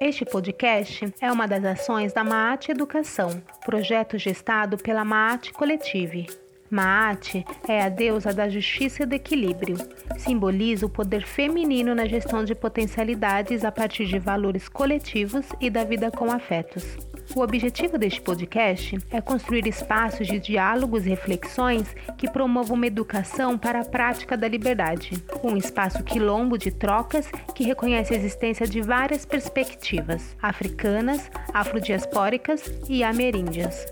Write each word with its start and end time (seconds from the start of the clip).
Este 0.00 0.24
podcast 0.24 1.12
é 1.20 1.32
uma 1.32 1.48
das 1.48 1.64
ações 1.64 2.12
da 2.12 2.22
Maat 2.22 2.68
Educação, 2.68 3.42
projeto 3.64 4.16
gestado 4.16 4.78
pela 4.78 5.04
Maat 5.04 5.50
Coletive. 5.50 6.28
Maat 6.70 7.44
é 7.66 7.82
a 7.82 7.88
deusa 7.88 8.32
da 8.32 8.48
justiça 8.48 9.02
e 9.02 9.06
do 9.06 9.14
equilíbrio. 9.14 9.76
Simboliza 10.16 10.86
o 10.86 10.88
poder 10.88 11.26
feminino 11.26 11.96
na 11.96 12.06
gestão 12.06 12.44
de 12.44 12.54
potencialidades 12.54 13.64
a 13.64 13.72
partir 13.72 14.06
de 14.06 14.20
valores 14.20 14.68
coletivos 14.68 15.46
e 15.60 15.68
da 15.68 15.82
vida 15.82 16.12
com 16.12 16.30
afetos. 16.30 16.96
O 17.36 17.40
objetivo 17.40 17.98
deste 17.98 18.20
podcast 18.20 18.98
é 19.10 19.20
construir 19.20 19.66
espaços 19.66 20.26
de 20.26 20.38
diálogos 20.38 21.06
e 21.06 21.10
reflexões 21.10 21.86
que 22.16 22.30
promovam 22.30 22.76
uma 22.76 22.86
educação 22.86 23.56
para 23.56 23.80
a 23.80 23.84
prática 23.84 24.36
da 24.36 24.48
liberdade, 24.48 25.12
um 25.44 25.56
espaço 25.56 26.02
quilombo 26.02 26.58
de 26.58 26.70
trocas 26.70 27.30
que 27.54 27.64
reconhece 27.64 28.14
a 28.14 28.16
existência 28.16 28.66
de 28.66 28.80
várias 28.80 29.24
perspectivas 29.24 30.36
africanas, 30.42 31.30
afrodiaspóricas 31.52 32.62
e 32.88 33.04
ameríndias. 33.04 33.86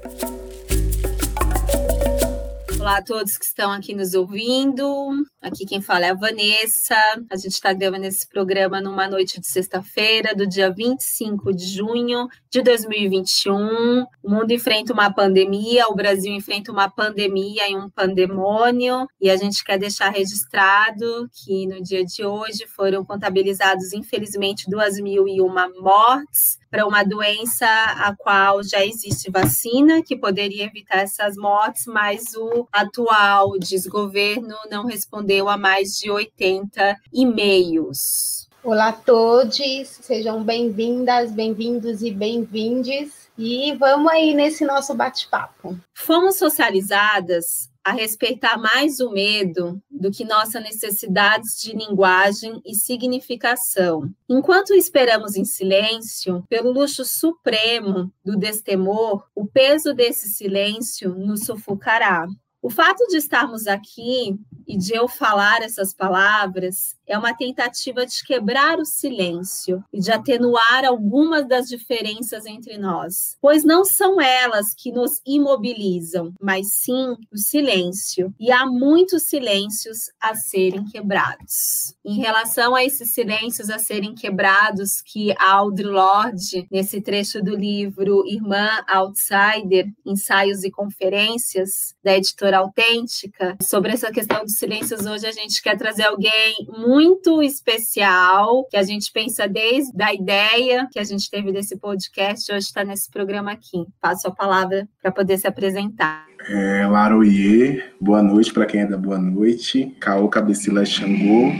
Olá 2.80 2.98
a 2.98 3.02
todos 3.02 3.36
que 3.36 3.44
estão 3.44 3.72
aqui 3.72 3.94
nos 3.94 4.14
ouvindo. 4.14 5.26
Aqui 5.46 5.64
quem 5.64 5.80
fala 5.80 6.06
é 6.06 6.10
a 6.10 6.14
Vanessa. 6.14 6.96
A 7.30 7.36
gente 7.36 7.52
está 7.52 7.72
gravando 7.72 8.04
esse 8.04 8.28
programa 8.28 8.80
numa 8.80 9.06
noite 9.06 9.40
de 9.40 9.46
sexta-feira, 9.46 10.34
do 10.34 10.44
dia 10.44 10.72
25 10.72 11.54
de 11.54 11.66
junho 11.66 12.26
de 12.50 12.60
2021. 12.62 14.06
O 14.24 14.28
mundo 14.28 14.50
enfrenta 14.50 14.92
uma 14.92 15.08
pandemia, 15.08 15.86
o 15.86 15.94
Brasil 15.94 16.32
enfrenta 16.32 16.72
uma 16.72 16.90
pandemia 16.90 17.70
e 17.70 17.76
um 17.76 17.88
pandemônio, 17.88 19.06
e 19.20 19.30
a 19.30 19.36
gente 19.36 19.62
quer 19.62 19.78
deixar 19.78 20.08
registrado 20.08 21.30
que 21.32 21.64
no 21.68 21.80
dia 21.80 22.04
de 22.04 22.24
hoje 22.24 22.66
foram 22.66 23.04
contabilizados, 23.04 23.92
infelizmente, 23.92 24.68
2.001 24.68 25.80
mortes 25.80 26.58
para 26.68 26.86
uma 26.86 27.04
doença 27.04 27.66
a 27.66 28.14
qual 28.16 28.62
já 28.64 28.84
existe 28.84 29.30
vacina 29.30 30.02
que 30.02 30.16
poderia 30.16 30.64
evitar 30.64 30.98
essas 30.98 31.36
mortes, 31.36 31.86
mas 31.86 32.34
o 32.34 32.66
atual 32.72 33.56
desgoverno 33.58 34.56
não 34.68 34.84
respondeu 34.84 35.35
a 35.44 35.56
mais 35.56 35.98
de 35.98 36.10
80 36.10 36.96
e-mails. 37.12 38.48
Olá 38.64 38.88
a 38.88 38.92
todos, 38.92 39.56
sejam 40.00 40.42
bem-vindas, 40.42 41.30
bem-vindos 41.30 42.02
e 42.02 42.10
bem-vindes. 42.10 43.28
E 43.38 43.74
vamos 43.74 44.10
aí 44.10 44.34
nesse 44.34 44.64
nosso 44.64 44.94
bate-papo. 44.94 45.78
Fomos 45.94 46.36
socializadas 46.36 47.70
a 47.84 47.92
respeitar 47.92 48.58
mais 48.58 48.98
o 48.98 49.12
medo 49.12 49.80
do 49.88 50.10
que 50.10 50.24
nossas 50.24 50.60
necessidades 50.60 51.60
de 51.60 51.76
linguagem 51.76 52.60
e 52.64 52.74
significação. 52.74 54.10
Enquanto 54.28 54.74
esperamos 54.74 55.36
em 55.36 55.44
silêncio, 55.44 56.42
pelo 56.48 56.72
luxo 56.72 57.04
supremo 57.04 58.10
do 58.24 58.36
destemor, 58.36 59.24
o 59.34 59.46
peso 59.46 59.94
desse 59.94 60.28
silêncio 60.30 61.14
nos 61.14 61.44
sufocará. 61.44 62.26
O 62.62 62.70
fato 62.70 63.06
de 63.08 63.16
estarmos 63.16 63.66
aqui 63.66 64.36
e 64.66 64.76
de 64.76 64.94
eu 64.94 65.06
falar 65.06 65.62
essas 65.62 65.94
palavras 65.94 66.96
é 67.06 67.16
uma 67.16 67.32
tentativa 67.32 68.04
de 68.04 68.24
quebrar 68.24 68.80
o 68.80 68.84
silêncio 68.84 69.84
e 69.92 70.00
de 70.00 70.10
atenuar 70.10 70.84
algumas 70.84 71.46
das 71.46 71.68
diferenças 71.68 72.44
entre 72.46 72.76
nós, 72.76 73.36
pois 73.40 73.64
não 73.64 73.84
são 73.84 74.20
elas 74.20 74.74
que 74.74 74.90
nos 74.90 75.20
imobilizam, 75.24 76.32
mas 76.40 76.72
sim 76.72 77.16
o 77.32 77.38
silêncio, 77.38 78.34
e 78.40 78.50
há 78.50 78.66
muitos 78.66 79.24
silêncios 79.24 80.10
a 80.20 80.34
serem 80.34 80.84
quebrados. 80.84 81.94
Em 82.04 82.16
relação 82.16 82.74
a 82.74 82.84
esses 82.84 83.12
silêncios 83.14 83.70
a 83.70 83.78
serem 83.78 84.14
quebrados 84.14 85.00
que 85.00 85.32
Audre 85.38 85.86
Lorde, 85.86 86.66
nesse 86.72 87.00
trecho 87.00 87.40
do 87.40 87.54
livro 87.54 88.26
Irmã 88.26 88.82
Outsider, 88.88 89.86
Ensaios 90.04 90.64
e 90.64 90.70
Conferências, 90.70 91.94
da 92.02 92.16
editora 92.16 92.45
Autêntica, 92.54 93.56
sobre 93.62 93.92
essa 93.92 94.10
questão 94.10 94.42
dos 94.42 94.56
silêncios, 94.56 95.06
hoje 95.06 95.26
a 95.26 95.32
gente 95.32 95.62
quer 95.62 95.76
trazer 95.76 96.04
alguém 96.04 96.54
muito 96.68 97.42
especial, 97.42 98.64
que 98.70 98.76
a 98.76 98.82
gente 98.82 99.10
pensa 99.12 99.48
desde 99.48 100.02
a 100.02 100.12
ideia 100.12 100.88
que 100.90 100.98
a 100.98 101.04
gente 101.04 101.30
teve 101.30 101.52
desse 101.52 101.76
podcast, 101.76 102.50
hoje 102.50 102.66
está 102.66 102.84
nesse 102.84 103.10
programa 103.10 103.52
aqui. 103.52 103.84
Passo 104.00 104.28
a 104.28 104.30
palavra 104.30 104.88
para 105.00 105.12
poder 105.12 105.38
se 105.38 105.46
apresentar. 105.46 106.26
É, 106.48 106.86
Laroie, 106.86 107.82
boa 108.00 108.22
noite 108.22 108.52
para 108.52 108.66
quem 108.66 108.82
é 108.82 108.86
da 108.86 108.96
boa 108.96 109.18
noite. 109.18 109.96
Caô 110.00 110.28
Cabecila 110.28 110.84
Xangô, 110.84 111.52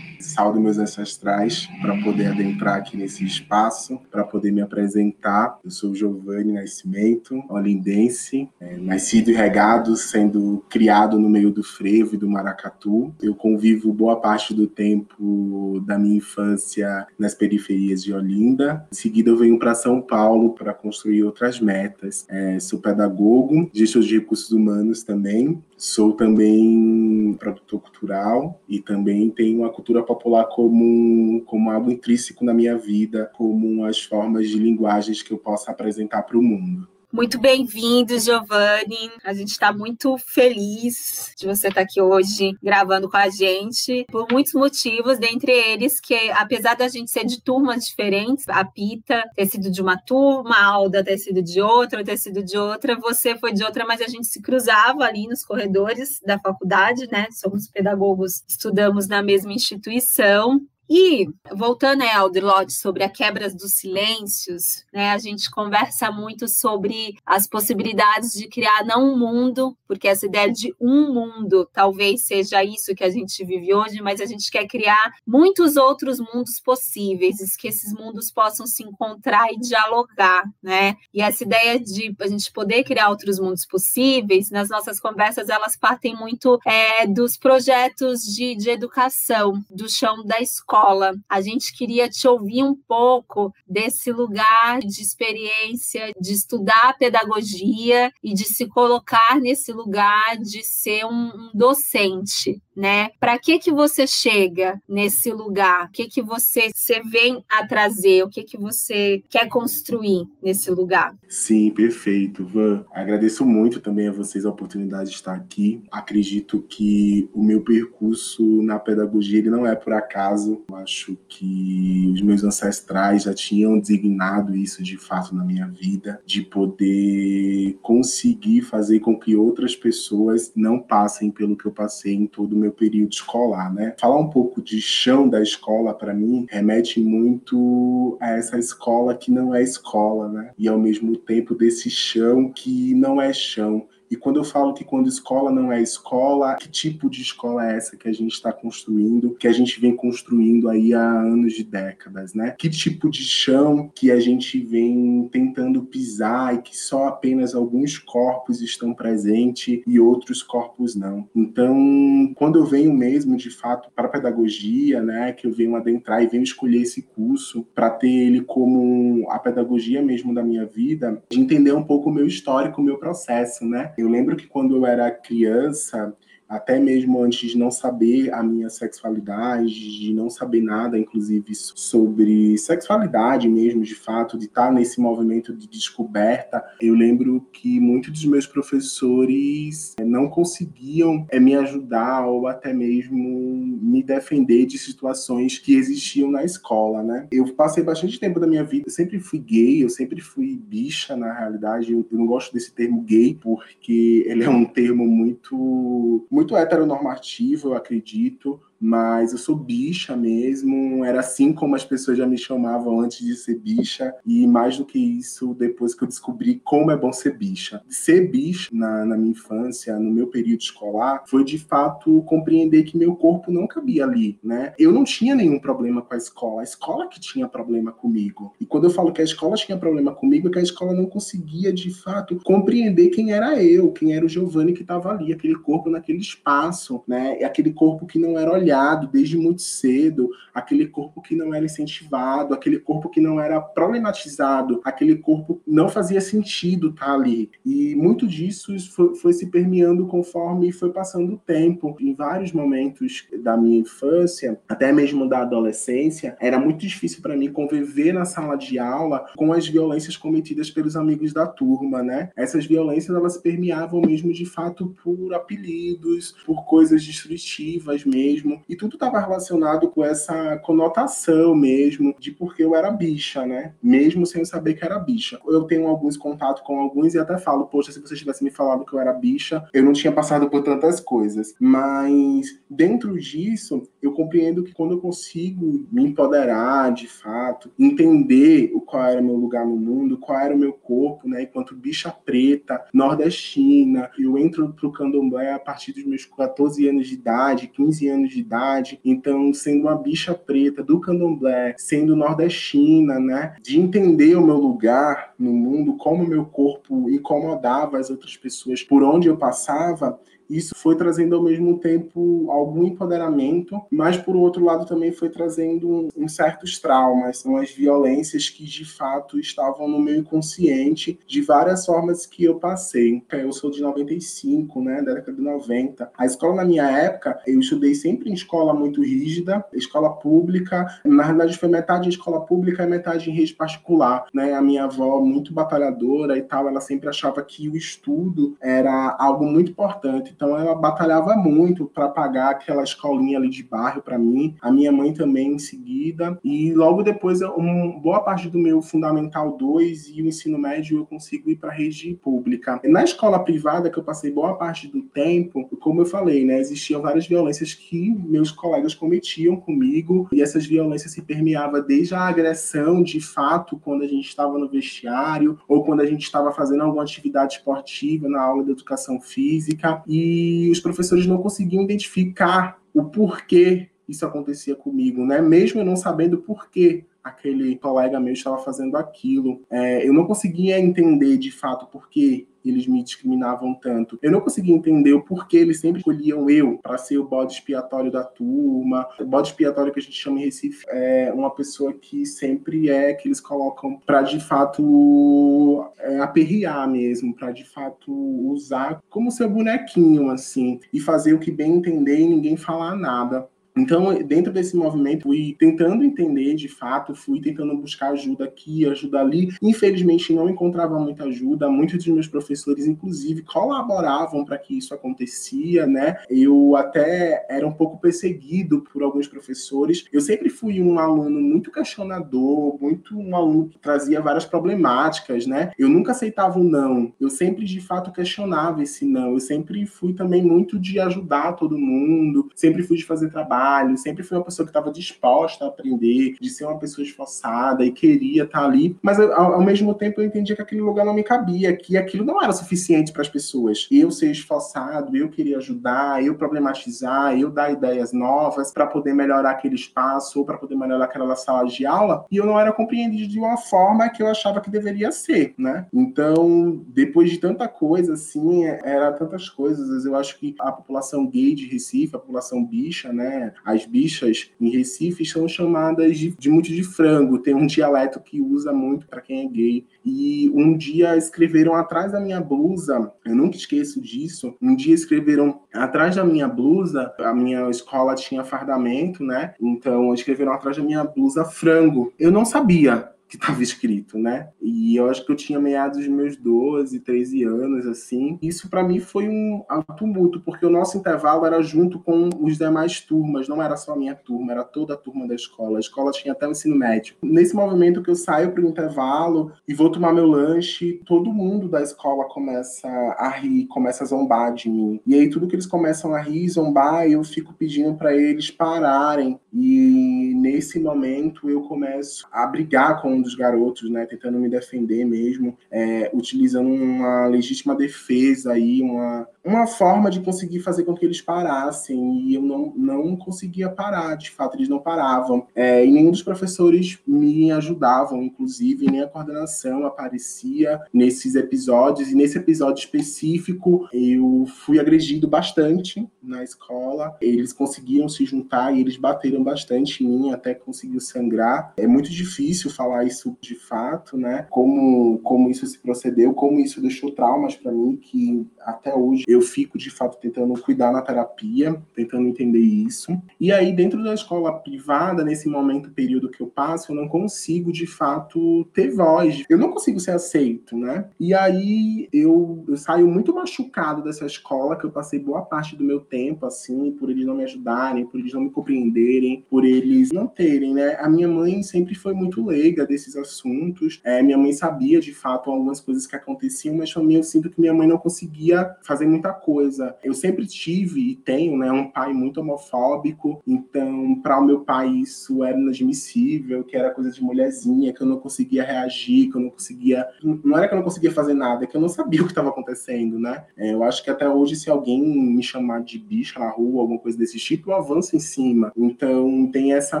Saldo 0.20 0.60
meus 0.60 0.78
ancestrais 0.78 1.68
para 1.80 1.96
poder 2.02 2.26
adentrar 2.26 2.76
aqui 2.76 2.96
nesse 2.96 3.24
espaço, 3.24 4.00
para 4.10 4.24
poder 4.24 4.50
me 4.50 4.60
apresentar. 4.60 5.58
Eu 5.64 5.70
sou 5.70 5.94
Giovanni 5.94 6.52
Nascimento, 6.52 7.42
olindense, 7.48 8.48
é, 8.60 8.76
nascido 8.76 9.30
e 9.30 9.34
regado, 9.34 9.96
sendo 9.96 10.64
criado 10.68 11.18
no 11.18 11.28
meio 11.28 11.50
do 11.50 11.62
frevo 11.62 12.14
e 12.14 12.18
do 12.18 12.28
maracatu. 12.28 13.12
Eu 13.20 13.34
convivo 13.34 13.92
boa 13.92 14.20
parte 14.20 14.54
do 14.54 14.66
tempo 14.66 15.82
da 15.86 15.98
minha 15.98 16.16
infância 16.16 17.06
nas 17.18 17.34
periferias 17.34 18.02
de 18.02 18.12
Olinda. 18.12 18.86
Em 18.90 18.94
seguida, 18.94 19.30
eu 19.30 19.36
venho 19.36 19.58
para 19.58 19.74
São 19.74 20.00
Paulo 20.00 20.54
para 20.54 20.74
construir 20.74 21.22
outras 21.22 21.60
metas. 21.60 22.26
É, 22.28 22.58
sou 22.60 22.78
pedagogo, 22.78 23.70
gestor 23.72 24.02
de 24.02 24.18
recursos 24.18 24.50
humanos 24.50 25.02
também, 25.02 25.62
Sou 25.78 26.12
também 26.12 27.36
produtor 27.38 27.80
cultural 27.80 28.60
e 28.68 28.80
também 28.80 29.30
tenho 29.30 29.64
a 29.64 29.72
cultura 29.72 30.02
popular 30.02 30.48
como, 30.48 31.40
como 31.44 31.70
algo 31.70 31.88
intrínseco 31.88 32.44
na 32.44 32.52
minha 32.52 32.76
vida, 32.76 33.30
como 33.36 33.84
as 33.84 34.02
formas 34.02 34.48
de 34.48 34.58
linguagens 34.58 35.22
que 35.22 35.32
eu 35.32 35.38
possa 35.38 35.70
apresentar 35.70 36.24
para 36.24 36.36
o 36.36 36.42
mundo. 36.42 36.88
Muito 37.10 37.40
bem-vindo, 37.40 38.18
Giovanni. 38.18 39.10
A 39.24 39.32
gente 39.32 39.52
está 39.52 39.72
muito 39.72 40.18
feliz 40.18 41.32
de 41.38 41.46
você 41.46 41.68
estar 41.68 41.80
tá 41.80 41.80
aqui 41.80 42.02
hoje 42.02 42.52
gravando 42.62 43.08
com 43.08 43.16
a 43.16 43.30
gente, 43.30 44.04
por 44.10 44.26
muitos 44.30 44.52
motivos, 44.52 45.18
dentre 45.18 45.50
eles 45.50 45.98
que, 46.00 46.30
apesar 46.32 46.76
da 46.76 46.86
gente 46.86 47.10
ser 47.10 47.24
de 47.24 47.40
turmas 47.40 47.86
diferentes, 47.86 48.46
a 48.50 48.62
Pita 48.62 49.24
ter 49.34 49.46
sido 49.46 49.70
de 49.70 49.80
uma 49.80 49.96
turma, 49.96 50.54
a 50.54 50.66
Alda 50.66 51.02
ter 51.02 51.16
sido 51.16 51.42
de 51.42 51.62
outra, 51.62 52.04
ter 52.04 52.18
sido 52.18 52.44
de 52.44 52.58
outra, 52.58 52.94
você 52.98 53.38
foi 53.38 53.54
de 53.54 53.64
outra, 53.64 53.86
mas 53.86 54.02
a 54.02 54.06
gente 54.06 54.26
se 54.26 54.42
cruzava 54.42 55.04
ali 55.04 55.26
nos 55.26 55.42
corredores 55.42 56.20
da 56.26 56.38
faculdade, 56.38 57.08
né? 57.10 57.26
Somos 57.32 57.70
pedagogos, 57.70 58.44
estudamos 58.46 59.08
na 59.08 59.22
mesma 59.22 59.54
instituição. 59.54 60.60
E, 60.88 61.26
voltando 61.54 61.98
né, 61.98 62.12
ao 62.12 62.28
Lodge 62.28 62.72
sobre 62.72 63.04
a 63.04 63.10
quebra 63.10 63.50
dos 63.50 63.74
silêncios, 63.74 64.84
né, 64.92 65.10
a 65.10 65.18
gente 65.18 65.50
conversa 65.50 66.10
muito 66.10 66.48
sobre 66.48 67.14
as 67.26 67.46
possibilidades 67.46 68.32
de 68.32 68.48
criar 68.48 68.84
não 68.86 69.12
um 69.12 69.18
mundo, 69.18 69.76
porque 69.86 70.08
essa 70.08 70.24
ideia 70.24 70.50
de 70.50 70.74
um 70.80 71.12
mundo 71.12 71.68
talvez 71.72 72.24
seja 72.24 72.64
isso 72.64 72.94
que 72.94 73.04
a 73.04 73.10
gente 73.10 73.44
vive 73.44 73.74
hoje, 73.74 74.00
mas 74.00 74.20
a 74.20 74.26
gente 74.26 74.50
quer 74.50 74.66
criar 74.66 75.12
muitos 75.26 75.76
outros 75.76 76.18
mundos 76.18 76.58
possíveis, 76.64 77.36
que 77.56 77.68
esses 77.68 77.92
mundos 77.92 78.30
possam 78.30 78.66
se 78.66 78.82
encontrar 78.82 79.52
e 79.52 79.58
dialogar, 79.58 80.44
né? 80.62 80.96
E 81.12 81.20
essa 81.20 81.44
ideia 81.44 81.78
de 81.78 82.14
a 82.20 82.26
gente 82.26 82.50
poder 82.50 82.82
criar 82.84 83.10
outros 83.10 83.38
mundos 83.38 83.66
possíveis, 83.66 84.50
nas 84.50 84.68
nossas 84.68 84.98
conversas, 84.98 85.48
elas 85.48 85.76
partem 85.76 86.16
muito 86.16 86.58
é, 86.66 87.06
dos 87.06 87.36
projetos 87.36 88.22
de, 88.22 88.56
de 88.56 88.70
educação, 88.70 89.62
do 89.70 89.88
chão 89.88 90.24
da 90.24 90.40
escola 90.40 90.77
escola. 90.78 91.14
A 91.28 91.40
gente 91.40 91.72
queria 91.72 92.08
te 92.08 92.26
ouvir 92.26 92.62
um 92.62 92.74
pouco 92.74 93.52
desse 93.66 94.12
lugar 94.12 94.80
de 94.80 95.02
experiência, 95.02 96.12
de 96.20 96.32
estudar 96.32 96.96
pedagogia 96.98 98.12
e 98.22 98.32
de 98.34 98.44
se 98.44 98.66
colocar 98.66 99.40
nesse 99.40 99.72
lugar 99.72 100.36
de 100.38 100.62
ser 100.62 101.04
um, 101.04 101.28
um 101.28 101.50
docente 101.54 102.60
né? 102.78 103.10
Para 103.18 103.36
que 103.40 103.58
que 103.58 103.72
você 103.72 104.06
chega 104.06 104.80
nesse 104.88 105.32
lugar? 105.32 105.86
O 105.86 105.90
que 105.90 106.06
que 106.06 106.22
você, 106.22 106.70
você 106.72 107.02
vem 107.02 107.44
a 107.50 107.66
trazer? 107.66 108.22
O 108.22 108.28
que 108.28 108.44
que 108.44 108.56
você 108.56 109.20
quer 109.28 109.48
construir 109.48 110.24
nesse 110.40 110.70
lugar? 110.70 111.16
Sim, 111.28 111.70
perfeito, 111.70 112.46
Van. 112.46 112.84
Agradeço 112.92 113.44
muito 113.44 113.80
também 113.80 114.06
a 114.06 114.12
vocês 114.12 114.46
a 114.46 114.50
oportunidade 114.50 115.10
de 115.10 115.16
estar 115.16 115.34
aqui. 115.34 115.82
Acredito 115.90 116.62
que 116.62 117.28
o 117.34 117.42
meu 117.42 117.62
percurso 117.62 118.62
na 118.62 118.78
pedagogia 118.78 119.40
ele 119.40 119.50
não 119.50 119.66
é 119.66 119.74
por 119.74 119.92
acaso. 119.92 120.62
Eu 120.70 120.76
acho 120.76 121.18
que 121.28 122.12
os 122.14 122.22
meus 122.22 122.44
ancestrais 122.44 123.24
já 123.24 123.34
tinham 123.34 123.80
designado 123.80 124.54
isso 124.54 124.84
de 124.84 124.96
fato 124.96 125.34
na 125.34 125.44
minha 125.44 125.66
vida, 125.66 126.22
de 126.24 126.42
poder 126.42 127.76
conseguir 127.82 128.62
fazer 128.62 129.00
com 129.00 129.18
que 129.18 129.34
outras 129.34 129.74
pessoas 129.74 130.52
não 130.54 130.78
passem 130.78 131.28
pelo 131.28 131.56
que 131.56 131.66
eu 131.66 131.72
passei 131.72 132.14
em 132.14 132.26
todo 132.26 132.52
o 132.52 132.56
meu 132.56 132.67
meu 132.68 132.72
período 132.72 133.12
escolar, 133.12 133.72
né? 133.72 133.94
Falar 133.98 134.18
um 134.18 134.28
pouco 134.28 134.62
de 134.62 134.80
chão 134.80 135.28
da 135.28 135.42
escola 135.42 135.94
para 135.94 136.14
mim 136.14 136.46
remete 136.50 137.00
muito 137.00 138.16
a 138.20 138.30
essa 138.30 138.58
escola 138.58 139.16
que 139.16 139.30
não 139.30 139.54
é 139.54 139.62
escola, 139.62 140.28
né? 140.28 140.50
E 140.58 140.68
ao 140.68 140.78
mesmo 140.78 141.16
tempo 141.16 141.54
desse 141.54 141.90
chão 141.90 142.52
que 142.52 142.94
não 142.94 143.20
é 143.20 143.32
chão, 143.32 143.86
E 144.10 144.16
quando 144.16 144.36
eu 144.38 144.44
falo 144.44 144.74
que 144.74 144.84
quando 144.84 145.08
escola 145.08 145.50
não 145.50 145.72
é 145.72 145.82
escola, 145.82 146.56
que 146.56 146.68
tipo 146.68 147.10
de 147.10 147.22
escola 147.22 147.70
é 147.70 147.76
essa 147.76 147.96
que 147.96 148.08
a 148.08 148.12
gente 148.12 148.32
está 148.32 148.52
construindo, 148.52 149.34
que 149.34 149.46
a 149.46 149.52
gente 149.52 149.80
vem 149.80 149.94
construindo 149.94 150.68
aí 150.68 150.94
há 150.94 151.20
anos 151.20 151.52
de 151.52 151.64
décadas, 151.64 152.34
né? 152.34 152.54
Que 152.58 152.68
tipo 152.68 153.10
de 153.10 153.22
chão 153.22 153.90
que 153.94 154.10
a 154.10 154.20
gente 154.20 154.58
vem 154.60 155.28
tentando 155.30 155.82
pisar 155.82 156.54
e 156.54 156.62
que 156.62 156.76
só 156.76 157.06
apenas 157.08 157.54
alguns 157.54 157.98
corpos 157.98 158.60
estão 158.60 158.94
presentes 158.94 159.80
e 159.86 160.00
outros 160.00 160.42
corpos 160.42 160.94
não. 160.94 161.28
Então, 161.34 162.32
quando 162.34 162.58
eu 162.58 162.64
venho 162.64 162.92
mesmo, 162.92 163.36
de 163.36 163.50
fato, 163.50 163.90
para 163.94 164.06
a 164.06 164.10
pedagogia, 164.10 165.02
né, 165.02 165.32
que 165.32 165.46
eu 165.46 165.52
venho 165.52 165.76
adentrar 165.76 166.22
e 166.22 166.26
venho 166.26 166.42
escolher 166.42 166.82
esse 166.82 167.02
curso 167.02 167.66
para 167.74 167.90
ter 167.90 168.08
ele 168.08 168.40
como 168.42 169.26
a 169.30 169.38
pedagogia 169.38 170.02
mesmo 170.02 170.34
da 170.34 170.42
minha 170.42 170.64
vida, 170.66 171.22
de 171.30 171.40
entender 171.40 171.72
um 171.72 171.82
pouco 171.82 172.10
o 172.10 172.12
meu 172.12 172.26
histórico, 172.26 172.80
o 172.80 172.84
meu 172.84 172.98
processo, 172.98 173.64
né? 173.66 173.92
Eu 173.98 174.08
lembro 174.08 174.36
que 174.36 174.46
quando 174.46 174.76
eu 174.76 174.86
era 174.86 175.10
criança, 175.10 176.16
até 176.48 176.78
mesmo 176.78 177.22
antes 177.22 177.50
de 177.50 177.58
não 177.58 177.70
saber 177.70 178.32
a 178.32 178.42
minha 178.42 178.70
sexualidade, 178.70 179.98
de 179.98 180.14
não 180.14 180.30
saber 180.30 180.62
nada, 180.62 180.98
inclusive, 180.98 181.54
sobre 181.54 182.56
sexualidade 182.56 183.48
mesmo, 183.48 183.82
de 183.82 183.94
fato, 183.94 184.38
de 184.38 184.46
estar 184.46 184.72
nesse 184.72 185.00
movimento 185.00 185.54
de 185.54 185.68
descoberta, 185.68 186.64
eu 186.80 186.94
lembro 186.94 187.46
que 187.52 187.78
muitos 187.78 188.12
dos 188.12 188.24
meus 188.24 188.46
professores 188.46 189.94
eh, 189.98 190.04
não 190.04 190.28
conseguiam 190.28 191.26
eh, 191.30 191.38
me 191.38 191.54
ajudar 191.54 192.26
ou 192.26 192.46
até 192.46 192.72
mesmo 192.72 193.18
me 193.18 194.02
defender 194.02 194.64
de 194.66 194.78
situações 194.78 195.58
que 195.58 195.74
existiam 195.74 196.30
na 196.30 196.44
escola, 196.44 197.02
né? 197.02 197.26
Eu 197.30 197.52
passei 197.54 197.82
bastante 197.82 198.18
tempo 198.18 198.40
da 198.40 198.46
minha 198.46 198.64
vida, 198.64 198.86
eu 198.86 198.92
sempre 198.92 199.20
fui 199.20 199.38
gay, 199.38 199.82
eu 199.82 199.88
sempre 199.88 200.20
fui 200.20 200.56
bicha, 200.56 201.16
na 201.16 201.32
realidade, 201.32 201.92
eu 201.92 202.06
não 202.10 202.26
gosto 202.26 202.52
desse 202.52 202.72
termo 202.72 203.02
gay, 203.02 203.36
porque 203.40 204.24
ele 204.26 204.44
é 204.44 204.48
um 204.48 204.64
termo 204.64 205.06
muito 205.06 206.26
muito 206.38 206.56
heteronormativo, 206.56 207.70
eu 207.70 207.74
acredito, 207.74 208.60
mas 208.80 209.32
eu 209.32 209.38
sou 209.38 209.56
bicha 209.56 210.16
mesmo. 210.16 211.04
Era 211.04 211.20
assim 211.20 211.52
como 211.52 211.74
as 211.74 211.84
pessoas 211.84 212.18
já 212.18 212.26
me 212.26 212.38
chamavam 212.38 213.00
antes 213.00 213.24
de 213.24 213.34
ser 213.34 213.56
bicha, 213.58 214.14
e 214.24 214.46
mais 214.46 214.78
do 214.78 214.84
que 214.84 214.98
isso, 214.98 215.54
depois 215.54 215.94
que 215.94 216.04
eu 216.04 216.08
descobri 216.08 216.60
como 216.64 216.90
é 216.90 216.96
bom 216.96 217.12
ser 217.12 217.36
bicha. 217.36 217.82
Ser 217.88 218.30
bicha 218.30 218.68
na, 218.72 219.04
na 219.04 219.16
minha 219.16 219.32
infância, 219.32 219.98
no 219.98 220.10
meu 220.10 220.28
período 220.28 220.60
escolar, 220.60 221.24
foi 221.26 221.44
de 221.44 221.58
fato 221.58 222.22
compreender 222.22 222.84
que 222.84 222.96
meu 222.96 223.16
corpo 223.16 223.50
não 223.50 223.66
cabia 223.66 224.04
ali, 224.04 224.38
né? 224.42 224.72
Eu 224.78 224.92
não 224.92 225.04
tinha 225.04 225.34
nenhum 225.34 225.58
problema 225.58 226.02
com 226.02 226.14
a 226.14 226.16
escola, 226.16 226.60
a 226.60 226.64
escola 226.64 227.08
que 227.08 227.20
tinha 227.20 227.48
problema 227.48 227.92
comigo. 227.92 228.54
E 228.60 228.66
quando 228.66 228.84
eu 228.84 228.90
falo 228.90 229.12
que 229.12 229.20
a 229.20 229.24
escola 229.24 229.56
tinha 229.56 229.76
problema 229.76 230.14
comigo, 230.14 230.48
é 230.48 230.50
que 230.50 230.58
a 230.58 230.62
escola 230.62 230.92
não 230.92 231.06
conseguia 231.06 231.72
de 231.72 231.90
fato 231.90 232.38
compreender 232.44 233.08
quem 233.08 233.32
era 233.32 233.62
eu, 233.62 233.92
quem 233.92 234.14
era 234.14 234.24
o 234.24 234.28
Giovanni 234.28 234.72
que 234.72 234.82
estava 234.82 235.10
ali, 235.10 235.32
aquele 235.32 235.56
corpo 235.56 235.90
naquele 235.90 236.18
espaço, 236.18 237.02
né? 237.06 237.40
E 237.40 237.44
aquele 237.44 237.72
corpo 237.72 238.06
que 238.06 238.18
não 238.18 238.38
era 238.38 238.52
olhado 238.52 238.67
desde 239.08 239.36
muito 239.36 239.62
cedo, 239.62 240.30
aquele 240.54 240.86
corpo 240.86 241.22
que 241.22 241.34
não 241.34 241.54
era 241.54 241.64
incentivado, 241.64 242.54
aquele 242.54 242.78
corpo 242.78 243.08
que 243.08 243.20
não 243.20 243.40
era 243.40 243.60
problematizado, 243.60 244.80
aquele 244.84 245.16
corpo 245.16 245.60
não 245.66 245.88
fazia 245.88 246.20
sentido 246.20 246.90
estar 246.90 247.06
tá 247.06 247.14
ali. 247.14 247.50
E 247.64 247.94
muito 247.94 248.26
disso 248.26 248.76
foi, 248.90 249.14
foi 249.14 249.32
se 249.32 249.46
permeando 249.50 250.06
conforme 250.06 250.72
foi 250.72 250.90
passando 250.90 251.34
o 251.34 251.38
tempo. 251.38 251.96
Em 252.00 252.14
vários 252.14 252.52
momentos 252.52 253.26
da 253.42 253.56
minha 253.56 253.80
infância, 253.80 254.60
até 254.68 254.92
mesmo 254.92 255.28
da 255.28 255.42
adolescência, 255.42 256.36
era 256.40 256.58
muito 256.58 256.80
difícil 256.80 257.22
para 257.22 257.36
mim 257.36 257.52
conviver 257.52 258.12
na 258.12 258.24
sala 258.24 258.56
de 258.56 258.78
aula 258.78 259.26
com 259.36 259.52
as 259.52 259.66
violências 259.68 260.16
cometidas 260.16 260.70
pelos 260.70 260.96
amigos 260.96 261.32
da 261.32 261.46
turma, 261.46 262.02
né? 262.02 262.30
Essas 262.36 262.66
violências 262.66 263.16
elas 263.16 263.36
permeavam 263.36 264.00
mesmo 264.00 264.32
de 264.32 264.44
fato 264.44 264.94
por 265.02 265.32
apelidos, 265.34 266.34
por 266.44 266.64
coisas 266.64 267.04
destrutivas 267.04 268.04
mesmo, 268.04 268.57
e 268.68 268.76
tudo 268.76 268.94
estava 268.94 269.20
relacionado 269.20 269.88
com 269.88 270.04
essa 270.04 270.56
conotação 270.58 271.54
mesmo 271.54 272.14
de 272.18 272.30
porque 272.30 272.62
eu 272.62 272.74
era 272.74 272.90
bicha, 272.90 273.44
né? 273.46 273.74
Mesmo 273.82 274.26
sem 274.26 274.44
saber 274.44 274.74
que 274.74 274.84
era 274.84 274.98
bicha. 274.98 275.38
Eu 275.46 275.64
tenho 275.64 275.86
alguns 275.86 276.16
contatos 276.16 276.62
com 276.62 276.80
alguns 276.80 277.14
e 277.14 277.18
até 277.18 277.38
falo, 277.38 277.66
poxa, 277.66 277.92
se 277.92 278.00
você 278.00 278.14
tivesse 278.14 278.42
me 278.42 278.50
falado 278.50 278.84
que 278.84 278.92
eu 278.92 278.98
era 279.00 279.12
bicha, 279.12 279.68
eu 279.72 279.82
não 279.82 279.92
tinha 279.92 280.12
passado 280.12 280.48
por 280.48 280.62
tantas 280.62 281.00
coisas. 281.00 281.54
Mas 281.60 282.60
dentro 282.68 283.18
disso, 283.18 283.82
eu 284.00 284.12
compreendo 284.12 284.62
que 284.62 284.72
quando 284.72 284.92
eu 284.92 285.00
consigo 285.00 285.86
me 285.90 286.04
empoderar 286.04 286.92
de 286.92 287.06
fato, 287.06 287.70
entender 287.78 288.72
qual 288.88 289.04
era 289.04 289.20
o 289.20 289.24
meu 289.24 289.36
lugar 289.36 289.66
no 289.66 289.76
mundo, 289.76 290.16
qual 290.16 290.38
era 290.38 290.54
o 290.54 290.58
meu 290.58 290.72
corpo, 290.72 291.28
né? 291.28 291.42
Enquanto 291.42 291.76
bicha 291.76 292.10
preta, 292.10 292.84
nordestina, 292.92 294.10
eu 294.18 294.38
entro 294.38 294.72
pro 294.72 294.90
candomblé 294.90 295.52
a 295.52 295.58
partir 295.58 295.92
dos 295.92 296.04
meus 296.04 296.24
14 296.24 296.88
anos 296.88 297.06
de 297.06 297.14
idade, 297.14 297.68
15 297.68 298.08
anos 298.08 298.30
de 298.30 298.40
idade, 298.48 298.98
então 299.04 299.52
sendo 299.52 299.82
uma 299.82 299.94
bicha 299.94 300.32
preta 300.34 300.82
do 300.82 300.98
candomblé, 300.98 301.74
sendo 301.76 302.16
nordestina, 302.16 303.20
né, 303.20 303.54
de 303.60 303.78
entender 303.78 304.34
o 304.36 304.44
meu 304.44 304.56
lugar 304.56 305.34
no 305.38 305.52
mundo, 305.52 305.96
como 305.98 306.26
meu 306.26 306.46
corpo 306.46 307.10
incomodava 307.10 307.98
as 307.98 308.08
outras 308.08 308.36
pessoas 308.36 308.82
por 308.82 309.02
onde 309.02 309.28
eu 309.28 309.36
passava, 309.36 310.18
isso 310.48 310.74
foi 310.74 310.96
trazendo 310.96 311.36
ao 311.36 311.42
mesmo 311.42 311.78
tempo 311.78 312.50
algum 312.50 312.84
empoderamento, 312.84 313.80
mas 313.90 314.16
por 314.16 314.34
outro 314.36 314.64
lado 314.64 314.86
também 314.86 315.12
foi 315.12 315.28
trazendo 315.28 316.08
uns 316.16 316.34
certos 316.34 316.78
traumas, 316.78 317.38
são 317.38 317.56
as 317.56 317.70
violências 317.70 318.48
que 318.48 318.64
de 318.64 318.84
fato 318.84 319.38
estavam 319.38 319.88
no 319.88 319.98
meu 319.98 320.16
inconsciente 320.16 321.18
de 321.26 321.40
várias 321.42 321.84
formas 321.84 322.26
que 322.26 322.44
eu 322.44 322.56
passei. 322.56 323.22
Eu 323.32 323.52
sou 323.52 323.70
de 323.70 323.80
95, 323.80 324.80
né, 324.80 325.02
da 325.02 325.14
década 325.14 325.36
de 325.36 325.42
90. 325.42 326.10
A 326.16 326.26
escola 326.26 326.56
na 326.56 326.64
minha 326.64 326.88
época, 326.90 327.38
eu 327.46 327.60
estudei 327.60 327.94
sempre 327.94 328.30
em 328.30 328.34
escola 328.34 328.72
muito 328.72 329.02
rígida, 329.02 329.64
escola 329.72 330.10
pública. 330.10 330.86
Na 331.04 331.24
realidade 331.24 331.58
foi 331.58 331.68
metade 331.68 332.06
em 332.06 332.10
escola 332.10 332.40
pública 332.40 332.84
e 332.84 332.86
metade 332.86 333.30
em 333.30 333.34
rede 333.34 333.54
particular, 333.54 334.26
né? 334.32 334.54
A 334.54 334.62
minha 334.62 334.84
avó 334.84 335.20
muito 335.20 335.52
batalhadora 335.52 336.36
e 336.36 336.42
tal, 336.42 336.68
ela 336.68 336.80
sempre 336.80 337.08
achava 337.08 337.42
que 337.42 337.68
o 337.68 337.76
estudo 337.76 338.56
era 338.60 339.16
algo 339.18 339.44
muito 339.44 339.70
importante 339.70 340.37
então 340.38 340.56
ela 340.56 340.72
batalhava 340.72 341.34
muito 341.34 341.86
para 341.86 342.08
pagar 342.08 342.50
aquela 342.50 342.84
escolinha 342.84 343.38
ali 343.38 343.50
de 343.50 343.64
bairro 343.64 344.00
para 344.00 344.16
mim, 344.16 344.54
a 344.62 344.70
minha 344.70 344.92
mãe 344.92 345.12
também 345.12 345.54
em 345.54 345.58
seguida, 345.58 346.38
e 346.44 346.72
logo 346.72 347.02
depois, 347.02 347.40
uma 347.42 347.98
boa 347.98 348.20
parte 348.20 348.48
do 348.48 348.56
meu 348.56 348.80
Fundamental 348.80 349.56
2 349.56 350.10
e 350.10 350.22
o 350.22 350.28
ensino 350.28 350.56
médio 350.56 350.98
eu 350.98 351.06
consigo 351.06 351.50
ir 351.50 351.56
para 351.56 351.70
a 351.70 351.74
rede 351.74 352.14
pública. 352.22 352.80
Na 352.84 353.02
escola 353.02 353.40
privada, 353.40 353.90
que 353.90 353.98
eu 353.98 354.04
passei 354.04 354.30
boa 354.30 354.54
parte 354.54 354.86
do 354.86 355.02
tempo, 355.02 355.68
como 355.80 356.02
eu 356.02 356.06
falei, 356.06 356.44
né, 356.44 356.60
existiam 356.60 357.02
várias 357.02 357.26
violências 357.26 357.74
que 357.74 358.08
meus 358.08 358.52
colegas 358.52 358.94
cometiam 358.94 359.56
comigo, 359.56 360.28
e 360.32 360.40
essas 360.40 360.64
violências 360.66 361.12
se 361.12 361.22
permeavam 361.22 361.84
desde 361.84 362.14
a 362.14 362.20
agressão 362.20 363.02
de 363.02 363.20
fato, 363.20 363.76
quando 363.76 364.04
a 364.04 364.06
gente 364.06 364.28
estava 364.28 364.56
no 364.56 364.68
vestiário, 364.68 365.58
ou 365.66 365.82
quando 365.84 366.00
a 366.00 366.06
gente 366.06 366.22
estava 366.22 366.52
fazendo 366.52 366.84
alguma 366.84 367.02
atividade 367.02 367.54
esportiva 367.54 368.28
na 368.28 368.40
aula 368.40 368.62
de 368.62 368.70
educação 368.70 369.20
física, 369.20 370.00
e 370.06 370.27
e 370.28 370.70
os 370.70 370.80
professores 370.80 371.26
não 371.26 371.38
conseguiam 371.38 371.82
identificar 371.82 372.80
o 372.92 373.04
porquê 373.04 373.88
isso 374.08 374.24
acontecia 374.24 374.74
comigo, 374.74 375.24
né? 375.24 375.40
Mesmo 375.40 375.80
eu 375.80 375.84
não 375.84 375.96
sabendo 375.96 376.38
por 376.38 376.70
que 376.70 377.04
aquele 377.28 377.76
colega 377.76 378.20
meu 378.20 378.32
estava 378.32 378.58
fazendo 378.58 378.96
aquilo. 378.96 379.62
É, 379.70 380.06
eu 380.06 380.12
não 380.12 380.26
conseguia 380.26 380.78
entender 380.78 381.36
de 381.36 381.50
fato 381.50 381.86
por 381.86 382.08
que 382.08 382.48
eles 382.64 382.86
me 382.86 383.02
discriminavam 383.02 383.74
tanto. 383.74 384.18
Eu 384.20 384.30
não 384.30 384.40
conseguia 384.40 384.74
entender 384.74 385.12
o 385.12 385.22
porquê 385.22 385.58
eles 385.58 385.80
sempre 385.80 385.98
escolhiam 385.98 386.48
eu 386.50 386.78
para 386.78 386.98
ser 386.98 387.18
o 387.18 387.26
bode 387.26 387.54
expiatório 387.54 388.10
da 388.10 388.24
turma. 388.24 389.08
O 389.18 389.24
bode 389.24 389.48
expiatório 389.48 389.92
que 389.92 389.98
a 389.98 390.02
gente 390.02 390.16
chama 390.16 390.40
em 390.40 390.44
Recife 390.44 390.84
é 390.88 391.32
uma 391.32 391.50
pessoa 391.50 391.92
que 391.92 392.26
sempre 392.26 392.90
é 392.90 393.14
que 393.14 393.28
eles 393.28 393.40
colocam 393.40 393.98
para 394.04 394.22
de 394.22 394.40
fato 394.40 395.84
é, 395.98 396.18
aperrear 396.18 396.88
mesmo, 396.88 397.34
para 397.34 397.52
de 397.52 397.64
fato 397.64 398.12
usar 398.50 399.02
como 399.08 399.30
seu 399.30 399.48
bonequinho 399.48 400.30
assim 400.30 400.80
e 400.92 401.00
fazer 401.00 401.32
o 401.32 401.38
que 401.38 401.50
bem 401.50 401.76
entender 401.76 402.18
e 402.18 402.26
ninguém 402.26 402.56
falar 402.56 402.94
nada. 402.94 403.48
Então, 403.78 404.12
dentro 404.22 404.52
desse 404.52 404.76
movimento, 404.76 405.22
fui 405.22 405.56
tentando 405.58 406.02
entender 406.02 406.54
de 406.54 406.68
fato, 406.68 407.14
fui 407.14 407.40
tentando 407.40 407.76
buscar 407.76 408.10
ajuda 408.10 408.44
aqui, 408.44 408.86
ajuda 408.86 409.20
ali. 409.20 409.48
Infelizmente, 409.62 410.32
não 410.32 410.48
encontrava 410.48 410.98
muita 410.98 411.24
ajuda. 411.24 411.68
Muitos 411.68 412.04
dos 412.04 412.06
meus 412.08 412.26
professores, 412.26 412.86
inclusive, 412.86 413.42
colaboravam 413.42 414.44
para 414.44 414.58
que 414.58 414.76
isso 414.76 414.92
acontecia, 414.94 415.86
né? 415.86 416.16
Eu 416.28 416.74
até 416.76 417.46
era 417.48 417.66
um 417.66 417.72
pouco 417.72 417.98
perseguido 417.98 418.82
por 418.92 419.02
alguns 419.02 419.28
professores. 419.28 420.04
Eu 420.12 420.20
sempre 420.20 420.48
fui 420.48 420.80
um 420.80 420.98
aluno 420.98 421.40
muito 421.40 421.70
questionador, 421.70 422.78
muito 422.80 423.16
um 423.18 423.36
aluno 423.36 423.68
que 423.68 423.78
trazia 423.78 424.20
várias 424.20 424.44
problemáticas, 424.44 425.46
né? 425.46 425.70
Eu 425.78 425.88
nunca 425.88 426.12
aceitava 426.12 426.58
o 426.58 426.62
um 426.62 426.68
não. 426.68 427.12
Eu 427.20 427.30
sempre, 427.30 427.64
de 427.64 427.80
fato, 427.80 428.12
questionava 428.12 428.82
esse 428.82 429.04
não. 429.04 429.32
Eu 429.32 429.40
sempre 429.40 429.86
fui 429.86 430.12
também 430.12 430.42
muito 430.42 430.78
de 430.78 430.98
ajudar 430.98 431.52
todo 431.52 431.78
mundo, 431.78 432.50
sempre 432.54 432.82
fui 432.82 432.96
de 432.96 433.04
fazer 433.04 433.30
trabalho 433.30 433.67
trabalho, 433.68 433.98
sempre 433.98 434.22
fui 434.22 434.36
uma 434.36 434.44
pessoa 434.44 434.64
que 434.64 434.70
estava 434.70 434.90
disposta 434.90 435.64
a 435.64 435.68
aprender, 435.68 436.34
de 436.40 436.48
ser 436.48 436.64
uma 436.64 436.78
pessoa 436.78 437.04
esforçada 437.04 437.84
e 437.84 437.92
queria 437.92 438.44
estar 438.44 438.64
ali, 438.64 438.96
mas 439.02 439.20
ao, 439.20 439.54
ao 439.54 439.62
mesmo 439.62 439.94
tempo 439.94 440.20
eu 440.20 440.24
entendia 440.24 440.56
que 440.56 440.62
aquele 440.62 440.80
lugar 440.80 441.04
não 441.04 441.14
me 441.14 441.22
cabia, 441.22 441.76
que 441.76 441.96
aquilo 441.96 442.24
não 442.24 442.42
era 442.42 442.52
suficiente 442.52 443.12
para 443.12 443.22
as 443.22 443.28
pessoas. 443.28 443.86
Eu 443.90 444.10
ser 444.10 444.30
esforçado, 444.30 445.16
eu 445.16 445.28
queria 445.28 445.58
ajudar, 445.58 446.24
eu 446.24 446.34
problematizar, 446.34 447.38
eu 447.38 447.50
dar 447.50 447.70
ideias 447.70 448.12
novas 448.12 448.72
para 448.72 448.86
poder 448.86 449.12
melhorar 449.12 449.50
aquele 449.50 449.74
espaço 449.74 450.38
ou 450.38 450.44
para 450.44 450.56
poder 450.56 450.76
melhorar 450.76 451.04
aquela 451.04 451.36
sala 451.36 451.68
de 451.68 451.84
aula, 451.84 452.24
e 452.30 452.36
eu 452.36 452.46
não 452.46 452.58
era 452.58 452.72
compreendido 452.72 453.28
de 453.28 453.38
uma 453.38 453.56
forma 453.56 454.08
que 454.08 454.22
eu 454.22 454.28
achava 454.28 454.60
que 454.60 454.70
deveria 454.70 455.12
ser, 455.12 455.54
né? 455.58 455.86
Então, 455.92 456.82
depois 456.88 457.30
de 457.30 457.38
tanta 457.38 457.68
coisa, 457.68 458.14
assim, 458.14 458.64
era 458.64 459.12
tantas 459.12 459.48
coisas, 459.48 460.04
eu 460.04 460.16
acho 460.16 460.38
que 460.38 460.54
a 460.60 460.72
população 460.72 461.26
gay 461.26 461.54
de 461.54 461.66
Recife, 461.66 462.16
a 462.16 462.18
população 462.18 462.64
bicha, 462.64 463.12
né? 463.12 463.52
As 463.64 463.84
bichas 463.84 464.50
em 464.60 464.70
Recife 464.70 465.24
são 465.24 465.48
chamadas 465.48 466.18
de, 466.18 466.30
de 466.36 466.48
muito 466.48 466.68
de 466.68 466.82
frango, 466.82 467.38
tem 467.38 467.54
um 467.54 467.66
dialeto 467.66 468.20
que 468.20 468.40
usa 468.40 468.72
muito 468.72 469.06
para 469.06 469.20
quem 469.20 469.44
é 469.44 469.48
gay. 469.48 469.86
E 470.04 470.50
um 470.54 470.76
dia 470.76 471.16
escreveram 471.16 471.74
atrás 471.74 472.12
da 472.12 472.20
minha 472.20 472.40
blusa, 472.40 473.12
eu 473.24 473.34
nunca 473.34 473.56
esqueço 473.56 474.00
disso, 474.00 474.54
um 474.60 474.74
dia 474.74 474.94
escreveram 474.94 475.60
atrás 475.72 476.16
da 476.16 476.24
minha 476.24 476.48
blusa, 476.48 477.12
a 477.18 477.34
minha 477.34 477.68
escola 477.70 478.14
tinha 478.14 478.44
fardamento, 478.44 479.22
né? 479.22 479.54
Então 479.60 480.12
escreveram 480.14 480.52
atrás 480.52 480.76
da 480.76 480.82
minha 480.82 481.04
blusa 481.04 481.44
frango. 481.44 482.12
Eu 482.18 482.30
não 482.30 482.44
sabia 482.44 483.10
que 483.28 483.36
estava 483.36 483.60
escrito, 483.62 484.18
né? 484.18 484.48
E 484.60 484.96
eu 484.96 485.08
acho 485.08 485.24
que 485.24 485.30
eu 485.30 485.36
tinha 485.36 485.60
meados 485.60 485.98
dos 485.98 486.08
meus 486.08 486.36
12, 486.36 487.00
13 487.00 487.44
anos, 487.44 487.86
assim. 487.86 488.38
Isso 488.40 488.68
para 488.68 488.82
mim 488.82 489.00
foi 489.00 489.28
um, 489.28 489.64
um 489.70 489.94
tumulto, 489.94 490.40
porque 490.40 490.64
o 490.64 490.70
nosso 490.70 490.96
intervalo 490.96 491.44
era 491.44 491.60
junto 491.62 491.98
com 491.98 492.30
os 492.40 492.56
demais 492.56 493.00
turmas, 493.00 493.48
não 493.48 493.62
era 493.62 493.76
só 493.76 493.92
a 493.92 493.96
minha 493.96 494.14
turma, 494.14 494.52
era 494.52 494.64
toda 494.64 494.94
a 494.94 494.96
turma 494.96 495.26
da 495.26 495.34
escola. 495.34 495.78
A 495.78 495.80
escola 495.80 496.10
tinha 496.10 496.32
até 496.32 496.46
o 496.46 496.52
ensino 496.52 496.76
médio. 496.76 497.16
Nesse 497.22 497.54
movimento 497.54 498.02
que 498.02 498.10
eu 498.10 498.16
saio 498.16 498.52
para 498.52 498.62
o 498.62 498.68
intervalo 498.68 499.52
e 499.66 499.74
vou 499.74 499.90
tomar 499.90 500.12
meu 500.12 500.26
lanche, 500.26 501.00
todo 501.06 501.32
mundo 501.32 501.68
da 501.68 501.82
escola 501.82 502.24
começa 502.24 502.88
a 502.88 503.28
rir, 503.28 503.66
começa 503.66 504.04
a 504.04 504.06
zombar 504.06 504.54
de 504.54 504.70
mim. 504.70 505.00
E 505.06 505.14
aí 505.14 505.28
tudo 505.28 505.46
que 505.46 505.54
eles 505.54 505.66
começam 505.66 506.14
a 506.14 506.20
rir, 506.20 506.48
zombar, 506.48 507.06
eu 507.06 507.22
fico 507.24 507.52
pedindo 507.52 507.94
para 507.94 508.14
eles 508.14 508.50
pararem. 508.50 509.38
E 509.52 510.27
nesse 510.38 510.78
momento 510.78 511.50
eu 511.50 511.62
começo 511.62 512.26
a 512.32 512.46
brigar 512.46 513.00
com 513.00 513.14
um 513.14 513.22
dos 513.22 513.34
garotos, 513.34 513.90
né, 513.90 514.06
tentando 514.06 514.38
me 514.38 514.48
defender 514.48 515.04
mesmo, 515.04 515.56
é, 515.70 516.10
utilizando 516.14 516.68
uma 516.68 517.26
legítima 517.26 517.74
defesa 517.74 518.52
aí, 518.52 518.80
uma, 518.82 519.28
uma 519.44 519.66
forma 519.66 520.10
de 520.10 520.20
conseguir 520.20 520.60
fazer 520.60 520.84
com 520.84 520.94
que 520.94 521.04
eles 521.04 521.20
parassem, 521.20 522.20
e 522.20 522.34
eu 522.34 522.42
não, 522.42 522.72
não 522.76 523.16
conseguia 523.16 523.68
parar, 523.68 524.16
de 524.16 524.30
fato, 524.30 524.56
eles 524.56 524.68
não 524.68 524.78
paravam. 524.78 525.46
É, 525.54 525.84
e 525.84 525.90
nenhum 525.90 526.10
dos 526.10 526.22
professores 526.22 526.98
me 527.06 527.50
ajudavam, 527.50 528.22
inclusive, 528.22 528.90
nem 528.90 529.02
a 529.02 529.08
coordenação 529.08 529.86
aparecia 529.86 530.80
nesses 530.92 531.34
episódios, 531.34 532.10
e 532.10 532.14
nesse 532.14 532.38
episódio 532.38 532.80
específico 532.80 533.88
eu 533.92 534.44
fui 534.46 534.78
agredido 534.78 535.26
bastante 535.26 536.06
na 536.22 536.44
escola, 536.44 537.16
eles 537.20 537.52
conseguiam 537.52 538.08
se 538.08 538.24
juntar 538.24 538.74
e 538.74 538.80
eles 538.80 538.96
bateram 538.96 539.42
bastante 539.42 540.04
em 540.04 540.08
mim 540.08 540.27
até 540.32 540.54
conseguiu 540.54 541.00
sangrar. 541.00 541.72
É 541.76 541.86
muito 541.86 542.10
difícil 542.10 542.70
falar 542.70 543.04
isso 543.04 543.36
de 543.40 543.54
fato, 543.54 544.16
né? 544.16 544.46
Como, 544.50 545.18
como 545.18 545.50
isso 545.50 545.66
se 545.66 545.78
procedeu, 545.78 546.32
como 546.34 546.60
isso 546.60 546.80
deixou 546.80 547.12
traumas 547.12 547.56
para 547.56 547.72
mim 547.72 547.96
que 547.96 548.46
até 548.68 548.94
hoje 548.94 549.24
eu 549.26 549.40
fico 549.40 549.78
de 549.78 549.90
fato 549.90 550.18
tentando 550.20 550.52
cuidar 550.60 550.92
na 550.92 551.00
terapia, 551.00 551.80
tentando 551.94 552.28
entender 552.28 552.58
isso. 552.58 553.16
E 553.40 553.50
aí 553.50 553.72
dentro 553.72 554.02
da 554.02 554.12
escola 554.12 554.52
privada, 554.52 555.24
nesse 555.24 555.48
momento, 555.48 555.90
período 555.90 556.28
que 556.28 556.42
eu 556.42 556.46
passo, 556.46 556.92
eu 556.92 556.96
não 556.96 557.08
consigo 557.08 557.72
de 557.72 557.86
fato 557.86 558.66
ter 558.74 558.90
voz. 558.90 559.42
Eu 559.48 559.56
não 559.56 559.70
consigo 559.70 559.98
ser 559.98 560.10
aceito, 560.10 560.76
né? 560.76 561.08
E 561.18 561.32
aí 561.32 562.08
eu, 562.12 562.62
eu 562.68 562.76
saio 562.76 563.08
muito 563.08 563.34
machucado 563.34 564.02
dessa 564.02 564.26
escola 564.26 564.76
que 564.76 564.84
eu 564.84 564.90
passei 564.90 565.18
boa 565.18 565.42
parte 565.42 565.74
do 565.74 565.84
meu 565.84 566.00
tempo 566.00 566.44
assim, 566.44 566.92
por 566.92 567.08
eles 567.08 567.24
não 567.24 567.36
me 567.36 567.44
ajudarem, 567.44 568.04
por 568.04 568.20
eles 568.20 568.34
não 568.34 568.42
me 568.42 568.50
compreenderem, 568.50 569.44
por 569.48 569.64
eles 569.64 570.12
não 570.12 570.26
terem, 570.26 570.74
né? 570.74 570.96
A 571.00 571.08
minha 571.08 571.28
mãe 571.28 571.62
sempre 571.62 571.94
foi 571.94 572.12
muito 572.12 572.44
leiga 572.44 572.86
desses 572.86 573.16
assuntos. 573.16 574.00
É, 574.04 574.22
minha 574.22 574.36
mãe 574.36 574.52
sabia 574.52 575.00
de 575.00 575.14
fato 575.14 575.50
algumas 575.50 575.80
coisas 575.80 576.06
que 576.06 576.16
aconteciam, 576.16 576.76
mas 576.76 576.92
também 576.92 577.16
eu 577.16 577.22
sinto 577.22 577.48
que 577.48 577.60
minha 577.60 577.72
mãe 577.72 577.88
não 577.88 577.98
conseguia 577.98 578.57
fazer 578.82 579.06
muita 579.06 579.32
coisa. 579.32 579.96
Eu 580.02 580.14
sempre 580.14 580.46
tive 580.46 581.10
e 581.10 581.16
tenho, 581.16 581.56
né, 581.56 581.70
um 581.70 581.90
pai 581.90 582.12
muito 582.12 582.40
homofóbico, 582.40 583.42
então 583.46 584.20
para 584.22 584.38
o 584.38 584.44
meu 584.44 584.60
pai 584.60 584.88
isso 584.88 585.44
era 585.44 585.58
inadmissível, 585.58 586.64
que 586.64 586.76
era 586.76 586.90
coisa 586.90 587.10
de 587.10 587.22
mulherzinha, 587.22 587.92
que 587.92 588.02
eu 588.02 588.06
não 588.06 588.18
conseguia 588.18 588.64
reagir, 588.64 589.30
que 589.30 589.36
eu 589.36 589.40
não 589.40 589.50
conseguia, 589.50 590.06
não 590.22 590.56
era 590.56 590.68
que 590.68 590.74
eu 590.74 590.78
não 590.78 590.84
conseguia 590.84 591.12
fazer 591.12 591.34
nada, 591.34 591.64
é 591.64 591.66
que 591.66 591.76
eu 591.76 591.80
não 591.80 591.88
sabia 591.88 592.20
o 592.22 592.24
que 592.24 592.32
estava 592.32 592.48
acontecendo, 592.48 593.18
né? 593.18 593.44
É, 593.56 593.72
eu 593.72 593.82
acho 593.82 594.02
que 594.02 594.10
até 594.10 594.28
hoje 594.28 594.56
se 594.56 594.70
alguém 594.70 595.00
me 595.00 595.42
chamar 595.42 595.82
de 595.82 595.98
bicha 595.98 596.38
na 596.38 596.50
rua, 596.50 596.82
alguma 596.82 596.98
coisa 596.98 597.18
desse 597.18 597.38
tipo, 597.38 597.70
eu 597.70 597.76
avanço 597.76 598.16
em 598.16 598.20
cima. 598.20 598.72
Então 598.76 599.50
tem 599.50 599.72
essa 599.72 600.00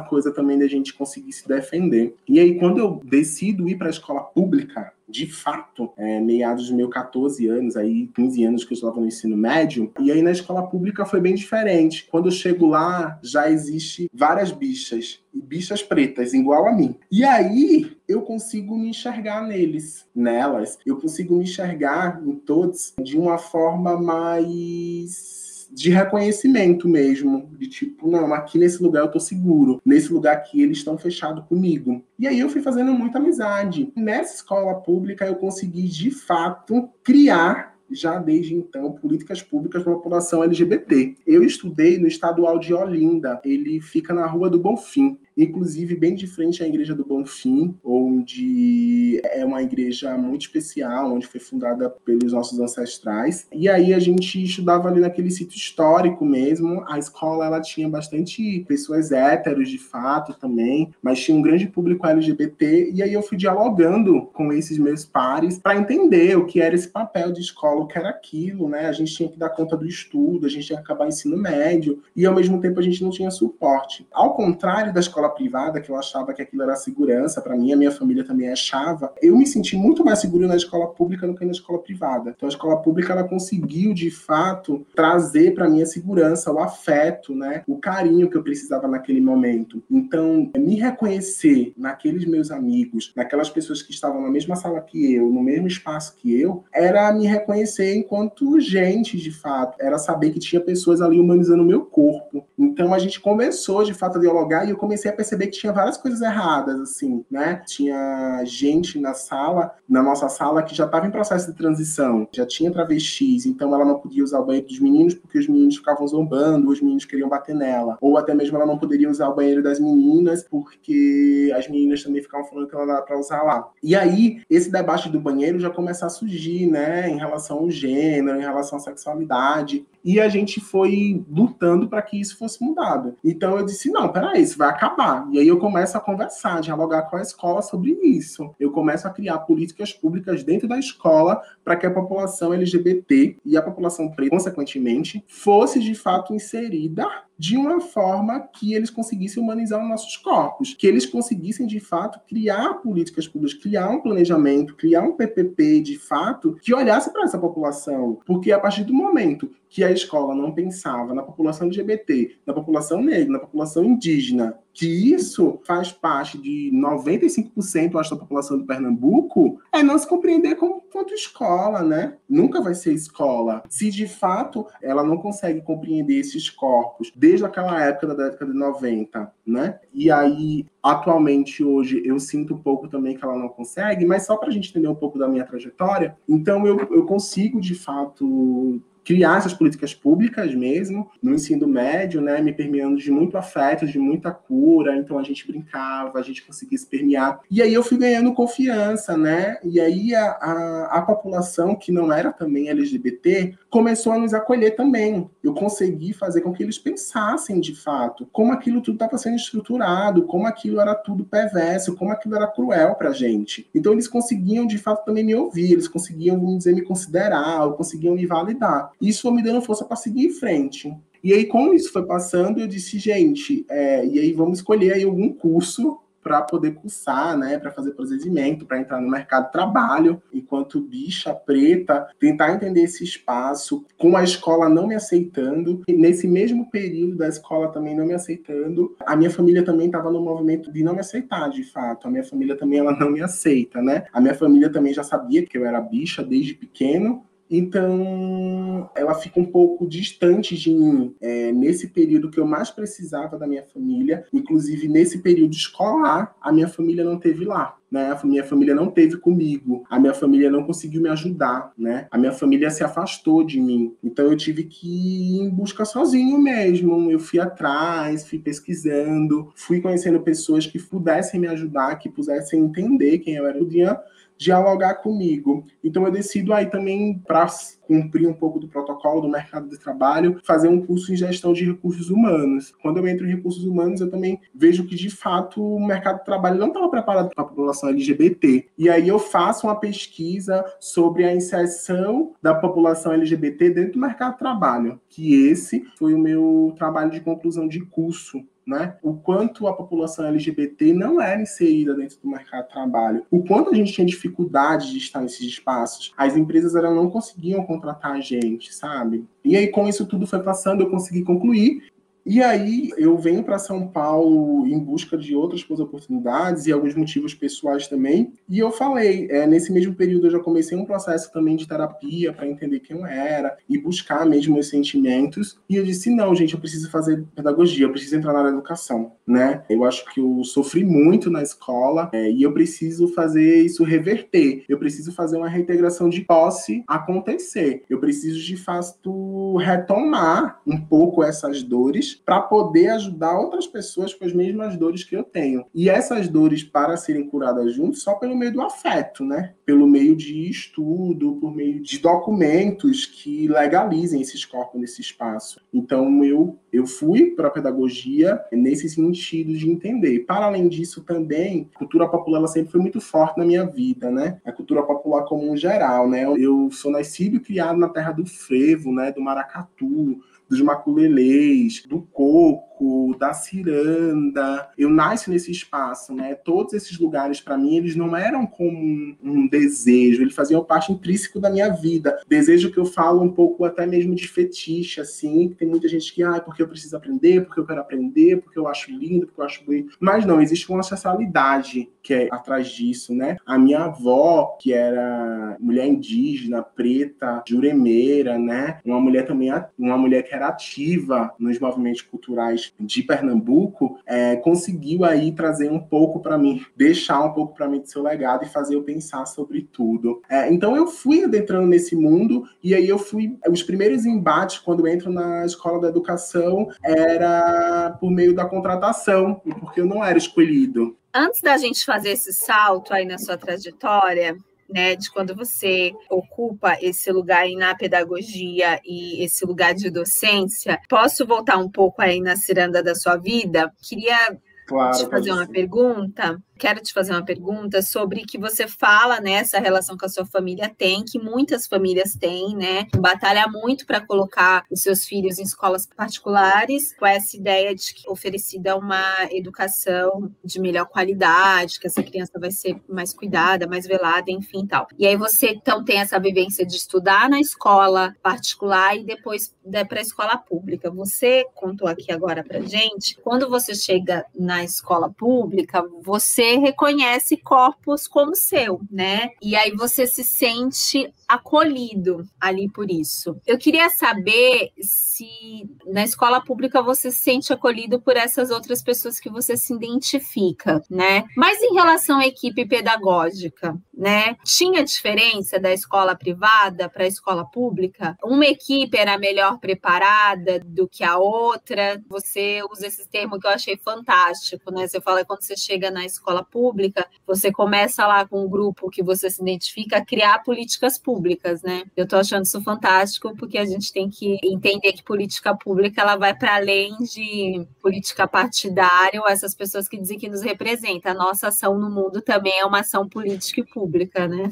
coisa 0.00 0.32
também 0.32 0.58
da 0.58 0.66
gente 0.66 0.94
conseguir 0.94 1.32
se 1.32 1.46
defender. 1.46 2.14
E 2.28 2.38
aí 2.38 2.58
quando 2.58 2.78
eu 2.78 3.00
decido 3.04 3.68
ir 3.68 3.76
para 3.76 3.88
a 3.88 3.90
escola 3.90 4.22
pública, 4.22 4.92
de 5.08 5.26
fato, 5.26 5.90
é, 5.96 6.20
meados 6.20 6.66
de 6.66 6.74
meus 6.74 6.90
14 6.90 7.46
anos, 7.48 7.76
aí 7.76 8.08
15 8.14 8.44
anos 8.44 8.64
que 8.64 8.72
eu 8.72 8.76
estava 8.76 9.00
no 9.00 9.06
ensino 9.06 9.36
médio, 9.36 9.90
e 10.00 10.12
aí 10.12 10.20
na 10.20 10.30
escola 10.30 10.66
pública 10.66 11.04
foi 11.04 11.20
bem 11.20 11.34
diferente. 11.34 12.06
Quando 12.10 12.26
eu 12.26 12.32
chego 12.32 12.66
lá, 12.66 13.18
já 13.22 13.50
existe 13.50 14.10
várias 14.12 14.52
bichas, 14.52 15.20
e 15.32 15.40
bichas 15.40 15.82
pretas, 15.82 16.34
igual 16.34 16.66
a 16.66 16.72
mim. 16.72 16.94
E 17.10 17.24
aí 17.24 17.96
eu 18.06 18.22
consigo 18.22 18.76
me 18.76 18.90
enxergar 18.90 19.46
neles, 19.46 20.06
nelas, 20.14 20.78
eu 20.84 20.96
consigo 20.96 21.36
me 21.36 21.44
enxergar 21.44 22.22
em 22.24 22.34
todos 22.34 22.94
de 23.02 23.16
uma 23.16 23.38
forma 23.38 23.96
mais 23.96 25.47
de 25.70 25.90
reconhecimento 25.90 26.88
mesmo, 26.88 27.50
de 27.58 27.68
tipo, 27.68 28.10
não, 28.10 28.32
aqui 28.32 28.58
nesse 28.58 28.82
lugar 28.82 29.02
eu 29.02 29.10
tô 29.10 29.20
seguro, 29.20 29.80
nesse 29.84 30.12
lugar 30.12 30.34
aqui 30.36 30.62
eles 30.62 30.78
estão 30.78 30.98
fechados 30.98 31.44
comigo. 31.46 32.02
E 32.18 32.26
aí 32.26 32.38
eu 32.38 32.48
fui 32.48 32.62
fazendo 32.62 32.92
muita 32.92 33.18
amizade. 33.18 33.92
Nessa 33.94 34.36
escola 34.36 34.74
pública 34.76 35.26
eu 35.26 35.36
consegui 35.36 35.82
de 35.82 36.10
fato 36.10 36.88
criar 37.02 37.78
já 37.90 38.18
desde 38.18 38.54
então 38.54 38.92
políticas 38.92 39.42
públicas 39.42 39.82
para 39.82 39.92
a 39.92 39.96
população 39.96 40.42
LGBT. 40.42 41.16
Eu 41.26 41.42
estudei 41.42 41.98
no 41.98 42.06
estadual 42.06 42.58
de 42.58 42.74
Olinda, 42.74 43.40
ele 43.44 43.80
fica 43.80 44.12
na 44.12 44.26
Rua 44.26 44.50
do 44.50 44.58
Bonfim 44.58 45.18
inclusive 45.38 45.94
bem 45.94 46.14
de 46.14 46.26
frente 46.26 46.62
à 46.62 46.66
Igreja 46.66 46.94
do 46.94 47.04
Bonfim, 47.04 47.76
onde 47.84 49.20
é 49.24 49.44
uma 49.44 49.62
igreja 49.62 50.16
muito 50.18 50.42
especial, 50.42 51.12
onde 51.12 51.26
foi 51.26 51.40
fundada 51.40 51.88
pelos 52.04 52.32
nossos 52.32 52.58
ancestrais. 52.58 53.46
E 53.52 53.68
aí 53.68 53.94
a 53.94 53.98
gente 53.98 54.42
estudava 54.42 54.88
ali 54.88 55.00
naquele 55.00 55.30
sítio 55.30 55.56
histórico 55.56 56.24
mesmo. 56.24 56.84
A 56.88 56.98
escola 56.98 57.46
ela 57.46 57.60
tinha 57.60 57.88
bastante 57.88 58.64
pessoas 58.66 59.12
héteros 59.12 59.68
de 59.68 59.78
fato 59.78 60.34
também, 60.34 60.92
mas 61.00 61.20
tinha 61.20 61.36
um 61.36 61.42
grande 61.42 61.68
público 61.68 62.06
LGBT. 62.06 62.90
E 62.92 63.02
aí 63.02 63.12
eu 63.12 63.22
fui 63.22 63.36
dialogando 63.36 64.22
com 64.32 64.52
esses 64.52 64.78
meus 64.78 65.04
pares 65.04 65.58
para 65.58 65.76
entender 65.78 66.36
o 66.36 66.46
que 66.46 66.60
era 66.60 66.74
esse 66.74 66.88
papel 66.88 67.32
de 67.32 67.40
escola, 67.40 67.82
o 67.82 67.86
que 67.86 67.98
era 67.98 68.08
aquilo, 68.08 68.68
né? 68.68 68.86
A 68.86 68.92
gente 68.92 69.14
tinha 69.14 69.28
que 69.28 69.38
dar 69.38 69.50
conta 69.50 69.76
do 69.76 69.86
estudo, 69.86 70.46
a 70.46 70.50
gente 70.50 70.66
tinha 70.66 70.78
que 70.78 70.84
acabar 70.84 71.06
ensino 71.06 71.36
médio 71.36 72.02
e 72.16 72.26
ao 72.26 72.34
mesmo 72.34 72.60
tempo 72.60 72.80
a 72.80 72.82
gente 72.82 73.02
não 73.02 73.10
tinha 73.10 73.30
suporte. 73.30 74.06
Ao 74.10 74.34
contrário 74.34 74.92
da 74.92 75.00
escola 75.00 75.27
escola 75.28 75.34
privada, 75.34 75.80
que 75.80 75.90
eu 75.90 75.96
achava 75.96 76.32
que 76.32 76.42
aquilo 76.42 76.62
era 76.62 76.74
segurança, 76.76 77.40
para 77.40 77.56
mim, 77.56 77.72
a 77.72 77.76
minha 77.76 77.90
família 77.90 78.24
também 78.24 78.50
achava, 78.50 79.12
eu 79.20 79.36
me 79.36 79.46
senti 79.46 79.76
muito 79.76 80.04
mais 80.04 80.20
seguro 80.20 80.46
na 80.46 80.56
escola 80.56 80.88
pública 80.88 81.26
do 81.26 81.34
que 81.34 81.44
na 81.44 81.52
escola 81.52 81.78
privada. 81.78 82.32
Então, 82.36 82.48
a 82.48 82.50
escola 82.50 82.76
pública, 82.80 83.12
ela 83.12 83.24
conseguiu, 83.24 83.92
de 83.92 84.10
fato, 84.10 84.86
trazer 84.94 85.54
para 85.54 85.68
mim 85.68 85.82
a 85.82 85.86
segurança, 85.86 86.52
o 86.52 86.58
afeto, 86.58 87.34
né, 87.34 87.62
o 87.66 87.76
carinho 87.76 88.30
que 88.30 88.36
eu 88.36 88.42
precisava 88.42 88.88
naquele 88.88 89.20
momento. 89.20 89.82
Então, 89.90 90.50
me 90.56 90.76
reconhecer 90.76 91.72
naqueles 91.76 92.24
meus 92.24 92.50
amigos, 92.50 93.12
naquelas 93.14 93.50
pessoas 93.50 93.82
que 93.82 93.92
estavam 93.92 94.22
na 94.22 94.30
mesma 94.30 94.56
sala 94.56 94.80
que 94.80 95.14
eu, 95.14 95.30
no 95.30 95.42
mesmo 95.42 95.66
espaço 95.66 96.14
que 96.16 96.40
eu, 96.40 96.64
era 96.72 97.12
me 97.12 97.26
reconhecer 97.26 97.94
enquanto 97.94 98.58
gente, 98.60 99.16
de 99.16 99.30
fato. 99.30 99.76
Era 99.80 99.98
saber 99.98 100.30
que 100.30 100.38
tinha 100.38 100.60
pessoas 100.60 101.00
ali 101.00 101.20
humanizando 101.20 101.62
o 101.62 101.66
meu 101.66 101.82
corpo. 101.82 102.46
Então, 102.58 102.94
a 102.94 102.98
gente 102.98 103.20
começou, 103.20 103.84
de 103.84 103.94
fato, 103.94 104.18
a 104.18 104.20
dialogar 104.20 104.64
e 104.66 104.70
eu 104.70 104.76
comecei 104.76 105.10
a 105.10 105.14
perceber 105.18 105.48
que 105.48 105.58
tinha 105.58 105.72
várias 105.72 105.96
coisas 105.96 106.20
erradas, 106.20 106.80
assim, 106.80 107.24
né? 107.28 107.60
Tinha 107.66 108.40
gente 108.44 109.00
na 109.00 109.14
sala, 109.14 109.74
na 109.88 110.00
nossa 110.00 110.28
sala, 110.28 110.62
que 110.62 110.76
já 110.76 110.84
estava 110.84 111.08
em 111.08 111.10
processo 111.10 111.50
de 111.50 111.58
transição, 111.58 112.28
já 112.30 112.46
tinha 112.46 112.70
travestis, 112.70 113.44
então 113.44 113.74
ela 113.74 113.84
não 113.84 113.98
podia 113.98 114.22
usar 114.22 114.38
o 114.38 114.44
banheiro 114.44 114.68
dos 114.68 114.78
meninos 114.78 115.14
porque 115.14 115.36
os 115.36 115.48
meninos 115.48 115.76
ficavam 115.76 116.06
zombando, 116.06 116.70
os 116.70 116.80
meninos 116.80 117.04
queriam 117.04 117.28
bater 117.28 117.54
nela. 117.54 117.98
Ou 118.00 118.16
até 118.16 118.32
mesmo 118.32 118.56
ela 118.56 118.66
não 118.66 118.78
poderia 118.78 119.10
usar 119.10 119.28
o 119.28 119.34
banheiro 119.34 119.60
das 119.60 119.80
meninas 119.80 120.44
porque 120.44 121.52
as 121.56 121.68
meninas 121.68 122.02
também 122.04 122.22
ficavam 122.22 122.46
falando 122.46 122.68
que 122.68 122.76
ela 122.76 122.86
dava 122.86 123.02
para 123.02 123.18
usar 123.18 123.42
lá. 123.42 123.68
E 123.82 123.96
aí, 123.96 124.40
esse 124.48 124.70
debate 124.70 125.08
do 125.08 125.20
banheiro 125.20 125.58
já 125.58 125.68
começa 125.68 126.06
a 126.06 126.10
surgir, 126.10 126.66
né, 126.66 127.10
em 127.10 127.18
relação 127.18 127.58
ao 127.58 127.70
gênero, 127.70 128.38
em 128.38 128.42
relação 128.42 128.78
à 128.78 128.80
sexualidade. 128.80 129.84
E 130.04 130.20
a 130.20 130.28
gente 130.28 130.60
foi 130.60 131.24
lutando 131.28 131.88
para 131.88 132.02
que 132.02 132.20
isso 132.20 132.38
fosse 132.38 132.62
mudado. 132.62 133.16
Então 133.24 133.58
eu 133.58 133.64
disse: 133.64 133.90
não, 133.90 134.08
peraí, 134.10 134.42
isso 134.42 134.56
vai 134.56 134.68
acabar. 134.68 134.97
E 135.30 135.38
aí 135.38 135.46
eu 135.46 135.58
começo 135.58 135.96
a 135.96 136.00
conversar, 136.00 136.60
dialogar 136.60 137.02
com 137.02 137.16
a 137.16 137.22
escola 137.22 137.62
sobre 137.62 137.92
isso. 138.02 138.52
Eu 138.58 138.72
começo 138.72 139.06
a 139.06 139.10
criar 139.10 139.38
políticas 139.38 139.92
públicas 139.92 140.42
dentro 140.42 140.66
da 140.66 140.76
escola 140.76 141.40
para 141.64 141.76
que 141.76 141.86
a 141.86 141.90
população 141.90 142.52
LGBT 142.52 143.36
e 143.44 143.56
a 143.56 143.62
população 143.62 144.10
preta, 144.10 144.30
consequentemente, 144.30 145.24
fosse 145.28 145.78
de 145.78 145.94
fato 145.94 146.34
inserida 146.34 147.06
de 147.38 147.56
uma 147.56 147.80
forma 147.80 148.40
que 148.40 148.74
eles 148.74 148.90
conseguissem 148.90 149.42
humanizar 149.42 149.80
os 149.80 149.88
nossos 149.88 150.16
corpos, 150.16 150.74
que 150.74 150.86
eles 150.86 151.06
conseguissem 151.06 151.66
de 151.66 151.78
fato 151.78 152.20
criar 152.26 152.74
políticas 152.74 153.28
públicas, 153.28 153.58
criar 153.58 153.88
um 153.90 154.00
planejamento, 154.00 154.74
criar 154.74 155.02
um 155.02 155.12
PPP 155.12 155.80
de 155.80 155.98
fato 155.98 156.58
que 156.60 156.74
olhasse 156.74 157.12
para 157.12 157.24
essa 157.24 157.38
população, 157.38 158.18
porque 158.26 158.50
a 158.50 158.58
partir 158.58 158.84
do 158.84 158.92
momento 158.92 159.50
que 159.68 159.84
a 159.84 159.92
escola 159.92 160.34
não 160.34 160.52
pensava 160.52 161.14
na 161.14 161.22
população 161.22 161.66
LGBT, 161.66 162.36
na 162.46 162.54
população 162.54 163.02
negra, 163.02 163.34
na 163.34 163.38
população 163.38 163.84
indígena, 163.84 164.58
que 164.72 165.12
isso 165.12 165.58
faz 165.64 165.90
parte 165.90 166.38
de 166.38 166.70
95% 166.72 167.98
acho, 167.98 168.10
da 168.10 168.16
população 168.16 168.58
de 168.58 168.64
Pernambuco, 168.64 169.60
é 169.72 169.82
não 169.82 169.98
se 169.98 170.06
compreender 170.06 170.54
como 170.54 170.80
quanto 170.92 171.12
escola, 171.12 171.82
né? 171.82 172.16
Nunca 172.28 172.60
vai 172.60 172.74
ser 172.74 172.92
escola. 172.92 173.62
Se 173.68 173.90
de 173.90 174.06
fato 174.06 174.66
ela 174.80 175.02
não 175.02 175.18
consegue 175.18 175.60
compreender 175.62 176.18
esses 176.18 176.48
corpos 176.48 177.12
desde 177.28 177.44
aquela 177.44 177.84
época 177.84 178.06
da 178.06 178.14
década 178.14 178.50
de 178.50 178.58
90, 178.58 179.30
né? 179.46 179.78
E 179.92 180.10
aí, 180.10 180.64
atualmente, 180.82 181.62
hoje, 181.62 182.00
eu 182.02 182.18
sinto 182.18 182.54
um 182.54 182.58
pouco 182.58 182.88
também 182.88 183.16
que 183.16 183.22
ela 183.22 183.36
não 183.36 183.50
consegue, 183.50 184.06
mas 184.06 184.24
só 184.24 184.36
para 184.38 184.48
a 184.48 184.50
gente 184.50 184.70
entender 184.70 184.88
um 184.88 184.94
pouco 184.94 185.18
da 185.18 185.28
minha 185.28 185.44
trajetória, 185.44 186.16
então 186.26 186.66
eu, 186.66 186.78
eu 186.90 187.04
consigo, 187.04 187.60
de 187.60 187.74
fato, 187.74 188.80
criar 189.08 189.38
essas 189.38 189.54
políticas 189.54 189.94
públicas 189.94 190.54
mesmo, 190.54 191.10
no 191.22 191.32
ensino 191.32 191.66
médio, 191.66 192.20
né, 192.20 192.42
me 192.42 192.52
permeando 192.52 192.98
de 192.98 193.10
muito 193.10 193.38
afeto, 193.38 193.86
de 193.86 193.98
muita 193.98 194.30
cura, 194.30 194.94
então 194.98 195.18
a 195.18 195.22
gente 195.22 195.46
brincava, 195.46 196.18
a 196.18 196.22
gente 196.22 196.44
conseguia 196.44 196.76
se 196.76 196.86
permear. 196.86 197.40
E 197.50 197.62
aí 197.62 197.72
eu 197.72 197.82
fui 197.82 197.96
ganhando 197.96 198.34
confiança, 198.34 199.16
né, 199.16 199.56
e 199.64 199.80
aí 199.80 200.14
a, 200.14 200.26
a, 200.32 200.98
a 200.98 201.02
população 201.02 201.74
que 201.74 201.90
não 201.90 202.12
era 202.12 202.30
também 202.30 202.68
LGBT 202.68 203.56
começou 203.70 204.12
a 204.12 204.18
nos 204.18 204.34
acolher 204.34 204.76
também. 204.76 205.30
Eu 205.42 205.54
consegui 205.54 206.12
fazer 206.12 206.42
com 206.42 206.52
que 206.52 206.62
eles 206.62 206.78
pensassem 206.78 207.60
de 207.60 207.74
fato 207.74 208.28
como 208.30 208.52
aquilo 208.52 208.82
tudo 208.82 208.96
estava 208.96 209.16
sendo 209.16 209.36
estruturado, 209.36 210.24
como 210.24 210.46
aquilo 210.46 210.80
era 210.80 210.94
tudo 210.94 211.24
perverso, 211.24 211.96
como 211.96 212.12
aquilo 212.12 212.34
era 212.34 212.46
cruel 212.46 212.94
para 212.94 213.10
gente. 213.12 213.66
Então 213.74 213.94
eles 213.94 214.06
conseguiam 214.06 214.66
de 214.66 214.76
fato 214.76 215.06
também 215.06 215.24
me 215.24 215.34
ouvir, 215.34 215.72
eles 215.72 215.88
conseguiam, 215.88 216.38
vamos 216.38 216.58
dizer, 216.58 216.74
me 216.74 216.82
considerar, 216.82 217.64
ou 217.64 217.72
conseguiam 217.72 218.14
me 218.14 218.26
validar. 218.26 218.90
Isso 219.00 219.22
foi 219.22 219.32
me 219.32 219.42
dando 219.42 219.62
força 219.62 219.84
para 219.84 219.96
seguir 219.96 220.26
em 220.26 220.30
frente. 220.30 220.94
E 221.22 221.32
aí, 221.32 221.46
como 221.46 221.74
isso 221.74 221.92
foi 221.92 222.06
passando, 222.06 222.60
eu 222.60 222.66
disse, 222.66 222.98
gente, 222.98 223.64
é, 223.68 224.06
e 224.06 224.18
aí 224.18 224.32
vamos 224.32 224.58
escolher 224.58 224.94
aí 224.94 225.02
algum 225.02 225.32
curso 225.32 225.98
para 226.22 226.42
poder 226.42 226.74
cursar, 226.74 227.38
né, 227.38 227.58
para 227.58 227.70
fazer 227.70 227.92
procedimento, 227.92 228.66
para 228.66 228.78
entrar 228.78 229.00
no 229.00 229.08
mercado 229.08 229.46
de 229.46 229.52
trabalho, 229.52 230.22
enquanto 230.32 230.78
bicha 230.78 231.32
preta, 231.32 232.06
tentar 232.18 232.52
entender 232.52 232.82
esse 232.82 233.02
espaço, 233.02 233.86
com 233.96 234.14
a 234.14 234.22
escola 234.22 234.68
não 234.68 234.86
me 234.86 234.94
aceitando, 234.94 235.82
e 235.88 235.92
nesse 235.94 236.28
mesmo 236.28 236.70
período 236.70 237.16
da 237.16 237.28
escola 237.28 237.68
também 237.68 237.96
não 237.96 238.04
me 238.04 238.12
aceitando, 238.12 238.94
a 239.06 239.16
minha 239.16 239.30
família 239.30 239.64
também 239.64 239.86
estava 239.86 240.10
no 240.10 240.20
movimento 240.20 240.70
de 240.70 240.82
não 240.82 240.92
me 240.92 241.00
aceitar, 241.00 241.48
de 241.48 241.64
fato. 241.64 242.06
A 242.06 242.10
minha 242.10 242.24
família 242.24 242.56
também 242.56 242.78
ela 242.78 242.92
não 242.98 243.10
me 243.10 243.22
aceita, 243.22 243.80
né? 243.80 244.04
A 244.12 244.20
minha 244.20 244.34
família 244.34 244.70
também 244.70 244.92
já 244.92 245.02
sabia 245.02 245.46
que 245.46 245.56
eu 245.56 245.64
era 245.64 245.80
bicha 245.80 246.22
desde 246.22 246.52
pequeno, 246.52 247.24
então, 247.50 248.90
ela 248.94 249.14
fica 249.14 249.40
um 249.40 249.44
pouco 249.44 249.86
distante 249.86 250.56
de 250.56 250.70
mim 250.70 251.14
é, 251.20 251.50
nesse 251.52 251.88
período 251.88 252.30
que 252.30 252.38
eu 252.38 252.46
mais 252.46 252.70
precisava 252.70 253.38
da 253.38 253.46
minha 253.46 253.62
família. 253.62 254.24
Inclusive, 254.32 254.86
nesse 254.86 255.18
período 255.18 255.52
escolar, 255.52 256.36
a 256.40 256.52
minha 256.52 256.68
família 256.68 257.04
não 257.04 257.18
teve 257.18 257.44
lá. 257.44 257.78
Né? 257.90 258.12
A 258.12 258.26
minha 258.26 258.44
família 258.44 258.74
não 258.74 258.90
teve 258.90 259.16
comigo, 259.16 259.82
a 259.88 259.98
minha 259.98 260.12
família 260.12 260.50
não 260.50 260.62
conseguiu 260.62 261.00
me 261.00 261.08
ajudar, 261.08 261.72
né? 261.78 262.06
A 262.10 262.18
minha 262.18 262.32
família 262.32 262.68
se 262.68 262.84
afastou 262.84 263.42
de 263.42 263.58
mim, 263.58 263.94
então 264.04 264.26
eu 264.26 264.36
tive 264.36 264.64
que 264.64 264.86
ir 264.86 265.40
em 265.40 265.48
busca 265.48 265.86
sozinho 265.86 266.38
mesmo. 266.38 267.10
Eu 267.10 267.18
fui 267.18 267.40
atrás, 267.40 268.28
fui 268.28 268.38
pesquisando, 268.38 269.50
fui 269.54 269.80
conhecendo 269.80 270.20
pessoas 270.20 270.66
que 270.66 270.78
pudessem 270.78 271.40
me 271.40 271.46
ajudar, 271.46 271.96
que 271.96 272.10
pudessem 272.10 272.60
entender 272.60 273.20
quem 273.20 273.36
eu 273.36 273.46
era. 273.46 273.58
Podia 273.58 273.98
dialogar 274.38 274.94
comigo. 274.94 275.66
Então 275.82 276.04
eu 276.04 276.12
decido 276.12 276.54
aí 276.54 276.66
também 276.66 277.18
para 277.18 277.48
cumprir 277.82 278.28
um 278.28 278.34
pouco 278.34 278.60
do 278.60 278.68
protocolo 278.68 279.22
do 279.22 279.28
mercado 279.28 279.68
de 279.68 279.78
trabalho, 279.78 280.38
fazer 280.44 280.68
um 280.68 280.84
curso 280.84 281.12
em 281.12 281.16
gestão 281.16 281.52
de 281.52 281.64
recursos 281.64 282.10
humanos. 282.10 282.72
Quando 282.82 282.98
eu 282.98 283.08
entro 283.08 283.26
em 283.26 283.34
recursos 283.34 283.64
humanos, 283.64 284.00
eu 284.00 284.10
também 284.10 284.40
vejo 284.54 284.86
que 284.86 284.94
de 284.94 285.10
fato 285.10 285.62
o 285.62 285.84
mercado 285.84 286.18
de 286.18 286.24
trabalho 286.24 286.58
não 286.58 286.68
estava 286.68 286.88
preparado 286.88 287.30
para 287.34 287.42
a 287.42 287.46
população 287.46 287.88
LGBT. 287.88 288.68
E 288.76 288.88
aí 288.88 289.08
eu 289.08 289.18
faço 289.18 289.66
uma 289.66 289.74
pesquisa 289.74 290.64
sobre 290.78 291.24
a 291.24 291.34
inserção 291.34 292.32
da 292.40 292.54
população 292.54 293.12
LGBT 293.12 293.70
dentro 293.70 293.94
do 293.94 294.00
mercado 294.00 294.34
de 294.34 294.38
trabalho, 294.38 295.00
que 295.08 295.48
esse 295.48 295.84
foi 295.98 296.14
o 296.14 296.18
meu 296.18 296.74
trabalho 296.76 297.10
de 297.10 297.20
conclusão 297.20 297.66
de 297.66 297.80
curso 297.80 298.44
né? 298.68 298.96
O 299.02 299.14
quanto 299.14 299.66
a 299.66 299.72
população 299.72 300.26
LGBT 300.26 300.92
não 300.92 301.20
era 301.20 301.40
inserida 301.40 301.94
dentro 301.94 302.18
do 302.22 302.28
mercado 302.28 302.66
de 302.66 302.72
trabalho, 302.72 303.24
o 303.30 303.42
quanto 303.42 303.70
a 303.70 303.74
gente 303.74 303.92
tinha 303.92 304.06
dificuldade 304.06 304.92
de 304.92 304.98
estar 304.98 305.22
nesses 305.22 305.40
espaços. 305.40 306.12
As 306.16 306.36
empresas 306.36 306.74
elas 306.74 306.94
não 306.94 307.08
conseguiam 307.08 307.64
contratar 307.64 308.12
a 308.12 308.20
gente, 308.20 308.74
sabe? 308.74 309.24
E 309.42 309.56
aí, 309.56 309.68
com 309.68 309.88
isso 309.88 310.04
tudo 310.04 310.26
foi 310.26 310.40
passando, 310.40 310.82
eu 310.82 310.90
consegui 310.90 311.22
concluir 311.22 311.90
e 312.24 312.42
aí 312.42 312.90
eu 312.96 313.16
venho 313.16 313.42
para 313.42 313.58
São 313.58 313.88
Paulo 313.88 314.66
em 314.66 314.78
busca 314.78 315.16
de 315.16 315.34
outras 315.34 315.64
oportunidades 315.70 316.66
e 316.66 316.72
alguns 316.72 316.94
motivos 316.94 317.34
pessoais 317.34 317.88
também. 317.88 318.32
E 318.48 318.58
eu 318.58 318.70
falei, 318.70 319.28
é, 319.30 319.46
nesse 319.46 319.72
mesmo 319.72 319.94
período 319.94 320.26
eu 320.26 320.32
já 320.32 320.38
comecei 320.38 320.76
um 320.76 320.84
processo 320.84 321.32
também 321.32 321.56
de 321.56 321.66
terapia 321.66 322.32
para 322.32 322.46
entender 322.46 322.80
quem 322.80 322.98
eu 322.98 323.06
era 323.06 323.56
e 323.68 323.78
buscar 323.78 324.26
mesmo 324.26 324.54
meus 324.54 324.68
sentimentos. 324.68 325.58
E 325.68 325.76
eu 325.76 325.84
disse, 325.84 326.10
não, 326.10 326.34
gente, 326.34 326.54
eu 326.54 326.60
preciso 326.60 326.90
fazer 326.90 327.24
pedagogia, 327.34 327.86
eu 327.86 327.90
preciso 327.90 328.16
entrar 328.16 328.32
na 328.32 328.48
educação, 328.48 329.12
né? 329.26 329.62
Eu 329.68 329.84
acho 329.84 330.04
que 330.12 330.20
eu 330.20 330.42
sofri 330.44 330.84
muito 330.84 331.30
na 331.30 331.42
escola 331.42 332.10
é, 332.12 332.30
e 332.30 332.42
eu 332.42 332.52
preciso 332.52 333.08
fazer 333.08 333.62
isso 333.62 333.84
reverter. 333.84 334.64
Eu 334.68 334.78
preciso 334.78 335.12
fazer 335.12 335.36
uma 335.36 335.48
reintegração 335.48 336.08
de 336.08 336.22
posse 336.22 336.84
acontecer. 336.86 337.84
Eu 337.88 337.98
preciso 337.98 338.40
de 338.40 338.56
fato 338.56 339.56
retomar 339.56 340.60
um 340.66 340.78
pouco 340.78 341.22
essas 341.22 341.62
dores 341.62 342.07
para 342.14 342.40
poder 342.40 342.88
ajudar 342.90 343.38
outras 343.38 343.66
pessoas 343.66 344.14
com 344.14 344.24
as 344.24 344.32
mesmas 344.32 344.76
dores 344.76 345.04
que 345.04 345.16
eu 345.16 345.24
tenho. 345.24 345.64
E 345.74 345.88
essas 345.88 346.28
dores, 346.28 346.62
para 346.62 346.96
serem 346.96 347.28
curadas 347.28 347.74
juntos, 347.74 348.02
só 348.02 348.14
pelo 348.14 348.36
meio 348.36 348.52
do 348.52 348.62
afeto, 348.62 349.24
né? 349.24 349.54
Pelo 349.64 349.86
meio 349.86 350.16
de 350.16 350.48
estudo, 350.48 351.36
por 351.40 351.54
meio 351.54 351.80
de 351.80 351.98
documentos 351.98 353.06
que 353.06 353.48
legalizem 353.48 354.20
esses 354.20 354.44
corpos 354.44 354.80
nesse 354.80 355.00
espaço. 355.00 355.60
Então, 355.72 356.24
eu, 356.24 356.58
eu 356.72 356.86
fui 356.86 357.32
para 357.32 357.48
a 357.48 357.50
pedagogia 357.50 358.40
nesse 358.52 358.88
sentido 358.88 359.52
de 359.52 359.70
entender. 359.70 360.20
Para 360.20 360.46
além 360.46 360.68
disso, 360.68 361.02
também, 361.02 361.68
a 361.74 361.78
cultura 361.78 362.08
popular 362.08 362.46
sempre 362.48 362.72
foi 362.72 362.80
muito 362.80 363.00
forte 363.00 363.38
na 363.38 363.44
minha 363.44 363.66
vida, 363.66 364.10
né? 364.10 364.40
A 364.44 364.52
cultura 364.52 364.82
popular 364.82 365.24
como 365.24 365.50
um 365.50 365.56
geral, 365.56 366.08
né? 366.08 366.24
Eu 366.24 366.70
sou 366.70 366.90
nascido 366.90 367.36
e 367.36 367.40
criado 367.40 367.78
na 367.78 367.88
terra 367.88 368.12
do 368.12 368.26
frevo, 368.26 368.92
né? 368.92 369.12
Do 369.12 369.20
maracatu, 369.20 370.20
dos 370.48 370.60
maculelês, 370.60 371.82
do 371.86 372.00
coco, 372.00 373.16
da 373.18 373.32
ciranda. 373.32 374.70
Eu 374.78 374.88
nasci 374.90 375.30
nesse 375.30 375.50
espaço, 375.50 376.14
né? 376.14 376.34
Todos 376.34 376.74
esses 376.74 376.98
lugares, 376.98 377.40
para 377.40 377.58
mim, 377.58 377.76
eles 377.76 377.96
não 377.96 378.16
eram 378.16 378.46
como 378.46 378.70
um, 378.70 379.16
um, 379.22 379.48
desejo, 379.48 380.22
eles 380.22 380.34
faziam 380.34 380.64
parte 380.64 380.92
intrínseco 380.92 381.40
da 381.40 381.50
minha 381.50 381.68
vida. 381.70 382.18
Desejo 382.28 382.70
que 382.70 382.78
eu 382.78 382.84
falo 382.84 383.22
um 383.22 383.30
pouco 383.30 383.64
até 383.64 383.86
mesmo 383.86 384.14
de 384.14 384.28
fetiche, 384.28 385.00
assim, 385.00 385.48
que 385.48 385.56
tem 385.56 385.68
muita 385.68 385.88
gente 385.88 386.12
que, 386.12 386.22
ah, 386.22 386.40
porque 386.40 386.62
eu 386.62 386.68
preciso 386.68 386.96
aprender, 386.96 387.44
porque 387.44 387.60
eu 387.60 387.66
quero 387.66 387.80
aprender, 387.80 388.40
porque 388.40 388.58
eu 388.58 388.68
acho 388.68 388.90
lindo, 388.90 389.26
porque 389.26 389.40
eu 389.40 389.44
acho 389.44 389.64
bonito. 389.64 389.96
Mas 390.00 390.24
não, 390.24 390.40
existe 390.40 390.68
uma 390.70 390.78
ancestralidade 390.78 391.88
que 392.02 392.14
é 392.14 392.28
atrás 392.30 392.68
disso, 392.68 393.14
né? 393.14 393.36
A 393.44 393.58
minha 393.58 393.80
avó, 393.80 394.56
que 394.60 394.72
era 394.72 395.56
mulher 395.60 395.86
indígena, 395.86 396.62
preta, 396.62 397.42
juremeira, 397.46 398.38
né? 398.38 398.80
Uma 398.84 399.00
mulher 399.00 399.26
também, 399.26 399.52
uma 399.78 399.98
mulher 399.98 400.22
que 400.22 400.34
interativa 400.38 401.34
nos 401.38 401.58
movimentos 401.58 402.02
culturais 402.02 402.72
de 402.78 403.02
Pernambuco, 403.02 403.98
é, 404.06 404.36
conseguiu 404.36 405.04
aí 405.04 405.32
trazer 405.32 405.70
um 405.70 405.80
pouco 405.80 406.20
para 406.20 406.38
mim, 406.38 406.64
deixar 406.76 407.22
um 407.24 407.32
pouco 407.32 407.54
para 407.54 407.68
mim 407.68 407.80
do 407.80 407.88
seu 407.88 408.02
legado 408.02 408.44
e 408.44 408.48
fazer 408.48 408.76
eu 408.76 408.82
pensar 408.82 409.26
sobre 409.26 409.68
tudo. 409.72 410.22
É, 410.28 410.52
então 410.52 410.76
eu 410.76 410.86
fui 410.86 411.24
adentrando 411.24 411.66
nesse 411.66 411.96
mundo 411.96 412.44
e 412.62 412.74
aí 412.74 412.88
eu 412.88 412.98
fui. 412.98 413.36
Os 413.50 413.62
primeiros 413.62 414.06
embates 414.06 414.58
quando 414.58 414.86
entro 414.86 415.10
na 415.10 415.44
escola 415.44 415.80
da 415.80 415.88
educação 415.88 416.68
era 416.82 417.96
por 418.00 418.10
meio 418.10 418.34
da 418.34 418.44
contratação, 418.44 419.40
porque 419.60 419.80
eu 419.80 419.86
não 419.86 420.04
era 420.04 420.16
escolhido. 420.16 420.96
Antes 421.12 421.40
da 421.40 421.56
gente 421.56 421.84
fazer 421.84 422.10
esse 422.10 422.32
salto 422.32 422.92
aí 422.92 423.04
na 423.04 423.18
sua 423.18 423.36
trajetória, 423.36 424.36
né, 424.68 424.94
de 424.96 425.10
quando 425.10 425.34
você 425.34 425.92
ocupa 426.10 426.76
esse 426.80 427.10
lugar 427.10 427.42
aí 427.42 427.56
na 427.56 427.74
pedagogia 427.74 428.80
e 428.84 429.22
esse 429.24 429.44
lugar 429.44 429.74
de 429.74 429.90
docência. 429.90 430.78
Posso 430.88 431.26
voltar 431.26 431.56
um 431.56 431.70
pouco 431.70 432.02
aí 432.02 432.20
na 432.20 432.36
ciranda 432.36 432.82
da 432.82 432.94
sua 432.94 433.16
vida? 433.16 433.72
Queria 433.82 434.36
claro, 434.66 434.96
te 434.96 435.08
fazer 435.08 435.32
uma 435.32 435.46
pergunta 435.46 436.38
quero 436.58 436.80
te 436.80 436.92
fazer 436.92 437.12
uma 437.12 437.24
pergunta 437.24 437.80
sobre 437.80 438.22
que 438.22 438.36
você 438.36 438.66
fala, 438.66 439.20
né, 439.20 439.32
essa 439.32 439.58
relação 439.58 439.96
que 439.96 440.04
a 440.04 440.08
sua 440.08 440.26
família 440.26 440.70
tem, 440.76 441.04
que 441.04 441.18
muitas 441.18 441.66
famílias 441.66 442.14
têm, 442.14 442.56
né, 442.56 442.86
batalha 442.96 443.46
muito 443.46 443.86
para 443.86 444.04
colocar 444.04 444.64
os 444.70 444.80
seus 444.80 445.04
filhos 445.04 445.38
em 445.38 445.44
escolas 445.44 445.86
particulares, 445.86 446.94
com 446.96 447.06
essa 447.06 447.36
ideia 447.36 447.74
de 447.74 447.94
que 447.94 448.10
oferecida 448.10 448.76
uma 448.76 449.28
educação 449.30 450.30
de 450.44 450.60
melhor 450.60 450.86
qualidade, 450.86 451.78
que 451.78 451.86
essa 451.86 452.02
criança 452.02 452.32
vai 452.38 452.50
ser 452.50 452.76
mais 452.88 453.14
cuidada, 453.14 453.66
mais 453.66 453.86
velada, 453.86 454.30
enfim, 454.30 454.66
tal. 454.66 454.88
E 454.98 455.06
aí 455.06 455.16
você 455.16 455.50
então 455.50 455.84
tem 455.84 455.98
essa 455.98 456.18
vivência 456.18 456.66
de 456.66 456.76
estudar 456.76 457.30
na 457.30 457.40
escola 457.40 458.14
particular 458.22 458.96
e 458.96 459.04
depois 459.04 459.54
né, 459.64 459.84
para 459.84 459.98
a 459.98 460.02
escola 460.02 460.36
pública. 460.36 460.90
Você 460.90 461.46
contou 461.54 461.86
aqui 461.86 462.10
agora 462.10 462.42
para 462.42 462.60
gente, 462.60 463.16
quando 463.22 463.48
você 463.48 463.74
chega 463.74 464.24
na 464.34 464.64
escola 464.64 465.10
pública, 465.10 465.84
você 466.02 466.47
reconhece 466.56 467.36
corpos 467.36 468.08
como 468.08 468.34
seu, 468.34 468.80
né? 468.90 469.30
E 469.42 469.54
aí 469.54 469.72
você 469.72 470.06
se 470.06 470.24
sente 470.24 471.12
acolhido 471.28 472.24
ali 472.40 472.70
por 472.70 472.90
isso. 472.90 473.36
Eu 473.46 473.58
queria 473.58 473.90
saber 473.90 474.72
se 474.80 475.68
na 475.86 476.02
escola 476.02 476.40
pública 476.40 476.80
você 476.80 477.10
se 477.10 477.18
sente 477.18 477.52
acolhido 477.52 478.00
por 478.00 478.16
essas 478.16 478.50
outras 478.50 478.82
pessoas 478.82 479.20
que 479.20 479.28
você 479.28 479.56
se 479.56 479.74
identifica, 479.74 480.82
né? 480.88 481.24
Mas 481.36 481.60
em 481.60 481.74
relação 481.74 482.18
à 482.18 482.26
equipe 482.26 482.64
pedagógica, 482.66 483.76
né? 483.92 484.36
Tinha 484.44 484.82
diferença 484.82 485.58
da 485.58 485.72
escola 485.72 486.16
privada 486.16 486.88
para 486.88 487.04
a 487.04 487.08
escola 487.08 487.44
pública? 487.44 488.16
Uma 488.24 488.46
equipe 488.46 488.96
era 488.96 489.18
melhor 489.18 489.58
preparada 489.58 490.60
do 490.60 490.88
que 490.88 491.04
a 491.04 491.18
outra? 491.18 492.02
Você 492.08 492.62
usa 492.70 492.86
esse 492.86 493.06
termo 493.08 493.38
que 493.38 493.46
eu 493.46 493.50
achei 493.50 493.76
fantástico, 493.76 494.70
né? 494.70 494.86
Você 494.86 495.00
fala 495.00 495.24
quando 495.24 495.42
você 495.42 495.56
chega 495.56 495.90
na 495.90 496.06
escola 496.06 496.37
pública, 496.44 497.06
você 497.26 497.52
começa 497.52 498.06
lá 498.06 498.26
com 498.26 498.44
um 498.44 498.48
grupo 498.48 498.90
que 498.90 499.02
você 499.02 499.30
se 499.30 499.42
identifica 499.42 499.98
a 499.98 500.04
criar 500.04 500.42
políticas 500.42 500.98
públicas 500.98 501.58
né? 501.62 501.84
Eu 501.96 502.04
estou 502.04 502.18
achando 502.18 502.44
isso 502.44 502.60
fantástico 502.62 503.34
porque 503.36 503.58
a 503.58 503.64
gente 503.64 503.92
tem 503.92 504.08
que 504.08 504.38
entender 504.42 504.92
que 504.92 505.02
política 505.02 505.56
pública 505.56 506.00
ela 506.00 506.16
vai 506.16 506.34
para 506.34 506.56
além 506.56 506.96
de 506.98 507.66
política 507.80 508.26
partidária 508.26 509.20
ou 509.20 509.28
essas 509.28 509.54
pessoas 509.54 509.88
que 509.88 509.98
dizem 509.98 510.18
que 510.18 510.28
nos 510.28 510.42
representa. 510.42 511.10
A 511.10 511.14
nossa 511.14 511.48
ação 511.48 511.78
no 511.78 511.90
mundo 511.90 512.20
também 512.20 512.58
é 512.58 512.64
uma 512.64 512.80
ação 512.80 513.08
política 513.08 513.60
e 513.60 513.64
pública, 513.64 514.26
né? 514.26 514.50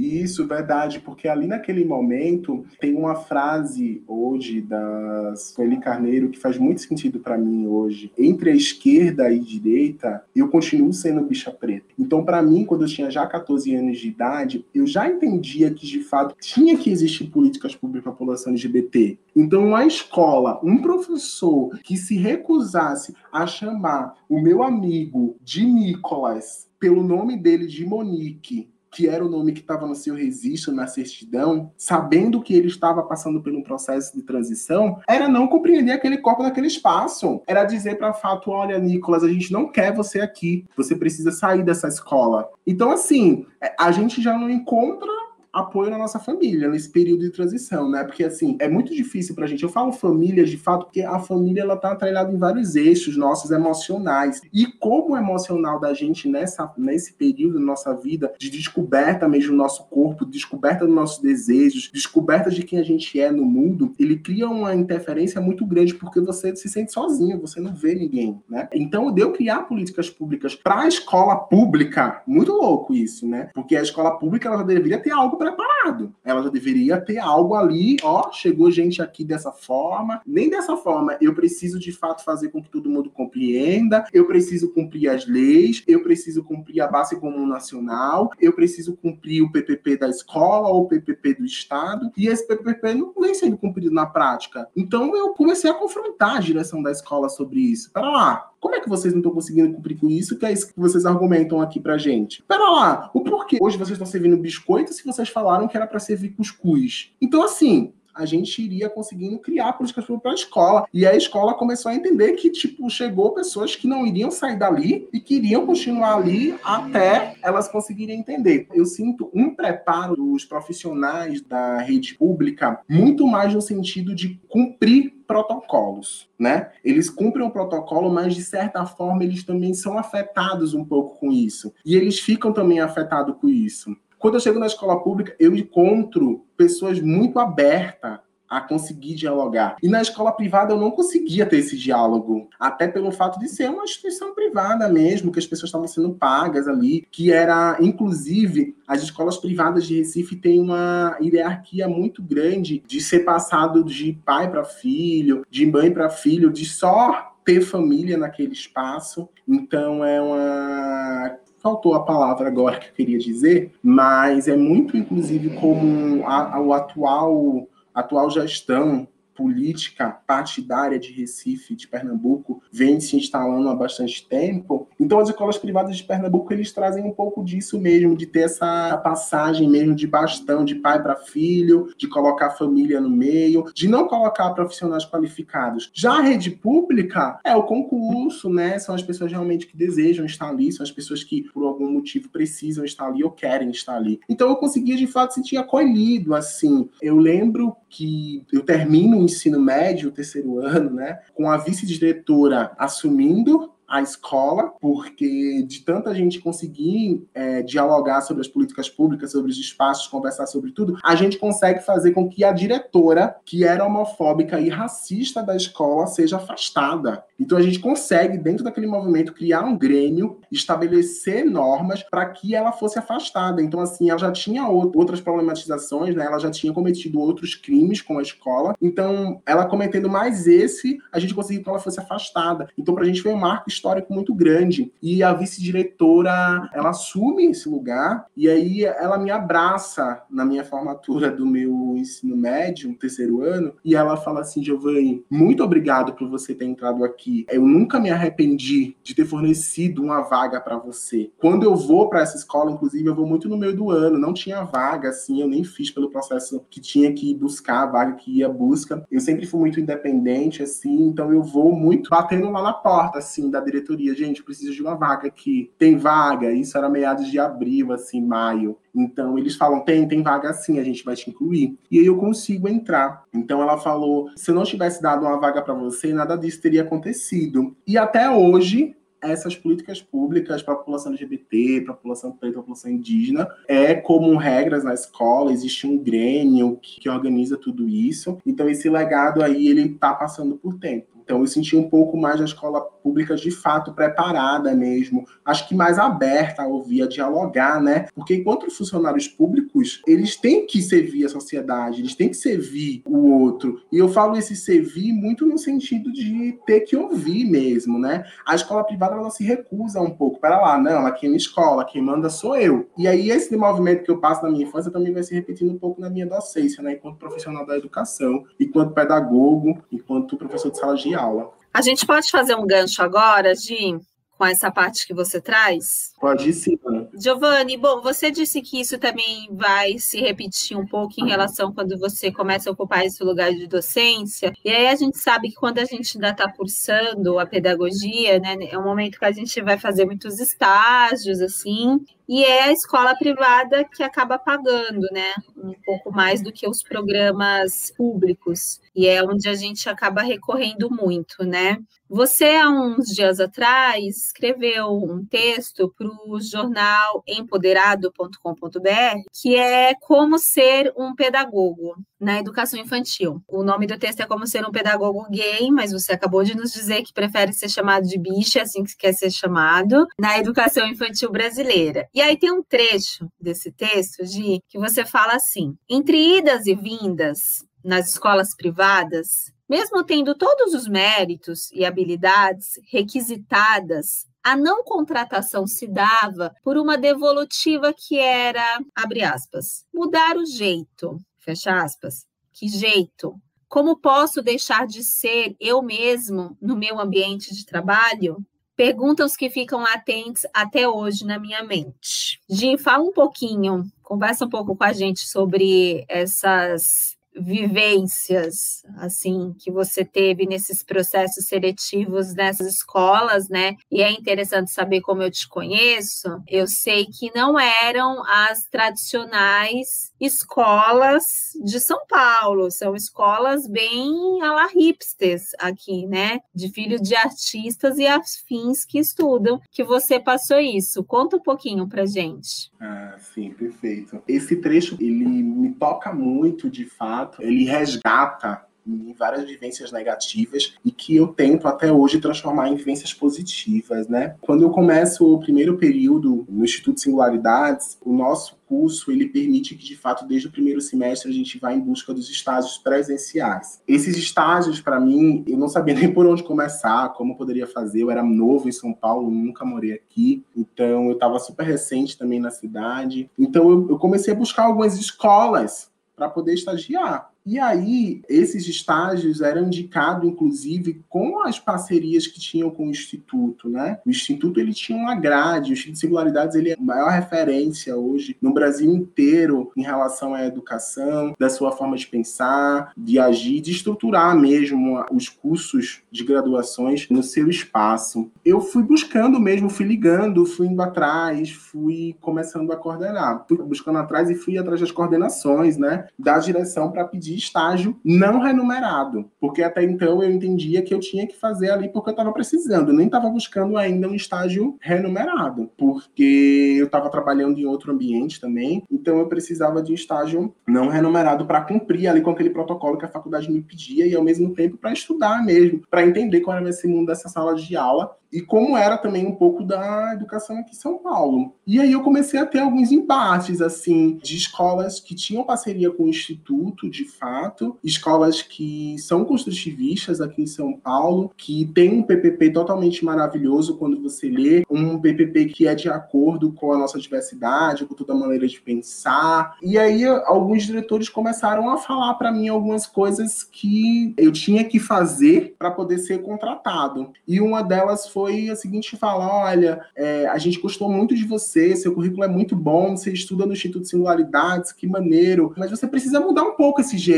Isso, 0.00 0.46
verdade, 0.46 0.98
porque 0.98 1.28
ali 1.28 1.46
naquele 1.46 1.84
momento 1.84 2.64
tem 2.80 2.94
uma 2.96 3.14
frase 3.14 4.02
hoje 4.08 4.62
da 4.62 5.34
Sueli 5.36 5.78
Carneiro 5.78 6.30
que 6.30 6.38
faz 6.38 6.56
muito 6.56 6.80
sentido 6.80 7.20
para 7.20 7.36
mim 7.36 7.66
hoje. 7.66 8.10
Entre 8.16 8.50
a 8.50 8.54
esquerda 8.54 9.30
e 9.30 9.38
a 9.38 9.42
direita, 9.42 10.24
eu 10.34 10.48
continuo 10.48 10.90
sendo 10.90 11.20
bicha 11.20 11.50
preta. 11.50 11.86
Então, 11.98 12.24
para 12.24 12.40
mim, 12.40 12.64
quando 12.64 12.84
eu 12.84 12.88
tinha 12.88 13.10
já 13.10 13.26
14 13.26 13.74
anos 13.74 13.98
de 13.98 14.08
idade, 14.08 14.64
eu 14.74 14.86
já 14.86 15.06
entendia 15.06 15.70
que 15.70 15.86
de 15.86 16.00
fato 16.00 16.34
tinha 16.40 16.78
que 16.78 16.90
existir 16.90 17.26
políticas 17.26 17.76
públicas 17.76 18.02
para 18.02 18.12
a 18.12 18.16
população 18.16 18.52
LGBT. 18.52 19.18
Então, 19.36 19.76
a 19.76 19.86
escola, 19.86 20.58
um 20.62 20.78
professor 20.78 21.78
que 21.82 21.98
se 21.98 22.16
recusasse 22.16 23.14
a 23.30 23.46
chamar 23.46 24.14
o 24.30 24.40
meu 24.40 24.62
amigo 24.62 25.36
de 25.42 25.62
Nicolas 25.64 26.70
pelo 26.78 27.02
nome 27.02 27.36
dele 27.36 27.66
de 27.66 27.84
Monique 27.84 28.70
que 28.90 29.08
era 29.08 29.24
o 29.24 29.28
nome 29.28 29.52
que 29.52 29.60
estava 29.60 29.86
no 29.86 29.94
seu 29.94 30.14
registro, 30.14 30.74
na 30.74 30.86
certidão, 30.86 31.72
sabendo 31.76 32.42
que 32.42 32.54
ele 32.54 32.66
estava 32.66 33.02
passando 33.02 33.40
por 33.40 33.52
um 33.52 33.62
processo 33.62 34.14
de 34.14 34.22
transição, 34.22 35.00
era 35.08 35.28
não 35.28 35.46
compreender 35.46 35.92
aquele 35.92 36.18
corpo 36.18 36.42
naquele 36.42 36.66
espaço. 36.66 37.42
Era 37.46 37.64
dizer 37.64 37.98
para 37.98 38.12
fato: 38.12 38.50
olha, 38.50 38.78
Nicolas, 38.78 39.22
a 39.22 39.28
gente 39.28 39.52
não 39.52 39.70
quer 39.70 39.94
você 39.94 40.20
aqui, 40.20 40.66
você 40.76 40.96
precisa 40.96 41.30
sair 41.30 41.62
dessa 41.62 41.88
escola. 41.88 42.48
Então, 42.66 42.90
assim, 42.90 43.46
é, 43.60 43.74
a 43.78 43.92
gente 43.92 44.20
já 44.20 44.36
não 44.36 44.50
encontra 44.50 45.19
apoio 45.52 45.90
na 45.90 45.98
nossa 45.98 46.18
família 46.18 46.68
nesse 46.68 46.90
período 46.90 47.20
de 47.20 47.30
transição, 47.30 47.90
né? 47.90 48.04
Porque 48.04 48.24
assim, 48.24 48.56
é 48.60 48.68
muito 48.68 48.94
difícil 48.94 49.34
pra 49.34 49.46
gente. 49.46 49.62
Eu 49.62 49.68
falo 49.68 49.92
família 49.92 50.44
de 50.44 50.56
fato 50.56 50.84
porque 50.84 51.02
a 51.02 51.18
família 51.18 51.62
ela 51.62 51.76
tá 51.76 51.92
atrelada 51.92 52.32
em 52.32 52.38
vários 52.38 52.76
eixos 52.76 53.16
nossos 53.16 53.50
emocionais. 53.50 54.40
E 54.52 54.66
como 54.66 55.14
o 55.14 55.16
emocional 55.16 55.80
da 55.80 55.92
gente 55.92 56.28
nessa 56.28 56.72
nesse 56.78 57.14
período 57.14 57.54
da 57.54 57.64
nossa 57.64 57.94
vida 57.94 58.32
de 58.38 58.50
descoberta 58.50 59.28
mesmo 59.28 59.50
do 59.52 59.56
nosso 59.56 59.84
corpo, 59.88 60.24
descoberta 60.24 60.86
dos 60.86 60.94
nossos 60.94 61.20
desejos, 61.20 61.90
descoberta 61.92 62.50
de 62.50 62.62
quem 62.62 62.78
a 62.78 62.82
gente 62.82 63.20
é 63.20 63.30
no 63.30 63.44
mundo, 63.44 63.94
ele 63.98 64.16
cria 64.16 64.48
uma 64.48 64.74
interferência 64.74 65.40
muito 65.40 65.66
grande 65.66 65.94
porque 65.94 66.20
você 66.20 66.54
se 66.54 66.68
sente 66.68 66.92
sozinho, 66.92 67.40
você 67.40 67.60
não 67.60 67.74
vê 67.74 67.94
ninguém, 67.94 68.40
né? 68.48 68.68
Então, 68.72 69.12
de 69.12 69.20
eu 69.20 69.32
criar 69.32 69.62
políticas 69.62 70.08
públicas 70.08 70.54
para 70.54 70.82
a 70.82 70.88
escola 70.88 71.36
pública, 71.36 72.22
muito 72.26 72.52
louco 72.52 72.94
isso, 72.94 73.26
né? 73.26 73.50
Porque 73.54 73.76
a 73.76 73.82
escola 73.82 74.18
pública 74.18 74.48
ela 74.48 74.62
deveria 74.62 74.98
ter 74.98 75.10
algo 75.10 75.39
preparado. 75.40 76.14
Ela 76.22 76.42
já 76.42 76.50
deveria 76.50 77.00
ter 77.00 77.16
algo 77.16 77.54
ali, 77.54 77.96
ó, 78.02 78.30
chegou 78.30 78.70
gente 78.70 79.00
aqui 79.00 79.24
dessa 79.24 79.50
forma, 79.50 80.20
nem 80.26 80.50
dessa 80.50 80.76
forma. 80.76 81.16
Eu 81.18 81.34
preciso 81.34 81.78
de 81.78 81.92
fato 81.92 82.22
fazer 82.22 82.50
com 82.50 82.62
que 82.62 82.68
todo 82.68 82.90
mundo 82.90 83.08
compreenda, 83.08 84.04
eu 84.12 84.26
preciso 84.26 84.68
cumprir 84.68 85.08
as 85.08 85.26
leis, 85.26 85.82
eu 85.88 86.02
preciso 86.02 86.44
cumprir 86.44 86.82
a 86.82 86.86
base 86.86 87.18
comum 87.18 87.46
nacional, 87.46 88.30
eu 88.38 88.52
preciso 88.52 88.94
cumprir 88.98 89.42
o 89.42 89.50
PPP 89.50 89.96
da 89.96 90.10
escola 90.10 90.68
ou 90.68 90.82
o 90.82 90.88
PPP 90.88 91.34
do 91.34 91.44
estado, 91.46 92.10
e 92.14 92.28
esse 92.28 92.46
PPP 92.46 92.94
não 92.94 93.14
vem 93.18 93.32
sendo 93.32 93.56
cumprido 93.56 93.90
na 93.90 94.04
prática. 94.04 94.68
Então 94.76 95.16
eu 95.16 95.30
comecei 95.30 95.70
a 95.70 95.74
confrontar 95.74 96.36
a 96.36 96.40
direção 96.40 96.82
da 96.82 96.90
escola 96.90 97.30
sobre 97.30 97.60
isso. 97.60 97.90
Para 97.92 98.10
lá, 98.10 98.50
como 98.60 98.74
é 98.74 98.80
que 98.80 98.88
vocês 98.88 99.14
não 99.14 99.20
estão 99.20 99.32
conseguindo 99.32 99.74
cumprir 99.74 99.98
com 99.98 100.08
isso? 100.08 100.38
Que 100.38 100.46
é 100.46 100.52
isso 100.52 100.68
que 100.72 100.78
vocês 100.78 101.06
argumentam 101.06 101.60
aqui 101.60 101.80
pra 101.80 101.96
gente. 101.96 102.42
Pera 102.42 102.70
lá, 102.70 103.10
o 103.14 103.22
porquê 103.22 103.56
hoje 103.60 103.78
vocês 103.78 103.92
estão 103.92 104.06
servindo 104.06 104.36
biscoito 104.36 104.92
se 104.92 105.04
vocês 105.04 105.30
falaram 105.30 105.66
que 105.66 105.76
era 105.76 105.86
para 105.86 105.98
servir 105.98 106.30
cuscuz? 106.30 107.10
Então, 107.20 107.42
assim, 107.42 107.92
a 108.20 108.26
gente 108.26 108.62
iria 108.62 108.88
conseguindo 108.88 109.38
criar 109.38 109.72
políticas 109.72 110.04
públicas 110.04 110.22
para 110.22 110.32
a 110.32 110.34
escola. 110.34 110.86
E 110.92 111.06
a 111.06 111.16
escola 111.16 111.54
começou 111.54 111.90
a 111.90 111.94
entender 111.94 112.32
que, 112.32 112.50
tipo, 112.50 112.88
chegou 112.90 113.32
pessoas 113.32 113.74
que 113.74 113.88
não 113.88 114.06
iriam 114.06 114.30
sair 114.30 114.58
dali 114.58 115.08
e 115.12 115.18
queriam 115.18 115.66
continuar 115.66 116.16
ali 116.16 116.54
até 116.62 117.34
elas 117.42 117.68
conseguirem 117.68 118.20
entender. 118.20 118.68
Eu 118.72 118.84
sinto 118.84 119.30
um 119.32 119.54
preparo 119.54 120.14
dos 120.16 120.44
profissionais 120.44 121.40
da 121.40 121.78
rede 121.78 122.14
pública 122.14 122.80
muito 122.88 123.26
mais 123.26 123.54
no 123.54 123.62
sentido 123.62 124.14
de 124.14 124.38
cumprir 124.48 125.14
protocolos, 125.26 126.28
né? 126.36 126.70
Eles 126.84 127.08
cumprem 127.08 127.46
o 127.46 127.52
protocolo, 127.52 128.12
mas 128.12 128.34
de 128.34 128.42
certa 128.42 128.84
forma 128.84 129.22
eles 129.22 129.44
também 129.44 129.72
são 129.72 129.96
afetados 129.96 130.74
um 130.74 130.84
pouco 130.84 131.20
com 131.20 131.30
isso. 131.30 131.72
E 131.84 131.94
eles 131.94 132.18
ficam 132.18 132.52
também 132.52 132.80
afetados 132.80 133.36
com 133.40 133.48
isso. 133.48 133.96
Quando 134.20 134.34
eu 134.34 134.40
chego 134.40 134.58
na 134.58 134.66
escola 134.66 135.02
pública, 135.02 135.34
eu 135.40 135.56
encontro 135.56 136.44
pessoas 136.54 137.00
muito 137.00 137.38
abertas 137.38 138.18
a 138.46 138.60
conseguir 138.60 139.14
dialogar. 139.14 139.76
E 139.82 139.88
na 139.88 140.02
escola 140.02 140.30
privada 140.30 140.74
eu 140.74 140.78
não 140.78 140.90
conseguia 140.90 141.46
ter 141.46 141.56
esse 141.56 141.74
diálogo, 141.78 142.50
até 142.58 142.86
pelo 142.86 143.10
fato 143.12 143.38
de 143.38 143.48
ser 143.48 143.70
uma 143.70 143.84
instituição 143.84 144.34
privada 144.34 144.90
mesmo, 144.90 145.32
que 145.32 145.38
as 145.38 145.46
pessoas 145.46 145.68
estavam 145.68 145.86
sendo 145.86 146.10
pagas 146.10 146.68
ali, 146.68 147.06
que 147.10 147.32
era, 147.32 147.78
inclusive, 147.80 148.76
as 148.86 149.02
escolas 149.02 149.38
privadas 149.38 149.86
de 149.86 149.96
Recife 149.96 150.36
têm 150.36 150.60
uma 150.60 151.16
hierarquia 151.22 151.88
muito 151.88 152.22
grande 152.22 152.82
de 152.86 153.00
ser 153.00 153.20
passado 153.20 153.82
de 153.82 154.12
pai 154.22 154.50
para 154.50 154.64
filho, 154.64 155.46
de 155.48 155.64
mãe 155.64 155.90
para 155.90 156.10
filho, 156.10 156.52
de 156.52 156.66
só 156.66 157.32
ter 157.42 157.62
família 157.62 158.18
naquele 158.18 158.52
espaço. 158.52 159.28
Então 159.48 160.04
é 160.04 160.20
uma 160.20 161.38
faltou 161.62 161.94
a 161.94 162.02
palavra 162.02 162.48
agora 162.48 162.78
que 162.78 162.88
eu 162.88 162.92
queria 162.94 163.18
dizer, 163.18 163.72
mas 163.82 164.48
é 164.48 164.56
muito 164.56 164.96
inclusive 164.96 165.50
como 165.56 166.26
a, 166.26 166.56
a, 166.56 166.60
o 166.60 166.72
atual 166.72 167.68
atual 167.94 168.30
gestão 168.30 169.06
política 169.40 170.10
partidária 170.26 170.98
de 170.98 171.10
Recife, 171.12 171.74
de 171.74 171.88
Pernambuco, 171.88 172.62
vem 172.70 173.00
se 173.00 173.16
instalando 173.16 173.70
há 173.70 173.74
bastante 173.74 174.28
tempo. 174.28 174.86
Então, 175.00 175.18
as 175.18 175.30
escolas 175.30 175.56
privadas 175.56 175.96
de 175.96 176.04
Pernambuco, 176.04 176.52
eles 176.52 176.70
trazem 176.72 177.02
um 177.02 177.10
pouco 177.10 177.42
disso 177.42 177.80
mesmo, 177.80 178.14
de 178.14 178.26
ter 178.26 178.40
essa 178.40 178.98
passagem 178.98 179.66
mesmo 179.66 179.94
de 179.94 180.06
bastão, 180.06 180.62
de 180.62 180.74
pai 180.74 181.02
para 181.02 181.16
filho, 181.16 181.88
de 181.96 182.06
colocar 182.06 182.48
a 182.48 182.50
família 182.50 183.00
no 183.00 183.08
meio, 183.08 183.64
de 183.74 183.88
não 183.88 184.06
colocar 184.06 184.50
profissionais 184.50 185.06
qualificados. 185.06 185.90
Já 185.94 186.18
a 186.18 186.20
rede 186.20 186.50
pública 186.50 187.40
é 187.42 187.56
o 187.56 187.62
concurso, 187.62 188.50
né? 188.50 188.78
São 188.78 188.94
as 188.94 189.02
pessoas 189.02 189.32
realmente 189.32 189.66
que 189.66 189.74
desejam 189.74 190.26
estar 190.26 190.50
ali, 190.50 190.70
são 190.70 190.84
as 190.84 190.92
pessoas 190.92 191.24
que, 191.24 191.44
por 191.44 191.64
algum 191.64 191.90
motivo, 191.90 192.28
precisam 192.28 192.84
estar 192.84 193.06
ali 193.06 193.24
ou 193.24 193.30
querem 193.30 193.70
estar 193.70 193.96
ali. 193.96 194.20
Então, 194.28 194.50
eu 194.50 194.56
conseguia, 194.56 194.96
de 194.96 195.06
fato, 195.06 195.32
sentir 195.32 195.56
acolhido, 195.56 196.34
assim. 196.34 196.90
Eu 197.00 197.16
lembro 197.16 197.74
que 197.90 198.46
eu 198.52 198.62
termino 198.62 199.18
o 199.18 199.24
ensino 199.24 199.60
médio, 199.60 200.08
o 200.08 200.12
terceiro 200.12 200.60
ano, 200.60 200.90
né, 200.90 201.18
com 201.34 201.50
a 201.50 201.56
vice-diretora 201.56 202.72
assumindo 202.78 203.72
a 203.90 204.00
escola, 204.00 204.72
porque 204.80 205.64
de 205.64 205.80
tanta 205.80 206.14
gente 206.14 206.38
conseguir 206.38 207.26
é, 207.34 207.60
dialogar 207.62 208.20
sobre 208.20 208.40
as 208.40 208.48
políticas 208.48 208.88
públicas, 208.88 209.32
sobre 209.32 209.50
os 209.50 209.58
espaços, 209.58 210.06
conversar 210.06 210.46
sobre 210.46 210.70
tudo, 210.70 210.96
a 211.02 211.16
gente 211.16 211.36
consegue 211.38 211.80
fazer 211.80 212.12
com 212.12 212.28
que 212.28 212.44
a 212.44 212.52
diretora, 212.52 213.36
que 213.44 213.64
era 213.64 213.84
homofóbica 213.84 214.60
e 214.60 214.68
racista 214.68 215.42
da 215.42 215.56
escola, 215.56 216.06
seja 216.06 216.36
afastada. 216.36 217.24
Então 217.38 217.58
a 217.58 217.62
gente 217.62 217.80
consegue, 217.80 218.38
dentro 218.38 218.62
daquele 218.62 218.86
movimento, 218.86 219.32
criar 219.32 219.64
um 219.64 219.76
grêmio, 219.76 220.38
estabelecer 220.52 221.44
normas 221.44 222.02
para 222.02 222.26
que 222.26 222.54
ela 222.54 222.70
fosse 222.70 222.98
afastada. 222.98 223.62
Então, 223.62 223.80
assim, 223.80 224.10
ela 224.10 224.18
já 224.18 224.30
tinha 224.30 224.68
outras 224.68 225.20
problematizações, 225.20 226.14
né? 226.14 226.26
ela 226.26 226.38
já 226.38 226.50
tinha 226.50 226.72
cometido 226.72 227.18
outros 227.18 227.54
crimes 227.54 228.02
com 228.02 228.18
a 228.18 228.22
escola. 228.22 228.74
Então, 228.80 229.40
ela 229.46 229.64
cometendo 229.64 230.08
mais 230.08 230.46
esse, 230.46 230.98
a 231.10 231.18
gente 231.18 231.34
conseguiu 231.34 231.62
que 231.62 231.68
ela 231.68 231.78
fosse 231.78 231.98
afastada. 231.98 232.68
Então, 232.78 232.94
para 232.94 233.04
a 233.04 233.06
gente 233.06 233.22
foi 233.22 233.32
um 233.32 233.38
marco 233.38 233.68
histórico 233.80 234.12
muito 234.12 234.34
grande. 234.34 234.92
E 235.02 235.22
a 235.22 235.32
vice-diretora, 235.32 236.68
ela 236.74 236.90
assume 236.90 237.46
esse 237.46 237.68
lugar 237.68 238.26
e 238.36 238.48
aí 238.48 238.84
ela 238.84 239.18
me 239.18 239.30
abraça 239.30 240.22
na 240.30 240.44
minha 240.44 240.64
formatura 240.64 241.30
do 241.30 241.46
meu 241.46 241.94
ensino 241.96 242.36
médio, 242.36 242.94
terceiro 242.94 243.42
ano, 243.42 243.72
e 243.84 243.96
ela 243.96 244.16
fala 244.16 244.40
assim, 244.40 244.62
Giovanni, 244.62 245.24
muito 245.30 245.64
obrigado 245.64 246.12
por 246.12 246.28
você 246.28 246.54
ter 246.54 246.66
entrado 246.66 247.04
aqui. 247.04 247.46
Eu 247.50 247.62
nunca 247.62 247.98
me 247.98 248.10
arrependi 248.10 248.96
de 249.02 249.14
ter 249.14 249.24
fornecido 249.24 250.02
uma 250.02 250.20
vaga 250.20 250.60
para 250.60 250.76
você. 250.76 251.30
Quando 251.38 251.64
eu 251.64 251.74
vou 251.74 252.08
para 252.08 252.20
essa 252.20 252.36
escola, 252.36 252.70
inclusive, 252.70 253.06
eu 253.06 253.14
vou 253.14 253.26
muito 253.26 253.48
no 253.48 253.56
meio 253.56 253.74
do 253.74 253.90
ano, 253.90 254.18
não 254.18 254.34
tinha 254.34 254.64
vaga, 254.64 255.08
assim, 255.08 255.40
eu 255.40 255.48
nem 255.48 255.64
fiz 255.64 255.90
pelo 255.90 256.10
processo 256.10 256.62
que 256.68 256.80
tinha 256.80 257.12
que 257.12 257.34
buscar 257.34 257.82
a 257.82 257.86
vaga, 257.86 258.12
que 258.14 258.38
ia 258.38 258.48
busca. 258.48 259.04
Eu 259.10 259.20
sempre 259.20 259.46
fui 259.46 259.60
muito 259.60 259.80
independente, 259.80 260.62
assim, 260.62 261.06
então 261.06 261.32
eu 261.32 261.42
vou 261.42 261.74
muito 261.74 262.10
batendo 262.10 262.50
lá 262.50 262.62
na 262.62 262.72
porta, 262.72 263.18
assim, 263.18 263.50
da 263.50 263.60
diretoria, 263.70 264.14
gente, 264.14 264.42
preciso 264.42 264.72
de 264.72 264.82
uma 264.82 264.94
vaga 264.94 265.28
aqui. 265.28 265.70
Tem 265.78 265.96
vaga? 265.96 266.50
Isso 266.52 266.76
era 266.76 266.88
meados 266.88 267.26
de 267.30 267.38
abril, 267.38 267.92
assim, 267.92 268.20
maio. 268.20 268.76
Então 268.94 269.38
eles 269.38 269.56
falam: 269.56 269.80
tem, 269.80 270.06
tem 270.06 270.22
vaga 270.22 270.52
sim, 270.52 270.78
a 270.78 270.84
gente 270.84 271.04
vai 271.04 271.14
te 271.14 271.30
incluir. 271.30 271.78
E 271.90 271.98
aí 271.98 272.06
eu 272.06 272.16
consigo 272.16 272.68
entrar. 272.68 273.24
Então 273.32 273.62
ela 273.62 273.78
falou: 273.78 274.30
se 274.36 274.50
eu 274.50 274.54
não 274.54 274.64
tivesse 274.64 275.00
dado 275.00 275.24
uma 275.24 275.38
vaga 275.38 275.62
para 275.62 275.74
você, 275.74 276.12
nada 276.12 276.36
disso 276.36 276.60
teria 276.60 276.82
acontecido. 276.82 277.76
E 277.86 277.96
até 277.96 278.30
hoje, 278.30 278.96
essas 279.22 279.54
políticas 279.54 280.00
públicas 280.00 280.62
para 280.62 280.74
a 280.74 280.76
população 280.76 281.12
LGBT, 281.12 281.82
para 281.82 281.92
a 281.92 281.96
população 281.96 282.32
preta, 282.32 282.52
para 282.52 282.60
a 282.60 282.62
população 282.62 282.90
indígena, 282.90 283.48
é 283.68 283.94
como 283.94 284.36
regras 284.36 284.84
na 284.84 284.94
escola, 284.94 285.52
existe 285.52 285.86
um 285.86 285.98
grêmio 285.98 286.78
que, 286.80 287.00
que 287.00 287.08
organiza 287.08 287.56
tudo 287.56 287.88
isso. 287.88 288.38
Então 288.46 288.68
esse 288.68 288.88
legado 288.88 289.42
aí 289.42 289.68
ele 289.68 289.82
está 289.82 290.14
passando 290.14 290.56
por 290.56 290.78
tempo. 290.78 291.19
Então 291.30 291.42
eu 291.42 291.46
senti 291.46 291.76
um 291.76 291.88
pouco 291.88 292.16
mais 292.16 292.40
da 292.40 292.44
escola 292.44 292.80
pública 292.80 293.36
de 293.36 293.52
fato 293.52 293.94
preparada 293.94 294.74
mesmo, 294.74 295.24
acho 295.44 295.68
que 295.68 295.76
mais 295.76 295.96
aberta 295.96 296.62
a 296.62 296.66
ouvir, 296.66 297.02
a 297.02 297.06
dialogar, 297.06 297.80
né? 297.80 298.08
Porque 298.12 298.34
enquanto 298.34 298.68
funcionários 298.68 299.28
públicos, 299.28 300.02
eles 300.08 300.34
têm 300.34 300.66
que 300.66 300.82
servir 300.82 301.24
a 301.24 301.28
sociedade, 301.28 302.00
eles 302.00 302.16
têm 302.16 302.28
que 302.28 302.36
servir 302.36 303.02
o 303.06 303.42
outro. 303.42 303.80
E 303.92 303.98
eu 303.98 304.08
falo 304.08 304.36
esse 304.36 304.56
servir 304.56 305.12
muito 305.12 305.46
no 305.46 305.56
sentido 305.56 306.12
de 306.12 306.58
ter 306.66 306.80
que 306.80 306.96
ouvir 306.96 307.44
mesmo, 307.44 307.96
né? 307.96 308.24
A 308.44 308.56
escola 308.56 308.82
privada 308.82 309.14
ela 309.14 309.30
se 309.30 309.44
recusa 309.44 310.00
um 310.00 310.10
pouco. 310.10 310.40
Para 310.40 310.60
lá, 310.60 310.78
não, 310.78 311.06
aqui 311.06 311.26
é 311.26 311.28
minha 311.28 311.38
escola, 311.38 311.84
quem 311.84 312.02
manda 312.02 312.28
sou 312.28 312.56
eu. 312.56 312.88
E 312.98 313.06
aí 313.06 313.30
esse 313.30 313.56
movimento 313.56 314.02
que 314.02 314.10
eu 314.10 314.18
passo 314.18 314.42
na 314.42 314.50
minha 314.50 314.64
infância 314.64 314.90
também 314.90 315.12
vai 315.12 315.22
se 315.22 315.32
repetindo 315.32 315.70
um 315.70 315.78
pouco 315.78 316.00
na 316.00 316.10
minha 316.10 316.26
docência, 316.26 316.82
né? 316.82 316.94
Enquanto 316.94 317.18
profissional 317.18 317.64
da 317.64 317.76
educação, 317.76 318.44
enquanto 318.58 318.94
pedagogo, 318.94 319.78
enquanto 319.92 320.36
professor 320.36 320.72
de 320.72 320.78
sala 320.78 320.96
de 320.96 321.08
aula. 321.20 321.50
A 321.72 321.82
gente 321.82 322.04
pode 322.04 322.30
fazer 322.30 322.54
um 322.56 322.66
gancho 322.66 323.02
agora, 323.02 323.54
Gi, 323.54 323.98
com 324.36 324.44
essa 324.44 324.70
parte 324.70 325.06
que 325.06 325.14
você 325.14 325.40
traz? 325.40 326.09
Pode 326.20 326.52
sim. 326.52 326.78
Giovanni, 327.18 327.78
bom, 327.78 328.02
você 328.02 328.30
disse 328.30 328.60
que 328.60 328.78
isso 328.78 328.98
também 328.98 329.48
vai 329.52 329.98
se 329.98 330.20
repetir 330.20 330.76
um 330.76 330.86
pouco 330.86 331.14
em 331.18 331.26
relação 331.26 331.72
quando 331.72 331.98
você 331.98 332.30
começa 332.30 332.68
a 332.68 332.72
ocupar 332.74 333.06
esse 333.06 333.24
lugar 333.24 333.54
de 333.54 333.66
docência. 333.66 334.52
E 334.62 334.68
aí 334.68 334.88
a 334.88 334.94
gente 334.94 335.16
sabe 335.16 335.48
que 335.48 335.54
quando 335.54 335.78
a 335.78 335.84
gente 335.86 336.18
ainda 336.18 336.28
está 336.30 336.52
cursando 336.52 337.38
a 337.38 337.46
pedagogia, 337.46 338.38
né, 338.38 338.54
é 338.70 338.78
um 338.78 338.84
momento 338.84 339.18
que 339.18 339.24
a 339.24 339.32
gente 339.32 339.62
vai 339.62 339.78
fazer 339.78 340.04
muitos 340.04 340.38
estágios, 340.38 341.40
assim, 341.40 341.98
e 342.28 342.44
é 342.44 342.64
a 342.64 342.72
escola 342.72 343.16
privada 343.16 343.84
que 343.84 344.02
acaba 344.02 344.38
pagando, 344.38 345.08
né, 345.10 345.34
um 345.56 345.72
pouco 345.84 346.12
mais 346.12 346.42
do 346.42 346.52
que 346.52 346.68
os 346.68 346.82
programas 346.82 347.92
públicos. 347.96 348.78
E 348.94 349.06
é 349.06 349.22
onde 349.24 349.48
a 349.48 349.54
gente 349.54 349.88
acaba 349.88 350.22
recorrendo 350.22 350.90
muito, 350.90 351.44
né? 351.44 351.78
Você, 352.08 352.56
há 352.56 352.68
uns 352.68 353.06
dias 353.14 353.38
atrás, 353.38 354.04
escreveu 354.26 354.92
um 354.92 355.24
texto 355.24 355.92
para 355.96 356.09
o 356.26 356.40
jornal 356.40 357.22
empoderado.com.br, 357.26 359.20
que 359.40 359.56
é 359.56 359.94
Como 359.94 360.38
Ser 360.38 360.92
um 360.96 361.14
Pedagogo 361.14 361.96
na 362.20 362.38
Educação 362.38 362.78
Infantil. 362.78 363.42
O 363.48 363.62
nome 363.62 363.86
do 363.86 363.98
texto 363.98 364.20
é 364.20 364.26
Como 364.26 364.46
Ser 364.46 364.66
um 364.66 364.70
Pedagogo 364.70 365.26
Gay, 365.30 365.70
mas 365.70 365.92
você 365.92 366.12
acabou 366.12 366.44
de 366.44 366.56
nos 366.56 366.72
dizer 366.72 367.02
que 367.02 367.12
prefere 367.12 367.52
ser 367.52 367.68
chamado 367.68 368.06
de 368.06 368.18
bicha, 368.18 368.60
é 368.60 368.62
assim 368.62 368.84
que 368.84 368.96
quer 368.96 369.12
ser 369.12 369.30
chamado, 369.30 370.06
na 370.18 370.38
educação 370.38 370.86
infantil 370.86 371.30
brasileira. 371.30 372.08
E 372.14 372.20
aí 372.20 372.38
tem 372.38 372.52
um 372.52 372.62
trecho 372.62 373.28
desse 373.40 373.72
texto, 373.72 374.24
de 374.24 374.60
que 374.68 374.78
você 374.78 375.04
fala 375.04 375.34
assim: 375.34 375.76
entre 375.88 376.38
idas 376.38 376.66
e 376.66 376.74
vindas 376.74 377.64
nas 377.84 378.10
escolas 378.10 378.54
privadas, 378.54 379.52
mesmo 379.68 380.04
tendo 380.04 380.34
todos 380.34 380.74
os 380.74 380.86
méritos 380.86 381.70
e 381.72 381.84
habilidades 381.84 382.78
requisitadas 382.90 384.26
a 384.42 384.56
não 384.56 384.82
contratação 384.82 385.66
se 385.66 385.86
dava 385.86 386.54
por 386.62 386.76
uma 386.76 386.96
devolutiva 386.96 387.92
que 387.92 388.18
era, 388.18 388.80
abre 388.94 389.22
aspas, 389.22 389.84
mudar 389.92 390.36
o 390.36 390.46
jeito, 390.46 391.18
fecha 391.38 391.82
aspas. 391.82 392.26
Que 392.52 392.68
jeito? 392.68 393.34
Como 393.68 393.96
posso 393.96 394.42
deixar 394.42 394.86
de 394.86 395.04
ser 395.04 395.54
eu 395.60 395.80
mesmo 395.80 396.56
no 396.60 396.76
meu 396.76 396.98
ambiente 396.98 397.54
de 397.54 397.64
trabalho? 397.64 398.44
Perguntas 398.74 399.36
que 399.36 399.50
ficam 399.50 399.80
latentes 399.80 400.46
até 400.54 400.88
hoje 400.88 401.24
na 401.24 401.38
minha 401.38 401.62
mente. 401.62 402.40
Gi, 402.48 402.78
fala 402.78 403.04
um 403.04 403.12
pouquinho, 403.12 403.84
conversa 404.02 404.46
um 404.46 404.48
pouco 404.48 404.74
com 404.74 404.84
a 404.84 404.92
gente 404.92 405.20
sobre 405.20 406.04
essas 406.08 407.16
vivências 407.40 408.82
assim 408.96 409.54
que 409.58 409.70
você 409.70 410.04
teve 410.04 410.46
nesses 410.46 410.82
processos 410.82 411.46
seletivos 411.46 412.34
nessas 412.34 412.74
escolas, 412.74 413.48
né? 413.48 413.76
E 413.90 414.02
é 414.02 414.10
interessante 414.10 414.70
saber 414.70 415.00
como 415.00 415.22
eu 415.22 415.30
te 415.30 415.48
conheço. 415.48 416.28
Eu 416.46 416.66
sei 416.66 417.06
que 417.06 417.30
não 417.34 417.58
eram 417.58 418.22
as 418.26 418.64
tradicionais 418.70 420.12
escolas 420.20 421.24
de 421.64 421.80
São 421.80 422.00
Paulo, 422.08 422.70
são 422.70 422.94
escolas 422.94 423.66
bem 423.66 424.42
a 424.42 424.52
la 424.52 424.66
hipsters 424.66 425.50
aqui, 425.58 426.06
né? 426.06 426.40
De 426.54 426.68
filhos 426.68 427.00
de 427.00 427.14
artistas 427.14 427.98
e 427.98 428.06
afins 428.06 428.84
que 428.84 428.98
estudam, 428.98 429.60
que 429.70 429.82
você 429.82 430.18
passou 430.20 430.58
isso. 430.58 431.02
Conta 431.04 431.36
um 431.36 431.42
pouquinho 431.42 431.88
pra 431.88 432.06
gente. 432.06 432.70
Ah, 432.80 433.16
sim, 433.18 433.50
perfeito. 433.50 434.22
Esse 434.28 434.56
trecho 434.56 434.96
ele 435.00 435.24
me 435.24 435.72
toca 435.72 436.12
muito 436.12 436.70
de 436.70 436.84
fato 436.84 437.29
ele 437.38 437.64
resgata 437.64 438.64
em 438.86 439.14
várias 439.18 439.44
vivências 439.44 439.92
negativas 439.92 440.74
e 440.84 440.90
que 440.90 441.16
eu 441.16 441.28
tento 441.28 441.68
até 441.68 441.92
hoje 441.92 442.20
transformar 442.20 442.68
em 442.68 442.76
vivências 442.76 443.12
positivas, 443.12 444.08
né? 444.08 444.36
Quando 444.40 444.62
eu 444.62 444.70
começo 444.70 445.34
o 445.34 445.38
primeiro 445.38 445.76
período 445.76 446.46
no 446.48 446.64
Instituto 446.64 447.00
Singularidades, 447.00 447.98
o 448.00 448.12
nosso 448.12 448.58
curso 448.66 449.10
ele 449.10 449.26
permite 449.26 449.74
que 449.74 449.84
de 449.84 449.96
fato 449.96 450.24
desde 450.26 450.46
o 450.46 450.50
primeiro 450.50 450.80
semestre 450.80 451.28
a 451.28 451.34
gente 451.34 451.58
vá 451.58 451.72
em 451.72 451.80
busca 451.80 452.14
dos 452.14 452.30
estágios 452.30 452.78
presenciais. 452.78 453.82
Esses 453.86 454.16
estágios 454.16 454.80
para 454.80 455.00
mim, 455.00 455.44
eu 455.46 455.58
não 455.58 455.68
sabia 455.68 455.94
nem 455.98 456.12
por 456.12 456.26
onde 456.26 456.42
começar, 456.42 457.12
como 457.14 457.36
poderia 457.36 457.66
fazer. 457.66 458.02
Eu 458.02 458.10
era 458.10 458.22
novo 458.22 458.68
em 458.68 458.72
São 458.72 458.92
Paulo, 458.92 459.30
nunca 459.30 459.64
morei 459.64 459.92
aqui, 459.92 460.44
então 460.56 461.06
eu 461.06 461.12
estava 461.12 461.38
super 461.38 461.64
recente 461.64 462.16
também 462.16 462.40
na 462.40 462.50
cidade. 462.50 463.30
Então 463.38 463.68
eu, 463.70 463.90
eu 463.90 463.98
comecei 463.98 464.32
a 464.32 464.36
buscar 464.36 464.64
algumas 464.64 464.98
escolas 464.98 465.89
para 466.20 466.28
poder 466.34 466.52
estagiar. 466.52 467.30
E 467.44 467.58
aí, 467.58 468.22
esses 468.28 468.68
estágios 468.68 469.40
eram 469.40 469.64
indicados, 469.64 470.28
inclusive, 470.28 471.02
com 471.08 471.42
as 471.42 471.58
parcerias 471.58 472.26
que 472.26 472.38
tinham 472.38 472.70
com 472.70 472.86
o 472.86 472.90
Instituto, 472.90 473.68
né? 473.68 473.98
O 474.06 474.10
Instituto, 474.10 474.60
ele 474.60 474.74
tinha 474.74 474.98
uma 474.98 475.14
grade, 475.14 475.70
o 475.70 475.72
Instituto 475.72 475.94
de 475.94 476.00
Singularidades, 476.00 476.54
ele 476.54 476.70
é 476.70 476.74
a 476.74 476.80
maior 476.82 477.10
referência 477.10 477.96
hoje 477.96 478.36
no 478.40 478.52
Brasil 478.52 478.92
inteiro 478.92 479.72
em 479.76 479.82
relação 479.82 480.34
à 480.34 480.44
educação, 480.44 481.34
da 481.38 481.48
sua 481.48 481.72
forma 481.72 481.96
de 481.96 482.06
pensar, 482.06 482.92
de 482.96 483.18
agir, 483.18 483.60
de 483.60 483.72
estruturar 483.72 484.36
mesmo 484.38 485.02
os 485.10 485.28
cursos 485.28 486.02
de 486.10 486.24
graduações 486.24 487.08
no 487.08 487.22
seu 487.22 487.48
espaço. 487.48 488.30
Eu 488.44 488.60
fui 488.60 488.82
buscando 488.82 489.40
mesmo, 489.40 489.70
fui 489.70 489.86
ligando, 489.86 490.44
fui 490.44 490.66
indo 490.66 490.82
atrás, 490.82 491.50
fui 491.50 492.14
começando 492.20 492.70
a 492.72 492.76
coordenar. 492.76 493.44
Fui 493.48 493.56
buscando 493.58 493.98
atrás 493.98 494.28
e 494.30 494.34
fui 494.34 494.58
atrás 494.58 494.80
das 494.80 494.90
coordenações, 494.90 495.76
né? 495.76 496.06
Da 496.18 496.38
direção 496.38 496.90
para 496.90 497.04
pedir 497.04 497.39
estágio 497.40 497.96
não 498.04 498.40
remunerado, 498.40 499.30
porque 499.40 499.62
até 499.62 499.82
então 499.82 500.22
eu 500.22 500.30
entendia 500.30 500.82
que 500.82 500.94
eu 500.94 501.00
tinha 501.00 501.26
que 501.26 501.36
fazer 501.36 501.70
ali 501.70 501.88
porque 501.88 502.10
eu 502.10 502.12
estava 502.12 502.32
precisando, 502.32 502.90
eu 502.90 502.96
nem 502.96 503.06
estava 503.06 503.28
buscando 503.28 503.76
ainda 503.76 504.08
um 504.08 504.14
estágio 504.14 504.76
remunerado, 504.80 505.70
porque 505.76 506.76
eu 506.78 506.86
estava 506.86 507.10
trabalhando 507.10 507.58
em 507.58 507.66
outro 507.66 507.92
ambiente 507.92 508.40
também, 508.40 508.84
então 508.90 509.18
eu 509.18 509.26
precisava 509.26 509.82
de 509.82 509.92
um 509.92 509.94
estágio 509.94 510.54
não 510.66 510.88
remunerado 510.88 511.46
para 511.46 511.62
cumprir 511.62 512.08
ali 512.08 512.20
com 512.20 512.30
aquele 512.30 512.50
protocolo 512.50 512.98
que 512.98 513.04
a 513.04 513.08
faculdade 513.08 513.50
me 513.50 513.62
pedia 513.62 514.06
e 514.06 514.14
ao 514.14 514.22
mesmo 514.22 514.54
tempo 514.54 514.76
para 514.76 514.92
estudar 514.92 515.44
mesmo, 515.44 515.82
para 515.90 516.06
entender 516.06 516.40
qual 516.40 516.56
era 516.56 516.68
esse 516.68 516.86
mundo 516.86 517.06
dessa 517.06 517.28
sala 517.28 517.54
de 517.54 517.76
aula 517.76 518.16
e 518.32 518.40
como 518.40 518.76
era 518.76 518.96
também 518.96 519.26
um 519.26 519.34
pouco 519.34 519.64
da 519.64 520.12
educação 520.14 520.58
aqui 520.58 520.70
em 520.70 520.78
São 520.78 520.98
Paulo. 520.98 521.54
E 521.66 521.80
aí 521.80 521.92
eu 521.92 522.02
comecei 522.02 522.38
a 522.38 522.46
ter 522.46 522.60
alguns 522.60 522.92
embates, 522.92 523.60
assim, 523.60 524.16
de 524.22 524.36
escolas 524.36 525.00
que 525.00 525.14
tinham 525.14 525.44
parceria 525.44 525.90
com 525.90 526.04
o 526.04 526.08
Instituto, 526.08 526.88
de 526.88 527.04
fato, 527.20 527.78
escolas 527.84 528.40
que 528.40 528.96
são 528.98 529.24
construtivistas 529.24 530.22
aqui 530.22 530.42
em 530.42 530.46
São 530.46 530.72
Paulo, 530.72 531.30
que 531.36 531.66
tem 531.66 531.92
um 531.92 532.02
PPP 532.02 532.50
totalmente 532.50 533.04
maravilhoso 533.04 533.76
quando 533.76 534.00
você 534.00 534.28
lê, 534.30 534.64
um 534.70 534.98
PPP 534.98 535.44
que 535.46 535.66
é 535.66 535.74
de 535.74 535.90
acordo 535.90 536.50
com 536.52 536.72
a 536.72 536.78
nossa 536.78 536.98
diversidade, 536.98 537.84
com 537.84 537.94
toda 537.94 538.14
a 538.14 538.16
maneira 538.16 538.48
de 538.48 538.60
pensar. 538.60 539.56
E 539.62 539.78
aí 539.78 540.04
alguns 540.06 540.64
diretores 540.64 541.10
começaram 541.10 541.68
a 541.68 541.76
falar 541.76 542.14
para 542.14 542.32
mim 542.32 542.48
algumas 542.48 542.86
coisas 542.86 543.44
que 543.44 544.14
eu 544.16 544.32
tinha 544.32 544.64
que 544.64 544.78
fazer 544.78 545.54
para 545.58 545.70
poder 545.70 545.98
ser 545.98 546.22
contratado. 546.22 547.12
E 547.28 547.40
uma 547.40 547.62
delas 547.62 548.08
foi 548.08 548.48
a 548.48 548.56
seguinte 548.56 548.96
fala: 548.96 549.44
olha, 549.44 549.84
é, 549.94 550.26
a 550.26 550.38
gente 550.38 550.58
gostou 550.58 550.90
muito 550.90 551.14
de 551.14 551.24
você, 551.24 551.76
seu 551.76 551.94
currículo 551.94 552.24
é 552.24 552.28
muito 552.28 552.56
bom, 552.56 552.96
você 552.96 553.12
estuda 553.12 553.44
no 553.44 553.52
Instituto 553.52 553.82
de 553.82 553.90
Singularidades, 553.90 554.72
que 554.72 554.86
maneiro, 554.86 555.52
mas 555.56 555.70
você 555.70 555.86
precisa 555.86 556.18
mudar 556.18 556.44
um 556.44 556.52
pouco 556.52 556.80
esse 556.80 556.96
jeito. 556.96 557.09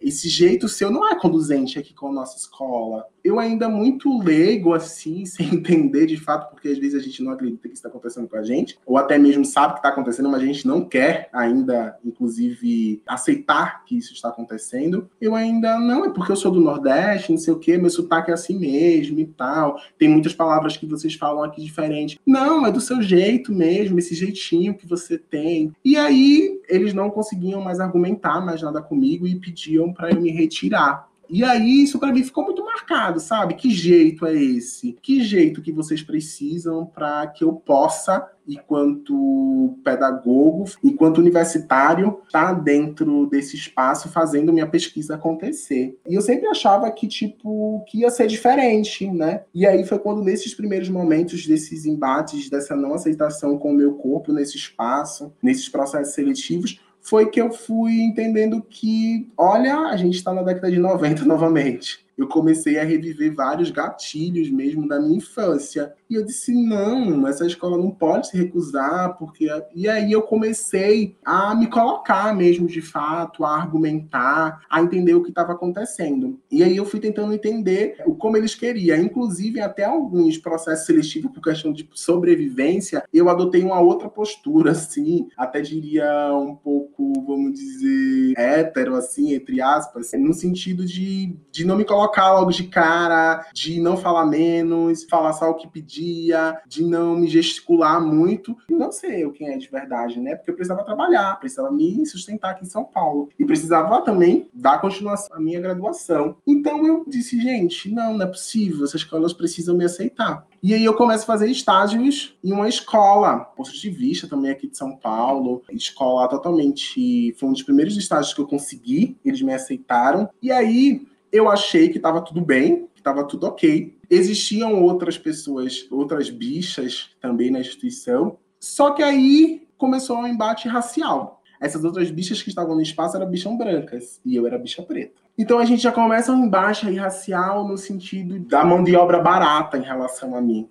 Esse 0.00 0.28
jeito 0.28 0.68
seu 0.68 0.90
não 0.90 1.06
é 1.08 1.18
conduzente 1.18 1.78
aqui 1.78 1.94
com 1.94 2.08
a 2.08 2.12
nossa 2.12 2.36
escola 2.36 3.06
eu 3.26 3.40
ainda 3.40 3.68
muito 3.68 4.18
leigo, 4.22 4.72
assim, 4.72 5.26
sem 5.26 5.54
entender 5.54 6.06
de 6.06 6.16
fato, 6.16 6.50
porque 6.50 6.68
às 6.68 6.78
vezes 6.78 6.94
a 6.94 7.02
gente 7.02 7.22
não 7.22 7.32
acredita 7.32 7.62
que 7.62 7.74
isso 7.74 7.74
está 7.74 7.88
acontecendo 7.88 8.28
com 8.28 8.36
a 8.36 8.42
gente, 8.42 8.78
ou 8.86 8.96
até 8.96 9.18
mesmo 9.18 9.44
sabe 9.44 9.74
que 9.74 9.78
está 9.80 9.88
acontecendo, 9.88 10.28
mas 10.28 10.42
a 10.42 10.46
gente 10.46 10.66
não 10.66 10.82
quer 10.82 11.28
ainda, 11.32 11.98
inclusive, 12.04 13.02
aceitar 13.06 13.84
que 13.84 13.98
isso 13.98 14.12
está 14.12 14.28
acontecendo. 14.28 15.10
Eu 15.20 15.34
ainda 15.34 15.78
não, 15.78 16.04
é 16.04 16.10
porque 16.10 16.30
eu 16.30 16.36
sou 16.36 16.52
do 16.52 16.60
Nordeste, 16.60 17.32
não 17.32 17.38
sei 17.38 17.52
o 17.52 17.58
quê, 17.58 17.76
meu 17.76 17.90
sotaque 17.90 18.30
é 18.30 18.34
assim 18.34 18.58
mesmo 18.58 19.18
e 19.18 19.26
tal. 19.26 19.80
Tem 19.98 20.08
muitas 20.08 20.32
palavras 20.32 20.76
que 20.76 20.86
vocês 20.86 21.14
falam 21.14 21.42
aqui 21.42 21.62
diferentes. 21.62 22.18
Não, 22.24 22.66
é 22.66 22.70
do 22.70 22.80
seu 22.80 23.02
jeito 23.02 23.52
mesmo, 23.52 23.98
esse 23.98 24.14
jeitinho 24.14 24.74
que 24.74 24.86
você 24.86 25.18
tem. 25.18 25.72
E 25.84 25.96
aí 25.96 26.60
eles 26.68 26.92
não 26.92 27.10
conseguiam 27.10 27.60
mais 27.60 27.80
argumentar 27.80 28.44
mais 28.44 28.62
nada 28.62 28.82
e 29.26 29.36
pediam 29.36 29.92
para 29.92 30.10
eu 30.10 30.20
me 30.20 30.30
retirar. 30.30 31.08
E 31.28 31.44
aí 31.44 31.82
isso 31.82 31.98
para 31.98 32.12
mim 32.12 32.22
ficou 32.22 32.44
muito 32.44 32.64
marcado, 32.64 33.20
sabe? 33.20 33.54
Que 33.54 33.70
jeito 33.70 34.26
é 34.26 34.34
esse? 34.34 34.96
Que 35.02 35.22
jeito 35.22 35.60
que 35.60 35.72
vocês 35.72 36.02
precisam 36.02 36.86
para 36.86 37.26
que 37.26 37.42
eu 37.42 37.52
possa, 37.52 38.30
enquanto 38.46 39.76
pedagogo, 39.82 40.64
enquanto 40.82 41.18
universitário, 41.18 42.20
estar 42.26 42.54
tá 42.54 42.60
dentro 42.60 43.26
desse 43.26 43.56
espaço 43.56 44.08
fazendo 44.08 44.52
minha 44.52 44.66
pesquisa 44.66 45.16
acontecer. 45.16 45.98
E 46.08 46.14
eu 46.14 46.20
sempre 46.20 46.46
achava 46.46 46.90
que 46.90 47.08
tipo 47.08 47.84
que 47.88 48.00
ia 48.00 48.10
ser 48.10 48.28
diferente, 48.28 49.10
né? 49.10 49.42
E 49.52 49.66
aí 49.66 49.84
foi 49.84 49.98
quando 49.98 50.22
nesses 50.22 50.54
primeiros 50.54 50.88
momentos 50.88 51.46
desses 51.46 51.84
embates, 51.84 52.48
dessa 52.48 52.76
não 52.76 52.94
aceitação 52.94 53.58
com 53.58 53.72
o 53.72 53.74
meu 53.74 53.94
corpo 53.94 54.32
nesse 54.32 54.56
espaço, 54.56 55.32
nesses 55.42 55.68
processos 55.68 56.14
seletivos, 56.14 56.80
foi 57.06 57.26
que 57.26 57.40
eu 57.40 57.52
fui 57.52 58.00
entendendo 58.00 58.60
que, 58.62 59.30
olha, 59.36 59.76
a 59.88 59.96
gente 59.96 60.16
está 60.16 60.32
na 60.32 60.42
década 60.42 60.70
de 60.70 60.78
90 60.78 61.24
novamente 61.24 62.05
eu 62.16 62.26
comecei 62.26 62.78
a 62.78 62.84
reviver 62.84 63.34
vários 63.34 63.70
gatilhos 63.70 64.50
mesmo 64.50 64.88
da 64.88 64.98
minha 64.98 65.18
infância. 65.18 65.92
E 66.08 66.14
eu 66.14 66.24
disse: 66.24 66.52
não, 66.52 67.26
essa 67.26 67.46
escola 67.46 67.76
não 67.76 67.90
pode 67.90 68.28
se 68.28 68.36
recusar, 68.36 69.16
porque. 69.18 69.48
E 69.74 69.88
aí 69.88 70.12
eu 70.12 70.22
comecei 70.22 71.16
a 71.24 71.54
me 71.54 71.66
colocar 71.66 72.34
mesmo 72.34 72.66
de 72.66 72.80
fato, 72.80 73.44
a 73.44 73.54
argumentar, 73.54 74.62
a 74.70 74.80
entender 74.80 75.14
o 75.14 75.22
que 75.22 75.28
estava 75.28 75.52
acontecendo. 75.52 76.40
E 76.50 76.62
aí 76.62 76.76
eu 76.76 76.86
fui 76.86 77.00
tentando 77.00 77.34
entender 77.34 77.96
como 78.18 78.36
eles 78.36 78.54
queriam. 78.54 78.96
Inclusive, 78.96 79.60
até 79.60 79.84
alguns 79.84 80.38
processos 80.38 80.86
seletivos 80.86 81.30
por 81.32 81.42
questão 81.42 81.72
de 81.72 81.88
sobrevivência, 81.92 83.04
eu 83.12 83.28
adotei 83.28 83.62
uma 83.62 83.80
outra 83.80 84.08
postura, 84.08 84.70
assim, 84.86 85.28
até 85.36 85.60
diria 85.60 86.32
um 86.34 86.54
pouco, 86.54 87.12
vamos 87.26 87.52
dizer, 87.52 88.34
hétero, 88.36 88.94
assim, 88.94 89.34
entre 89.34 89.60
aspas, 89.60 90.12
no 90.14 90.32
sentido 90.32 90.84
de, 90.84 91.36
de 91.50 91.64
não 91.64 91.76
me 91.76 91.84
colocar 91.84 92.05
colocar 92.06 92.32
logo 92.32 92.50
de 92.50 92.64
cara, 92.64 93.46
de 93.52 93.80
não 93.80 93.96
falar 93.96 94.24
menos, 94.26 95.04
falar 95.04 95.32
só 95.32 95.50
o 95.50 95.54
que 95.54 95.68
pedia, 95.68 96.56
de 96.66 96.84
não 96.84 97.16
me 97.16 97.26
gesticular 97.26 98.00
muito, 98.00 98.56
e 98.68 98.74
não 98.74 98.92
ser 98.92 99.18
eu 99.18 99.32
quem 99.32 99.48
é 99.48 99.56
de 99.56 99.68
verdade, 99.68 100.20
né? 100.20 100.36
Porque 100.36 100.50
eu 100.50 100.54
precisava 100.54 100.84
trabalhar, 100.84 101.38
precisava 101.38 101.70
me 101.70 102.06
sustentar 102.06 102.52
aqui 102.52 102.64
em 102.64 102.68
São 102.68 102.84
Paulo. 102.84 103.28
E 103.38 103.44
precisava 103.44 104.00
também 104.02 104.48
dar 104.54 104.80
continuação 104.80 105.36
à 105.36 105.40
minha 105.40 105.60
graduação. 105.60 106.36
Então 106.46 106.86
eu 106.86 107.04
disse, 107.06 107.40
gente, 107.40 107.90
não, 107.90 108.14
não 108.16 108.26
é 108.26 108.28
possível, 108.28 108.84
essas 108.84 109.00
escolas 109.00 109.32
precisam 109.32 109.76
me 109.76 109.84
aceitar. 109.84 110.46
E 110.62 110.74
aí 110.74 110.84
eu 110.84 110.94
começo 110.94 111.24
a 111.24 111.26
fazer 111.26 111.50
estágios 111.50 112.36
em 112.42 112.52
uma 112.52 112.68
escola, 112.68 113.38
positivista 113.38 114.26
também 114.26 114.50
aqui 114.50 114.68
de 114.68 114.76
São 114.76 114.96
Paulo, 114.96 115.62
escola 115.70 116.28
totalmente, 116.28 117.34
foi 117.38 117.48
um 117.48 117.52
dos 117.52 117.62
primeiros 117.62 117.96
estágios 117.96 118.32
que 118.32 118.40
eu 118.40 118.46
consegui, 118.46 119.16
eles 119.24 119.42
me 119.42 119.52
aceitaram. 119.52 120.28
E 120.42 120.50
aí 120.50 121.06
eu 121.36 121.50
achei 121.50 121.88
que 121.88 121.98
estava 121.98 122.20
tudo 122.20 122.40
bem, 122.40 122.88
que 122.94 123.00
estava 123.00 123.24
tudo 123.24 123.46
ok. 123.46 123.96
Existiam 124.08 124.82
outras 124.82 125.18
pessoas, 125.18 125.86
outras 125.90 126.30
bichas 126.30 127.10
também 127.20 127.50
na 127.50 127.60
instituição. 127.60 128.38
Só 128.60 128.92
que 128.92 129.02
aí 129.02 129.66
começou 129.76 130.18
um 130.18 130.26
embate 130.26 130.68
racial. 130.68 131.42
Essas 131.60 131.84
outras 131.84 132.10
bichas 132.10 132.42
que 132.42 132.48
estavam 132.48 132.74
no 132.74 132.82
espaço 132.82 133.16
eram 133.16 133.28
bichas 133.28 133.56
brancas 133.56 134.20
e 134.24 134.36
eu 134.36 134.46
era 134.46 134.58
bicha 134.58 134.82
preta. 134.82 135.14
Então 135.38 135.58
a 135.58 135.64
gente 135.64 135.82
já 135.82 135.92
começa 135.92 136.32
um 136.32 136.44
embate 136.44 136.90
racial 136.94 137.66
no 137.66 137.76
sentido 137.76 138.38
da 138.40 138.64
mão 138.64 138.82
de 138.82 138.94
obra 138.96 139.20
barata 139.20 139.78
em 139.78 139.82
relação 139.82 140.34
a 140.34 140.40
mim 140.40 140.68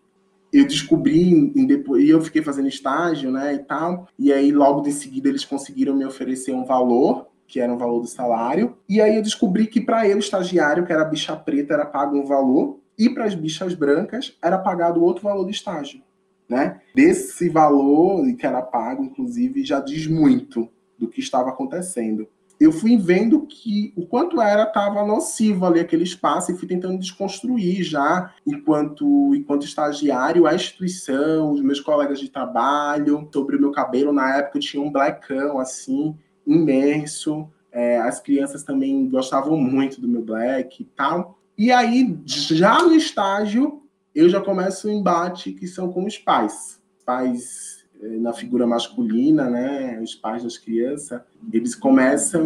eu 0.57 0.65
descobri 0.65 1.51
depois 1.67 2.03
e 2.03 2.09
eu 2.09 2.21
fiquei 2.21 2.41
fazendo 2.41 2.69
estágio, 2.69 3.29
né, 3.29 3.55
e 3.55 3.59
tal. 3.59 4.07
E 4.17 4.31
aí 4.31 4.51
logo 4.51 4.87
em 4.87 4.91
seguida 4.91 5.27
eles 5.27 5.43
conseguiram 5.43 5.93
me 5.93 6.05
oferecer 6.05 6.53
um 6.53 6.63
valor 6.63 7.27
que 7.47 7.59
era 7.59 7.73
o 7.73 7.77
valor 7.77 7.99
do 8.01 8.07
salário. 8.07 8.77
E 8.87 9.01
aí 9.01 9.15
eu 9.15 9.21
descobri 9.21 9.67
que 9.67 9.81
para 9.81 10.07
eu, 10.07 10.17
estagiário, 10.17 10.85
que 10.85 10.93
era 10.93 11.05
bicha 11.05 11.35
preta, 11.35 11.73
era 11.73 11.85
pago 11.85 12.17
um 12.17 12.25
valor, 12.25 12.79
e 12.97 13.09
para 13.09 13.25
as 13.25 13.35
bichas 13.35 13.73
brancas 13.73 14.37
era 14.41 14.57
pagado 14.57 15.03
outro 15.03 15.23
valor 15.23 15.43
do 15.43 15.51
estágio. 15.51 16.01
Né? 16.47 16.79
Desse 16.93 17.49
valor 17.49 18.25
que 18.35 18.45
era 18.45 18.61
pago, 18.61 19.03
inclusive, 19.03 19.65
já 19.65 19.79
diz 19.79 20.07
muito 20.07 20.69
do 20.97 21.07
que 21.07 21.19
estava 21.19 21.49
acontecendo. 21.49 22.27
Eu 22.57 22.71
fui 22.71 22.95
vendo 22.95 23.41
que 23.41 23.91
o 23.97 24.05
quanto 24.05 24.41
era 24.41 24.63
estava 24.63 25.05
nocivo 25.05 25.65
ali 25.65 25.79
aquele 25.79 26.03
espaço 26.03 26.51
e 26.51 26.57
fui 26.57 26.67
tentando 26.67 26.97
desconstruir 26.97 27.83
já, 27.83 28.33
enquanto, 28.47 29.35
enquanto 29.35 29.65
estagiário, 29.65 30.47
a 30.47 30.55
instituição, 30.55 31.51
os 31.51 31.61
meus 31.61 31.81
colegas 31.81 32.17
de 32.17 32.29
trabalho, 32.29 33.27
sobre 33.33 33.57
o 33.57 33.59
meu 33.59 33.71
cabelo. 33.71 34.13
Na 34.13 34.37
época 34.37 34.57
eu 34.57 34.61
tinha 34.61 34.81
um 34.81 34.91
blackão 34.91 35.59
assim, 35.59 36.15
imenso. 36.45 37.49
É, 37.71 37.97
as 37.99 38.19
crianças 38.19 38.63
também 38.63 39.09
gostavam 39.09 39.57
muito 39.57 39.99
do 39.99 40.07
meu 40.07 40.21
black 40.21 40.81
e 40.81 40.85
tal. 40.85 41.39
E 41.57 41.71
aí, 41.71 42.17
já 42.25 42.81
no 42.81 42.93
estágio, 42.93 43.83
eu 44.13 44.29
já 44.29 44.41
começo 44.41 44.87
o 44.87 44.91
embate 44.91 45.51
que 45.51 45.67
são 45.67 45.91
com 45.91 46.05
os 46.05 46.17
pais. 46.17 46.81
Pais 47.05 47.85
eh, 48.01 48.17
na 48.17 48.33
figura 48.33 48.65
masculina, 48.65 49.49
né, 49.49 49.99
os 50.01 50.15
pais 50.15 50.43
das 50.43 50.57
crianças, 50.57 51.21
eles 51.51 51.75
começam, 51.75 52.43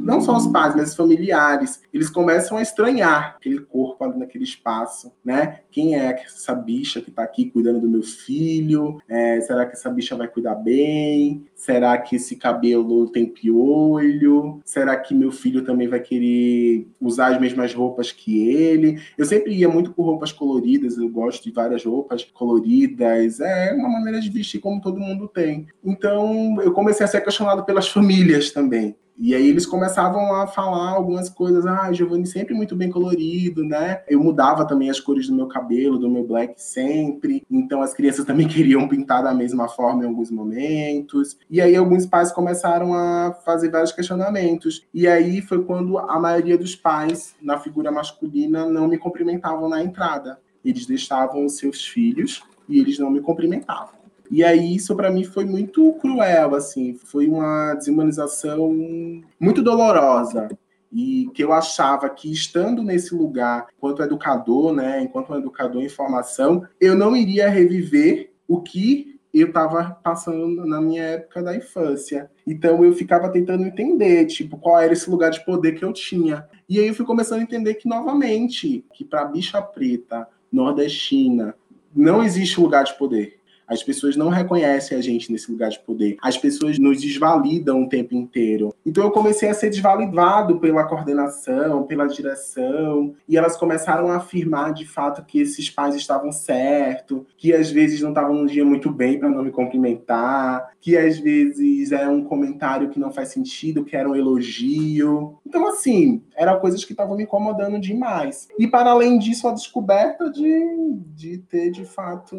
não 0.00 0.20
só 0.20 0.36
os 0.36 0.46
pais, 0.46 0.74
mas 0.74 0.90
os 0.90 0.96
familiares, 0.96 1.82
eles 1.92 2.08
começam 2.08 2.56
a 2.56 2.62
estranhar 2.62 3.36
aquele 3.36 3.60
corpo 3.60 4.04
ali 4.04 4.18
naquele 4.18 4.44
espaço, 4.44 5.12
né? 5.24 5.60
Quem 5.70 5.98
é 5.98 6.22
essa 6.24 6.54
bicha 6.54 7.00
que 7.00 7.10
está 7.10 7.22
aqui 7.22 7.46
cuidando 7.46 7.80
do 7.80 7.88
meu 7.88 8.02
filho? 8.02 9.00
É, 9.08 9.40
será 9.40 9.66
que 9.66 9.72
essa 9.72 9.90
bicha 9.90 10.16
vai 10.16 10.28
cuidar 10.28 10.54
bem? 10.54 11.44
Será 11.54 11.96
que 11.98 12.16
esse 12.16 12.36
cabelo 12.36 13.08
tem 13.10 13.26
piolho? 13.26 14.60
Será 14.64 14.96
que 14.96 15.14
meu 15.14 15.30
filho 15.30 15.64
também 15.64 15.88
vai 15.88 16.00
querer 16.00 16.88
usar 17.00 17.34
as 17.34 17.40
mesmas 17.40 17.72
roupas 17.74 18.10
que 18.12 18.48
ele? 18.48 19.00
Eu 19.16 19.24
sempre 19.24 19.54
ia 19.54 19.68
muito 19.68 19.92
com 19.92 20.02
roupas 20.02 20.32
coloridas, 20.32 20.96
eu 20.96 21.08
gosto 21.08 21.44
de 21.44 21.52
várias 21.52 21.84
roupas 21.84 22.24
coloridas, 22.24 23.40
é 23.40 23.72
uma 23.72 23.88
maneira 23.88 24.20
de 24.20 24.30
vestir 24.30 24.60
como 24.60 24.80
todo 24.80 25.00
mundo 25.00 25.28
tem. 25.28 25.66
Então, 25.84 26.60
eu 26.62 26.72
comecei 26.72 27.04
a 27.04 27.08
ser 27.08 27.20
questionado 27.20 27.64
pelas 27.64 27.88
famílias 27.88 28.21
também. 28.52 28.96
E 29.18 29.34
aí 29.34 29.48
eles 29.48 29.66
começavam 29.66 30.34
a 30.34 30.46
falar 30.46 30.90
algumas 30.90 31.28
coisas, 31.28 31.64
ah, 31.66 31.92
Giovanni 31.92 32.26
sempre 32.26 32.54
muito 32.54 32.74
bem 32.74 32.90
colorido, 32.90 33.62
né? 33.62 34.02
Eu 34.08 34.20
mudava 34.20 34.66
também 34.66 34.90
as 34.90 34.98
cores 34.98 35.28
do 35.28 35.34
meu 35.34 35.46
cabelo, 35.46 35.98
do 35.98 36.10
meu 36.10 36.26
black 36.26 36.60
sempre. 36.60 37.44
Então 37.48 37.82
as 37.82 37.94
crianças 37.94 38.24
também 38.26 38.48
queriam 38.48 38.88
pintar 38.88 39.22
da 39.22 39.32
mesma 39.32 39.68
forma 39.68 40.02
em 40.02 40.08
alguns 40.08 40.30
momentos. 40.30 41.38
E 41.48 41.60
aí 41.60 41.76
alguns 41.76 42.06
pais 42.06 42.32
começaram 42.32 42.94
a 42.94 43.32
fazer 43.44 43.70
vários 43.70 43.92
questionamentos. 43.92 44.84
E 44.92 45.06
aí 45.06 45.40
foi 45.40 45.62
quando 45.62 45.98
a 45.98 46.18
maioria 46.18 46.58
dos 46.58 46.74
pais 46.74 47.36
na 47.40 47.58
figura 47.60 47.92
masculina 47.92 48.66
não 48.66 48.88
me 48.88 48.98
cumprimentavam 48.98 49.68
na 49.68 49.82
entrada. 49.82 50.40
Eles 50.64 50.86
deixavam 50.86 51.44
os 51.44 51.58
seus 51.58 51.84
filhos 51.84 52.42
e 52.68 52.80
eles 52.80 52.98
não 52.98 53.10
me 53.10 53.20
cumprimentavam. 53.20 54.01
E 54.30 54.42
aí 54.42 54.76
isso 54.76 54.96
para 54.96 55.10
mim 55.10 55.24
foi 55.24 55.44
muito 55.44 55.92
cruel, 55.94 56.54
assim, 56.54 56.94
foi 56.94 57.26
uma 57.26 57.74
desumanização 57.74 58.72
muito 59.38 59.62
dolorosa 59.62 60.48
e 60.92 61.30
que 61.32 61.42
eu 61.42 61.52
achava 61.52 62.08
que 62.10 62.30
estando 62.30 62.82
nesse 62.82 63.14
lugar, 63.14 63.66
enquanto 63.76 64.02
educador, 64.02 64.74
né, 64.74 65.02
enquanto 65.02 65.32
um 65.32 65.38
educador 65.38 65.82
em 65.82 65.88
formação, 65.88 66.66
eu 66.78 66.94
não 66.94 67.16
iria 67.16 67.48
reviver 67.48 68.30
o 68.46 68.60
que 68.60 69.18
eu 69.32 69.48
estava 69.48 69.98
passando 70.02 70.66
na 70.66 70.78
minha 70.78 71.02
época 71.02 71.42
da 71.42 71.56
infância. 71.56 72.30
Então 72.46 72.84
eu 72.84 72.92
ficava 72.92 73.30
tentando 73.30 73.64
entender, 73.64 74.26
tipo, 74.26 74.58
qual 74.58 74.78
era 74.78 74.92
esse 74.92 75.08
lugar 75.08 75.30
de 75.30 75.42
poder 75.42 75.72
que 75.72 75.82
eu 75.82 75.92
tinha. 75.92 76.46
E 76.68 76.78
aí 76.78 76.88
eu 76.88 76.94
fui 76.94 77.06
começando 77.06 77.40
a 77.40 77.42
entender 77.42 77.74
que 77.74 77.88
novamente, 77.88 78.84
que 78.92 79.04
para 79.04 79.24
bicha 79.24 79.62
preta, 79.62 80.28
nordestina, 80.52 81.54
não 81.94 82.22
existe 82.22 82.60
lugar 82.60 82.84
de 82.84 82.96
poder. 82.98 83.40
As 83.72 83.82
pessoas 83.82 84.16
não 84.16 84.28
reconhecem 84.28 84.98
a 84.98 85.00
gente 85.00 85.32
nesse 85.32 85.50
lugar 85.50 85.70
de 85.70 85.80
poder. 85.80 86.16
As 86.22 86.36
pessoas 86.36 86.78
nos 86.78 87.00
desvalidam 87.00 87.82
o 87.82 87.88
tempo 87.88 88.14
inteiro. 88.14 88.74
Então 88.84 89.04
eu 89.04 89.10
comecei 89.10 89.48
a 89.48 89.54
ser 89.54 89.70
desvalidado 89.70 90.58
pela 90.58 90.84
coordenação, 90.84 91.84
pela 91.84 92.06
direção, 92.06 93.14
e 93.26 93.36
elas 93.36 93.56
começaram 93.56 94.08
a 94.08 94.16
afirmar 94.16 94.74
de 94.74 94.84
fato 94.84 95.24
que 95.24 95.40
esses 95.40 95.70
pais 95.70 95.94
estavam 95.94 96.30
certos, 96.30 97.22
que 97.36 97.52
às 97.54 97.70
vezes 97.70 98.02
não 98.02 98.10
estavam 98.10 98.34
num 98.34 98.46
dia 98.46 98.64
muito 98.64 98.90
bem 98.90 99.18
para 99.18 99.30
não 99.30 99.42
me 99.42 99.50
cumprimentar, 99.50 100.72
que 100.80 100.96
às 100.96 101.18
vezes 101.18 101.92
é 101.92 102.06
um 102.08 102.22
comentário 102.22 102.90
que 102.90 103.00
não 103.00 103.10
faz 103.10 103.28
sentido, 103.28 103.84
que 103.84 103.96
era 103.96 104.08
um 104.08 104.16
elogio. 104.16 105.38
Então 105.46 105.66
assim, 105.68 106.22
eram 106.36 106.60
coisas 106.60 106.84
que 106.84 106.92
estavam 106.92 107.16
me 107.16 107.22
incomodando 107.22 107.80
demais. 107.80 108.48
E 108.58 108.66
para 108.66 108.90
além 108.90 109.18
disso, 109.18 109.48
a 109.48 109.52
descoberta 109.52 110.30
de, 110.30 110.98
de 111.14 111.38
ter 111.38 111.70
de 111.70 111.84
fato 111.84 112.36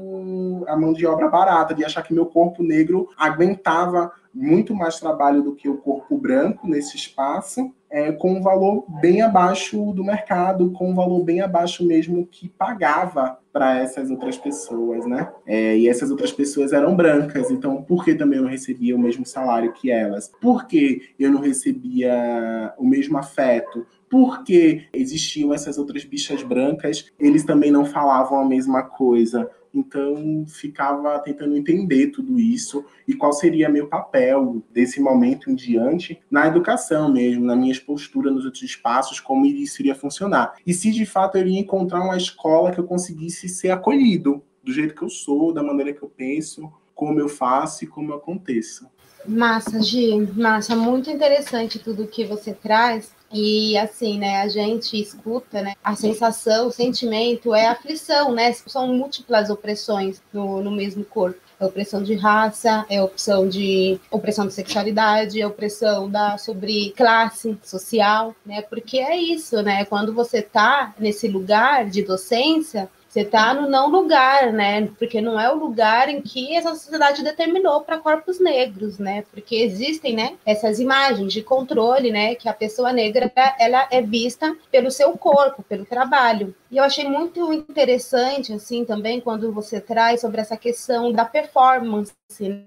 a 0.67 0.77
mão 0.77 0.93
de 0.93 1.05
obra 1.05 1.22
barata, 1.27 1.73
de 1.73 1.83
achar 1.83 2.03
que 2.03 2.13
meu 2.13 2.25
corpo 2.25 2.63
negro 2.63 3.09
aguentava 3.17 4.11
muito 4.33 4.73
mais 4.73 4.99
trabalho 4.99 5.43
do 5.43 5.53
que 5.53 5.69
o 5.69 5.77
corpo 5.77 6.17
branco 6.17 6.67
nesse 6.67 6.95
espaço, 6.95 7.71
é, 7.89 8.11
com 8.11 8.33
um 8.33 8.41
valor 8.41 8.85
bem 8.99 9.21
abaixo 9.21 9.93
do 9.93 10.03
mercado, 10.03 10.71
com 10.71 10.89
um 10.89 10.95
valor 10.95 11.23
bem 11.23 11.41
abaixo 11.41 11.85
mesmo 11.85 12.25
que 12.25 12.49
pagava 12.49 13.37
para 13.51 13.77
essas 13.77 14.09
outras 14.09 14.35
pessoas, 14.35 15.05
né? 15.05 15.31
É, 15.45 15.77
e 15.77 15.87
essas 15.87 16.09
outras 16.09 16.31
pessoas 16.31 16.73
eram 16.73 16.95
brancas, 16.95 17.51
então 17.51 17.83
por 17.83 18.03
que 18.03 18.15
também 18.15 18.39
eu 18.39 18.43
não 18.43 18.49
recebia 18.49 18.95
o 18.95 18.99
mesmo 18.99 19.23
salário 19.23 19.73
que 19.73 19.91
elas? 19.91 20.31
Por 20.41 20.65
que 20.65 21.09
eu 21.19 21.31
não 21.31 21.39
recebia 21.39 22.73
o 22.79 22.83
mesmo 22.83 23.15
afeto? 23.19 23.85
Porque 24.09 24.87
existiam 24.91 25.53
essas 25.53 25.77
outras 25.77 26.03
bichas 26.03 26.41
brancas, 26.41 27.11
eles 27.19 27.43
também 27.43 27.69
não 27.69 27.85
falavam 27.85 28.39
a 28.39 28.45
mesma 28.45 28.81
coisa 28.81 29.47
então, 29.73 30.45
ficava 30.47 31.17
tentando 31.19 31.57
entender 31.57 32.07
tudo 32.07 32.39
isso 32.39 32.85
e 33.07 33.15
qual 33.15 33.33
seria 33.33 33.69
meu 33.69 33.87
papel 33.87 34.63
desse 34.71 35.01
momento 35.01 35.49
em 35.49 35.55
diante 35.55 36.21
na 36.29 36.45
educação 36.47 37.11
mesmo, 37.11 37.43
na 37.43 37.55
minha 37.55 37.73
postura 37.81 38.29
nos 38.29 38.45
outros 38.45 38.63
espaços, 38.63 39.19
como 39.19 39.45
isso 39.45 39.81
iria 39.81 39.95
funcionar. 39.95 40.53
E 40.65 40.73
se 40.73 40.91
de 40.91 41.05
fato 41.05 41.37
eu 41.37 41.41
iria 41.41 41.59
encontrar 41.59 42.01
uma 42.01 42.17
escola 42.17 42.71
que 42.71 42.79
eu 42.79 42.83
conseguisse 42.83 43.49
ser 43.49 43.71
acolhido 43.71 44.43
do 44.63 44.71
jeito 44.71 44.93
que 44.93 45.01
eu 45.01 45.09
sou, 45.09 45.51
da 45.51 45.63
maneira 45.63 45.91
que 45.91 46.03
eu 46.03 46.09
penso, 46.09 46.71
como 46.93 47.19
eu 47.19 47.27
faço 47.27 47.83
e 47.83 47.87
como 47.87 48.11
eu 48.11 48.17
aconteço. 48.17 48.87
Massa, 49.25 49.81
Gi, 49.81 50.15
massa, 50.35 50.75
muito 50.75 51.09
interessante 51.09 51.79
tudo 51.79 52.07
que 52.07 52.25
você 52.25 52.53
traz. 52.53 53.13
E 53.33 53.75
assim, 53.77 54.19
né, 54.19 54.41
a 54.41 54.47
gente 54.47 54.99
escuta, 54.99 55.61
né, 55.61 55.73
a 55.83 55.95
sensação, 55.95 56.67
o 56.67 56.71
sentimento 56.71 57.53
é 57.53 57.67
aflição, 57.67 58.31
né? 58.31 58.53
São 58.53 58.93
múltiplas 58.93 59.49
opressões 59.49 60.21
no, 60.31 60.61
no 60.61 60.71
mesmo 60.71 61.03
corpo. 61.03 61.39
É 61.59 61.65
opressão 61.65 62.03
de 62.03 62.13
raça, 62.13 62.85
é 62.89 63.01
opção 63.01 63.47
de 63.47 63.99
opressão 64.11 64.45
de 64.45 64.53
sexualidade, 64.53 65.41
é 65.41 65.47
opressão 65.47 66.09
da 66.09 66.37
sobre 66.37 66.91
classe 66.91 67.57
social, 67.63 68.35
né? 68.45 68.61
Porque 68.61 68.99
é 68.99 69.17
isso, 69.17 69.61
né? 69.61 69.85
Quando 69.85 70.13
você 70.13 70.41
tá 70.41 70.93
nesse 70.99 71.27
lugar 71.27 71.89
de 71.89 72.03
docência, 72.03 72.89
você 73.13 73.21
está 73.21 73.53
no 73.53 73.69
não 73.69 73.89
lugar, 73.89 74.51
né? 74.51 74.89
Porque 74.97 75.21
não 75.21 75.39
é 75.39 75.47
o 75.47 75.55
lugar 75.55 76.09
em 76.09 76.19
que 76.19 76.55
essa 76.55 76.73
sociedade 76.73 77.23
determinou 77.23 77.81
para 77.81 77.99
corpos 77.99 78.39
negros, 78.39 78.97
né? 78.97 79.23
Porque 79.31 79.55
existem, 79.57 80.15
né, 80.15 80.35
essas 80.43 80.79
imagens 80.79 81.31
de 81.31 81.43
controle, 81.43 82.11
né, 82.11 82.33
que 82.33 82.49
a 82.49 82.53
pessoa 82.53 82.91
negra 82.91 83.31
ela 83.59 83.87
é 83.91 84.01
vista 84.01 84.55
pelo 84.71 84.89
seu 84.89 85.15
corpo, 85.15 85.61
pelo 85.61 85.85
trabalho. 85.85 86.55
E 86.73 86.77
eu 86.77 86.83
achei 86.83 87.07
muito 87.07 87.53
interessante 87.53 88.51
assim 88.51 88.83
também 88.83 89.21
quando 89.21 89.51
você 89.53 89.79
traz 89.79 90.21
sobre 90.21 90.41
essa 90.41 90.57
questão 90.57 91.11
da 91.11 91.23
performance, 91.23 92.11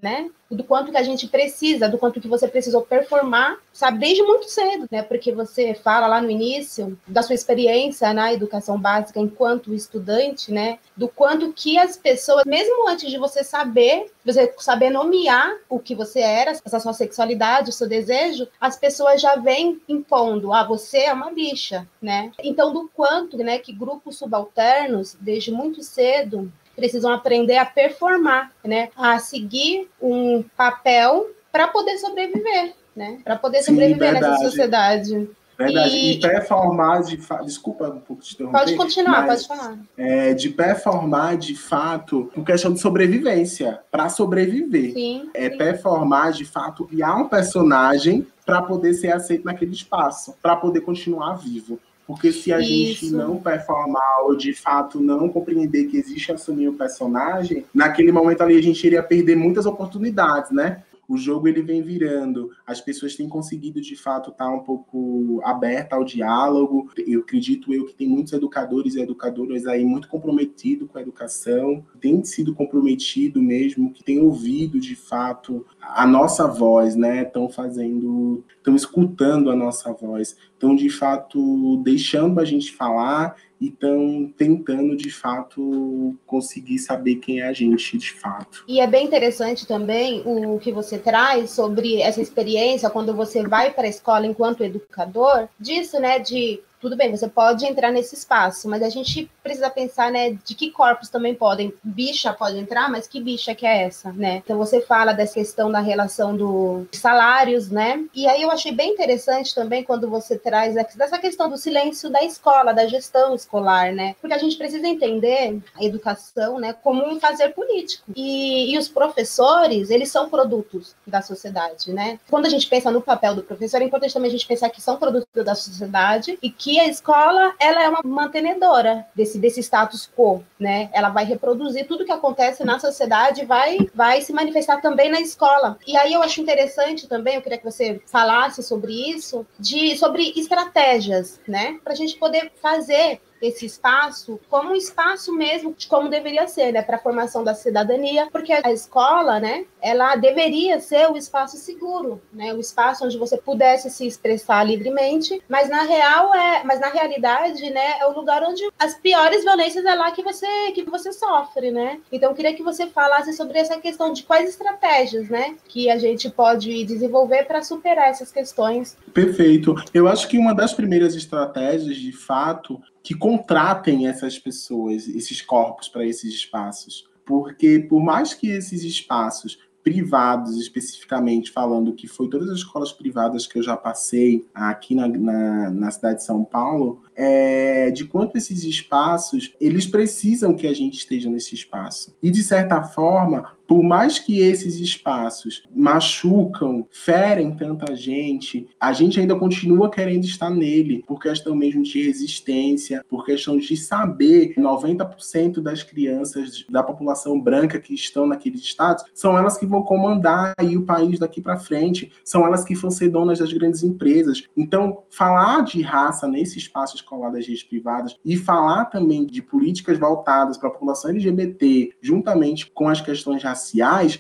né? 0.01 0.31
do 0.51 0.63
quanto 0.63 0.91
que 0.91 0.97
a 0.97 1.03
gente 1.03 1.27
precisa, 1.27 1.89
do 1.89 1.99
quanto 1.99 2.21
que 2.21 2.29
você 2.29 2.47
precisou 2.47 2.83
performar, 2.83 3.59
sabe, 3.73 3.99
desde 3.99 4.23
muito 4.23 4.49
cedo, 4.49 4.87
né? 4.91 5.03
Porque 5.03 5.33
você 5.33 5.75
fala 5.75 6.07
lá 6.07 6.21
no 6.21 6.31
início 6.31 6.99
da 7.07 7.23
sua 7.23 7.35
experiência 7.35 8.13
na 8.13 8.33
educação 8.33 8.79
básica 8.79 9.19
enquanto 9.19 9.75
estudante, 9.75 10.53
né? 10.53 10.79
Do 10.97 11.09
quanto 11.09 11.53
que 11.53 11.79
as 11.79 11.97
pessoas, 11.97 12.45
mesmo 12.47 12.89
antes 12.89 13.11
de 13.11 13.19
você 13.19 13.43
saber, 13.43 14.11
você 14.25 14.53
saber 14.59 14.91
nomear 14.91 15.57
o 15.69 15.79
que 15.79 15.95
você 15.95 16.21
era, 16.21 16.53
essa 16.53 16.81
sua 16.81 16.93
sexualidade, 16.93 17.71
o 17.71 17.73
seu 17.73 17.89
desejo, 17.89 18.47
as 18.61 18.77
pessoas 18.77 19.21
já 19.21 19.37
vêm 19.37 19.81
impondo, 19.89 20.53
ah, 20.53 20.65
você 20.65 20.99
é 20.99 21.13
uma 21.13 21.33
bicha, 21.33 21.87
né? 22.01 22.31
Então, 22.43 22.73
do 22.73 22.89
quanto, 22.95 23.37
né, 23.39 23.59
que 23.59 23.73
grupos 23.97 24.19
subalternos, 24.19 25.17
desde 25.19 25.51
muito 25.51 25.83
cedo, 25.83 26.53
precisam 26.75 27.13
aprender 27.13 27.57
a 27.57 27.65
performar, 27.65 28.53
né? 28.63 28.91
A 28.97 29.19
seguir 29.19 29.89
um 30.01 30.45
papel 30.57 31.31
para 31.51 31.69
poder 31.69 31.97
sobreviver, 31.99 32.75
né? 32.95 33.19
Para 33.25 33.37
poder 33.37 33.63
Sim, 33.63 33.73
sobreviver 33.73 34.13
verdade. 34.13 34.33
nessa 34.33 34.45
sociedade. 34.45 35.31
Verdade. 35.59 35.97
E, 35.97 36.13
e 36.13 36.21
performar 36.21 37.03
de 37.03 37.17
fato. 37.17 37.47
Desculpa 37.47 37.89
um 37.89 37.99
pouco 37.99 38.23
te 38.23 38.35
interromper. 38.35 38.59
Pode 38.59 38.77
continuar, 38.77 39.27
pode 39.27 39.49
falar. 39.49 39.79
É, 39.97 40.35
de 40.35 40.51
performar 40.51 41.39
de 41.39 41.57
fato 41.57 42.31
por 42.35 42.45
questão 42.45 42.75
de 42.75 42.81
sobrevivência, 42.81 43.81
para 43.91 44.11
sobreviver. 44.11 44.93
Sim, 44.93 45.31
é 45.33 45.49
sim. 45.49 45.57
performar 45.57 46.33
de 46.33 46.45
fato, 46.45 46.85
criar 46.85 47.17
um 47.17 47.27
personagem 47.27 48.27
para 48.45 48.61
poder 48.61 48.93
ser 48.93 49.13
aceito 49.13 49.47
naquele 49.47 49.73
espaço, 49.73 50.37
para 50.43 50.55
poder 50.57 50.83
continuar 50.83 51.37
vivo. 51.37 51.81
Porque 52.07 52.33
se 52.33 52.53
a 52.53 52.61
Isso. 52.61 52.69
gente 52.69 53.11
não 53.11 53.39
performar 53.39 54.21
ou 54.23 54.37
de 54.37 54.55
fato 54.55 55.01
não 55.01 55.29
compreender 55.29 55.87
que 55.87 55.97
existe 55.97 56.31
assumir 56.31 56.69
o 56.69 56.75
personagem, 56.75 57.65
naquele 57.75 58.13
momento 58.13 58.43
ali 58.43 58.57
a 58.57 58.63
gente 58.63 58.87
iria 58.87 59.03
perder 59.03 59.37
muitas 59.37 59.67
oportunidades, 59.67 60.51
né? 60.53 60.83
o 61.09 61.17
jogo 61.17 61.47
ele 61.47 61.63
vem 61.63 61.83
virando, 61.83 62.51
as 62.67 62.81
pessoas 62.81 63.15
têm 63.15 63.29
conseguido 63.29 63.81
de 63.81 63.97
fato 63.97 64.31
estar 64.31 64.49
um 64.49 64.61
pouco 64.61 65.41
aberta 65.45 65.97
ao 65.97 66.05
diálogo. 66.05 66.91
Eu 67.07 67.21
acredito 67.21 67.73
eu 67.73 67.87
que 67.87 67.95
tem 67.95 68.09
muitos 68.09 68.33
educadores 68.33 68.95
e 68.95 69.01
educadoras 69.01 69.67
aí 69.67 69.85
muito 69.85 70.09
comprometidos 70.09 70.89
com 70.91 70.99
a 70.99 71.03
educação, 71.03 71.85
tem 72.01 72.23
sido 72.25 72.55
comprometido 72.55 73.41
mesmo, 73.41 73.93
que 73.93 74.03
tem 74.03 74.21
ouvido 74.21 74.81
de 74.81 74.97
fato 74.97 75.65
a 75.95 76.07
nossa 76.07 76.47
voz, 76.47 76.97
né? 76.97 77.23
Estão 77.23 77.49
fazendo, 77.49 78.45
estão 78.57 78.75
escutando 78.75 79.51
a 79.51 79.57
nossa 79.57 79.93
voz, 79.93 80.37
estão 80.53 80.75
de 80.75 80.91
fato 80.91 81.77
deixando 81.83 82.41
a 82.41 82.45
gente 82.45 82.73
falar 82.73 83.37
e 83.61 83.69
estão 83.69 84.33
tentando 84.37 84.97
de 84.97 85.11
fato 85.11 86.15
conseguir 86.27 86.79
saber 86.79 87.17
quem 87.17 87.41
é 87.41 87.49
a 87.49 87.53
gente 87.53 87.97
de 87.97 88.13
fato. 88.13 88.65
E 88.69 88.81
é 88.81 88.87
bem 88.87 89.07
interessante 89.07 89.67
também 89.67 90.23
o 90.27 90.59
que 90.59 90.73
você 90.73 90.99
traz 90.99 91.51
sobre 91.51 92.01
essa 92.01 92.21
experiência 92.21 92.91
quando 92.91 93.15
você 93.15 93.47
vai 93.47 93.73
para 93.73 93.85
a 93.85 93.91
escola 93.91 94.27
enquanto 94.27 94.65
educador, 94.65 95.49
disso, 95.59 95.99
né, 95.99 96.19
de 96.19 96.61
tudo 96.81 96.97
bem, 96.97 97.11
você 97.11 97.29
pode 97.29 97.65
entrar 97.65 97.91
nesse 97.91 98.15
espaço, 98.15 98.69
mas 98.69 98.83
a 98.83 98.89
gente 98.89 99.31
precisa 99.43 99.71
pensar, 99.71 100.11
né, 100.11 100.37
de 100.45 100.55
que 100.55 100.71
corpos 100.71 101.09
também 101.09 101.35
podem. 101.35 101.73
Bicha 101.83 102.33
pode 102.33 102.59
entrar, 102.59 102.91
mas 102.91 103.07
que 103.07 103.21
bicha 103.21 103.55
que 103.55 103.67
é 103.67 103.85
essa, 103.85 104.13
né? 104.13 104.43
Então 104.45 104.59
você 104.59 104.81
fala 104.81 105.13
dessa 105.13 105.35
questão 105.35 105.71
da 105.71 105.81
relação 105.81 106.37
dos 106.37 106.87
salários, 106.93 107.71
né? 107.71 108.05
E 108.15 108.27
aí 108.27 108.43
eu 108.43 108.51
achei 108.51 108.73
bem 108.73 108.93
interessante 108.93 109.55
também 109.55 109.83
quando 109.83 110.09
você 110.09 110.39
traz 110.39 110.75
dessa 110.75 111.19
questão 111.19 111.49
do 111.49 111.57
silêncio 111.57 112.11
da 112.11 112.23
escola, 112.23 112.73
da 112.73 112.87
gestão 112.87 113.35
escolar, 113.35 113.93
né? 113.93 114.15
Porque 114.21 114.35
a 114.35 114.39
gente 114.39 114.57
precisa 114.57 114.87
entender 114.87 115.61
a 115.75 115.85
educação, 115.85 116.59
né, 116.59 116.73
como 116.73 117.07
um 117.07 117.19
fazer 117.19 117.51
político. 117.51 118.13
E, 118.15 118.75
e 118.75 118.79
os 118.79 118.89
professores, 118.89 119.91
eles 119.91 120.11
são 120.11 120.29
produtos 120.29 120.95
da 121.07 121.23
sociedade, 121.23 121.93
né? 121.93 122.19
Quando 122.29 122.47
a 122.47 122.51
gente 122.51 122.67
pensa 122.69 122.91
no 122.91 123.01
papel 123.01 123.35
do 123.35 123.43
professor, 123.43 123.81
é 123.81 123.85
importante 123.85 124.13
também 124.13 124.29
a 124.29 124.33
gente 124.33 124.47
pensar 124.47 124.69
que 124.71 124.83
são 124.83 124.97
produtos 124.97 125.45
da 125.45 125.55
sociedade 125.55 126.39
e 126.43 126.51
que 126.51 126.66
que 126.67 126.81
a 126.81 126.89
escola 126.89 127.55
ela 127.61 127.81
é 127.81 127.89
uma 127.89 128.01
mantenedora 128.05 129.07
desse, 129.15 129.39
desse 129.39 129.61
status 129.61 130.11
quo, 130.17 130.43
né? 130.59 130.91
Ela 130.93 131.11
vai 131.11 131.25
reproduzir 131.25 131.87
tudo 131.87 132.05
que 132.05 132.11
acontece 132.11 132.65
na 132.65 132.81
sociedade, 132.81 133.45
vai 133.45 133.79
vai 133.95 134.21
se 134.21 134.33
manifestar 134.33 134.81
também 134.81 135.09
na 135.09 135.21
escola. 135.21 135.79
E 135.87 135.97
aí 135.97 136.13
eu 136.13 136.23
acho 136.25 136.41
interessante 136.41 137.07
também, 137.07 137.37
eu 137.37 137.43
queria 137.43 137.59
que 137.59 137.65
você 137.65 138.03
falasse 138.07 138.65
sobre 138.65 138.93
isso, 138.93 139.47
de 139.61 139.97
sobre 139.97 140.33
estratégias, 140.35 141.41
né? 141.47 141.79
Para 141.85 141.93
a 141.93 141.97
gente 141.97 142.17
poder 142.17 142.51
fazer 142.61 143.21
esse 143.41 143.67
espaço 143.67 144.41
como 144.49 144.71
um 144.71 144.75
espaço 144.77 145.33
mesmo 145.33 145.75
de 145.75 145.87
como 145.87 146.09
deveria 146.09 146.47
ser, 146.47 146.73
né, 146.73 146.83
para 146.83 146.97
a 146.97 147.01
formação 147.01 147.45
da 147.45 147.55
cidadania, 147.55 148.29
porque 148.31 148.53
a 148.53 148.73
escola, 148.73 149.39
né, 149.41 149.67
ela 149.81 150.17
deveria 150.17 150.81
ser 150.81 151.11
o 151.11 151.17
espaço 151.17 151.57
seguro, 151.57 152.21
né, 152.33 152.55
o 152.55 152.61
espaço 152.61 153.05
onde 153.05 153.19
você 153.19 153.37
pudesse 153.37 153.91
se 153.91 154.07
expressar 154.07 154.65
livremente, 154.65 155.43
mas 155.49 155.69
na 155.69 155.83
real 155.83 156.35
é, 156.35 156.65
mas 156.65 156.81
na 156.81 156.89
realidade, 156.89 157.71
né, 157.71 157.99
é 158.01 158.07
o 158.07 158.13
lugar 158.13 158.43
onde 158.43 158.63
as 158.79 158.95
piores 158.95 159.45
violências 159.45 159.85
é 159.85 159.95
lá 159.95 160.11
que 160.11 160.23
você 160.23 160.47
que 160.75 160.85
você 160.85 161.13
sofre, 161.13 161.71
né? 161.71 162.01
Então 162.11 162.31
eu 162.31 162.37
queria 162.37 162.55
que 162.55 162.63
você 162.63 162.87
falasse 162.87 163.33
sobre 163.33 163.59
essa 163.59 163.79
questão 163.79 164.13
de 164.13 164.23
quais 164.23 164.49
estratégias, 164.49 165.29
né, 165.29 165.57
que 165.69 165.91
a 165.91 165.99
gente 165.99 166.31
pode 166.31 166.85
desenvolver 166.85 167.45
para 167.45 167.63
superar 167.63 168.09
essas 168.09 168.31
questões. 168.33 168.97
Perfeito. 169.13 169.75
Eu 169.93 170.09
acho 170.09 170.29
que 170.29 170.39
uma 170.39 170.55
das 170.55 170.73
primeiras 170.73 171.15
estratégias, 171.15 171.97
de 171.97 172.13
fato, 172.13 172.81
que 173.07 173.15
contratem 173.15 174.09
essas 174.09 174.37
pessoas, 174.37 175.07
esses 175.07 175.41
corpos 175.41 175.89
para 175.89 176.05
esses 176.05 176.35
espaços. 176.35 177.09
Porque, 177.25 177.79
por 177.79 178.03
mais 178.03 178.35
que 178.35 178.49
esses 178.49 178.83
espaços 178.83 179.61
privados, 179.81 180.57
especificamente 180.57 181.53
falando 181.53 181.93
que 181.93 182.09
foi 182.09 182.29
todas 182.29 182.51
as 182.51 182.59
escolas 182.59 182.91
privadas 182.91 183.47
que 183.47 183.57
eu 183.57 183.63
já 183.63 183.77
passei 183.77 184.45
aqui 184.53 184.97
na, 184.97 185.07
na, 185.07 185.71
na 185.71 185.91
cidade 185.93 186.17
de 186.17 186.25
São 186.25 186.43
Paulo, 186.43 187.05
é, 187.15 187.93
de 187.93 188.07
quanto 188.07 188.37
esses 188.37 188.65
espaços, 188.65 189.55
eles 189.61 189.87
precisam 189.87 190.57
que 190.57 190.67
a 190.67 190.75
gente 190.75 190.99
esteja 190.99 191.31
nesse 191.31 191.55
espaço. 191.55 192.13
E, 192.21 192.29
de 192.29 192.43
certa 192.43 192.83
forma, 192.83 193.56
por 193.67 193.83
mais 193.83 194.19
que 194.19 194.41
esses 194.41 194.79
espaços 194.81 195.63
machucam, 195.75 196.87
ferem 196.91 197.55
tanta 197.55 197.95
gente, 197.97 198.69
a 198.81 198.93
gente 198.93 199.19
ainda 199.21 199.35
continua 199.35 199.91
querendo 199.91 200.25
estar 200.25 200.51
nele, 200.51 201.03
por 201.07 201.21
questão 201.21 201.55
mesmo 201.55 201.83
de 201.83 202.03
resistência, 202.03 203.05
por 203.09 203.25
questão 203.25 203.59
de 203.59 203.77
saber 203.77 204.55
90% 204.57 205.61
das 205.61 205.83
crianças 205.83 206.65
da 206.69 206.83
população 206.83 207.41
branca 207.41 207.81
que 207.81 207.95
estão 207.95 208.27
naqueles 208.27 208.61
estados 208.61 209.05
são 209.15 209.37
elas 209.37 209.57
que 209.57 209.67
vão 209.67 209.83
comandar 209.83 210.55
aí 210.59 210.77
o 210.77 210.85
país 210.85 211.19
daqui 211.19 211.41
para 211.41 211.59
frente, 211.59 212.13
são 212.25 212.47
elas 212.47 212.65
que 212.65 212.75
vão 212.75 212.91
ser 212.91 213.09
donas 213.09 213.39
das 213.39 213.53
grandes 213.53 213.83
empresas. 213.83 214.45
Então, 214.57 215.03
falar 215.11 215.63
de 215.63 215.83
raça 215.83 216.29
nesse 216.29 216.59
espaço 216.59 216.97
escolar 216.97 217.31
das 217.31 217.47
redes 217.47 217.63
privadas 217.63 218.17
e 218.25 218.37
falar 218.37 218.87
também 218.87 219.27
de 219.27 219.43
políticas 219.43 219.99
voltadas 219.99 220.57
para 220.57 220.69
a 220.69 220.73
população 220.73 221.11
LGBT, 221.11 221.93
juntamente 222.01 222.71
com 222.71 222.89
as 222.89 223.01
questões 223.01 223.43
raciais, 223.43 223.56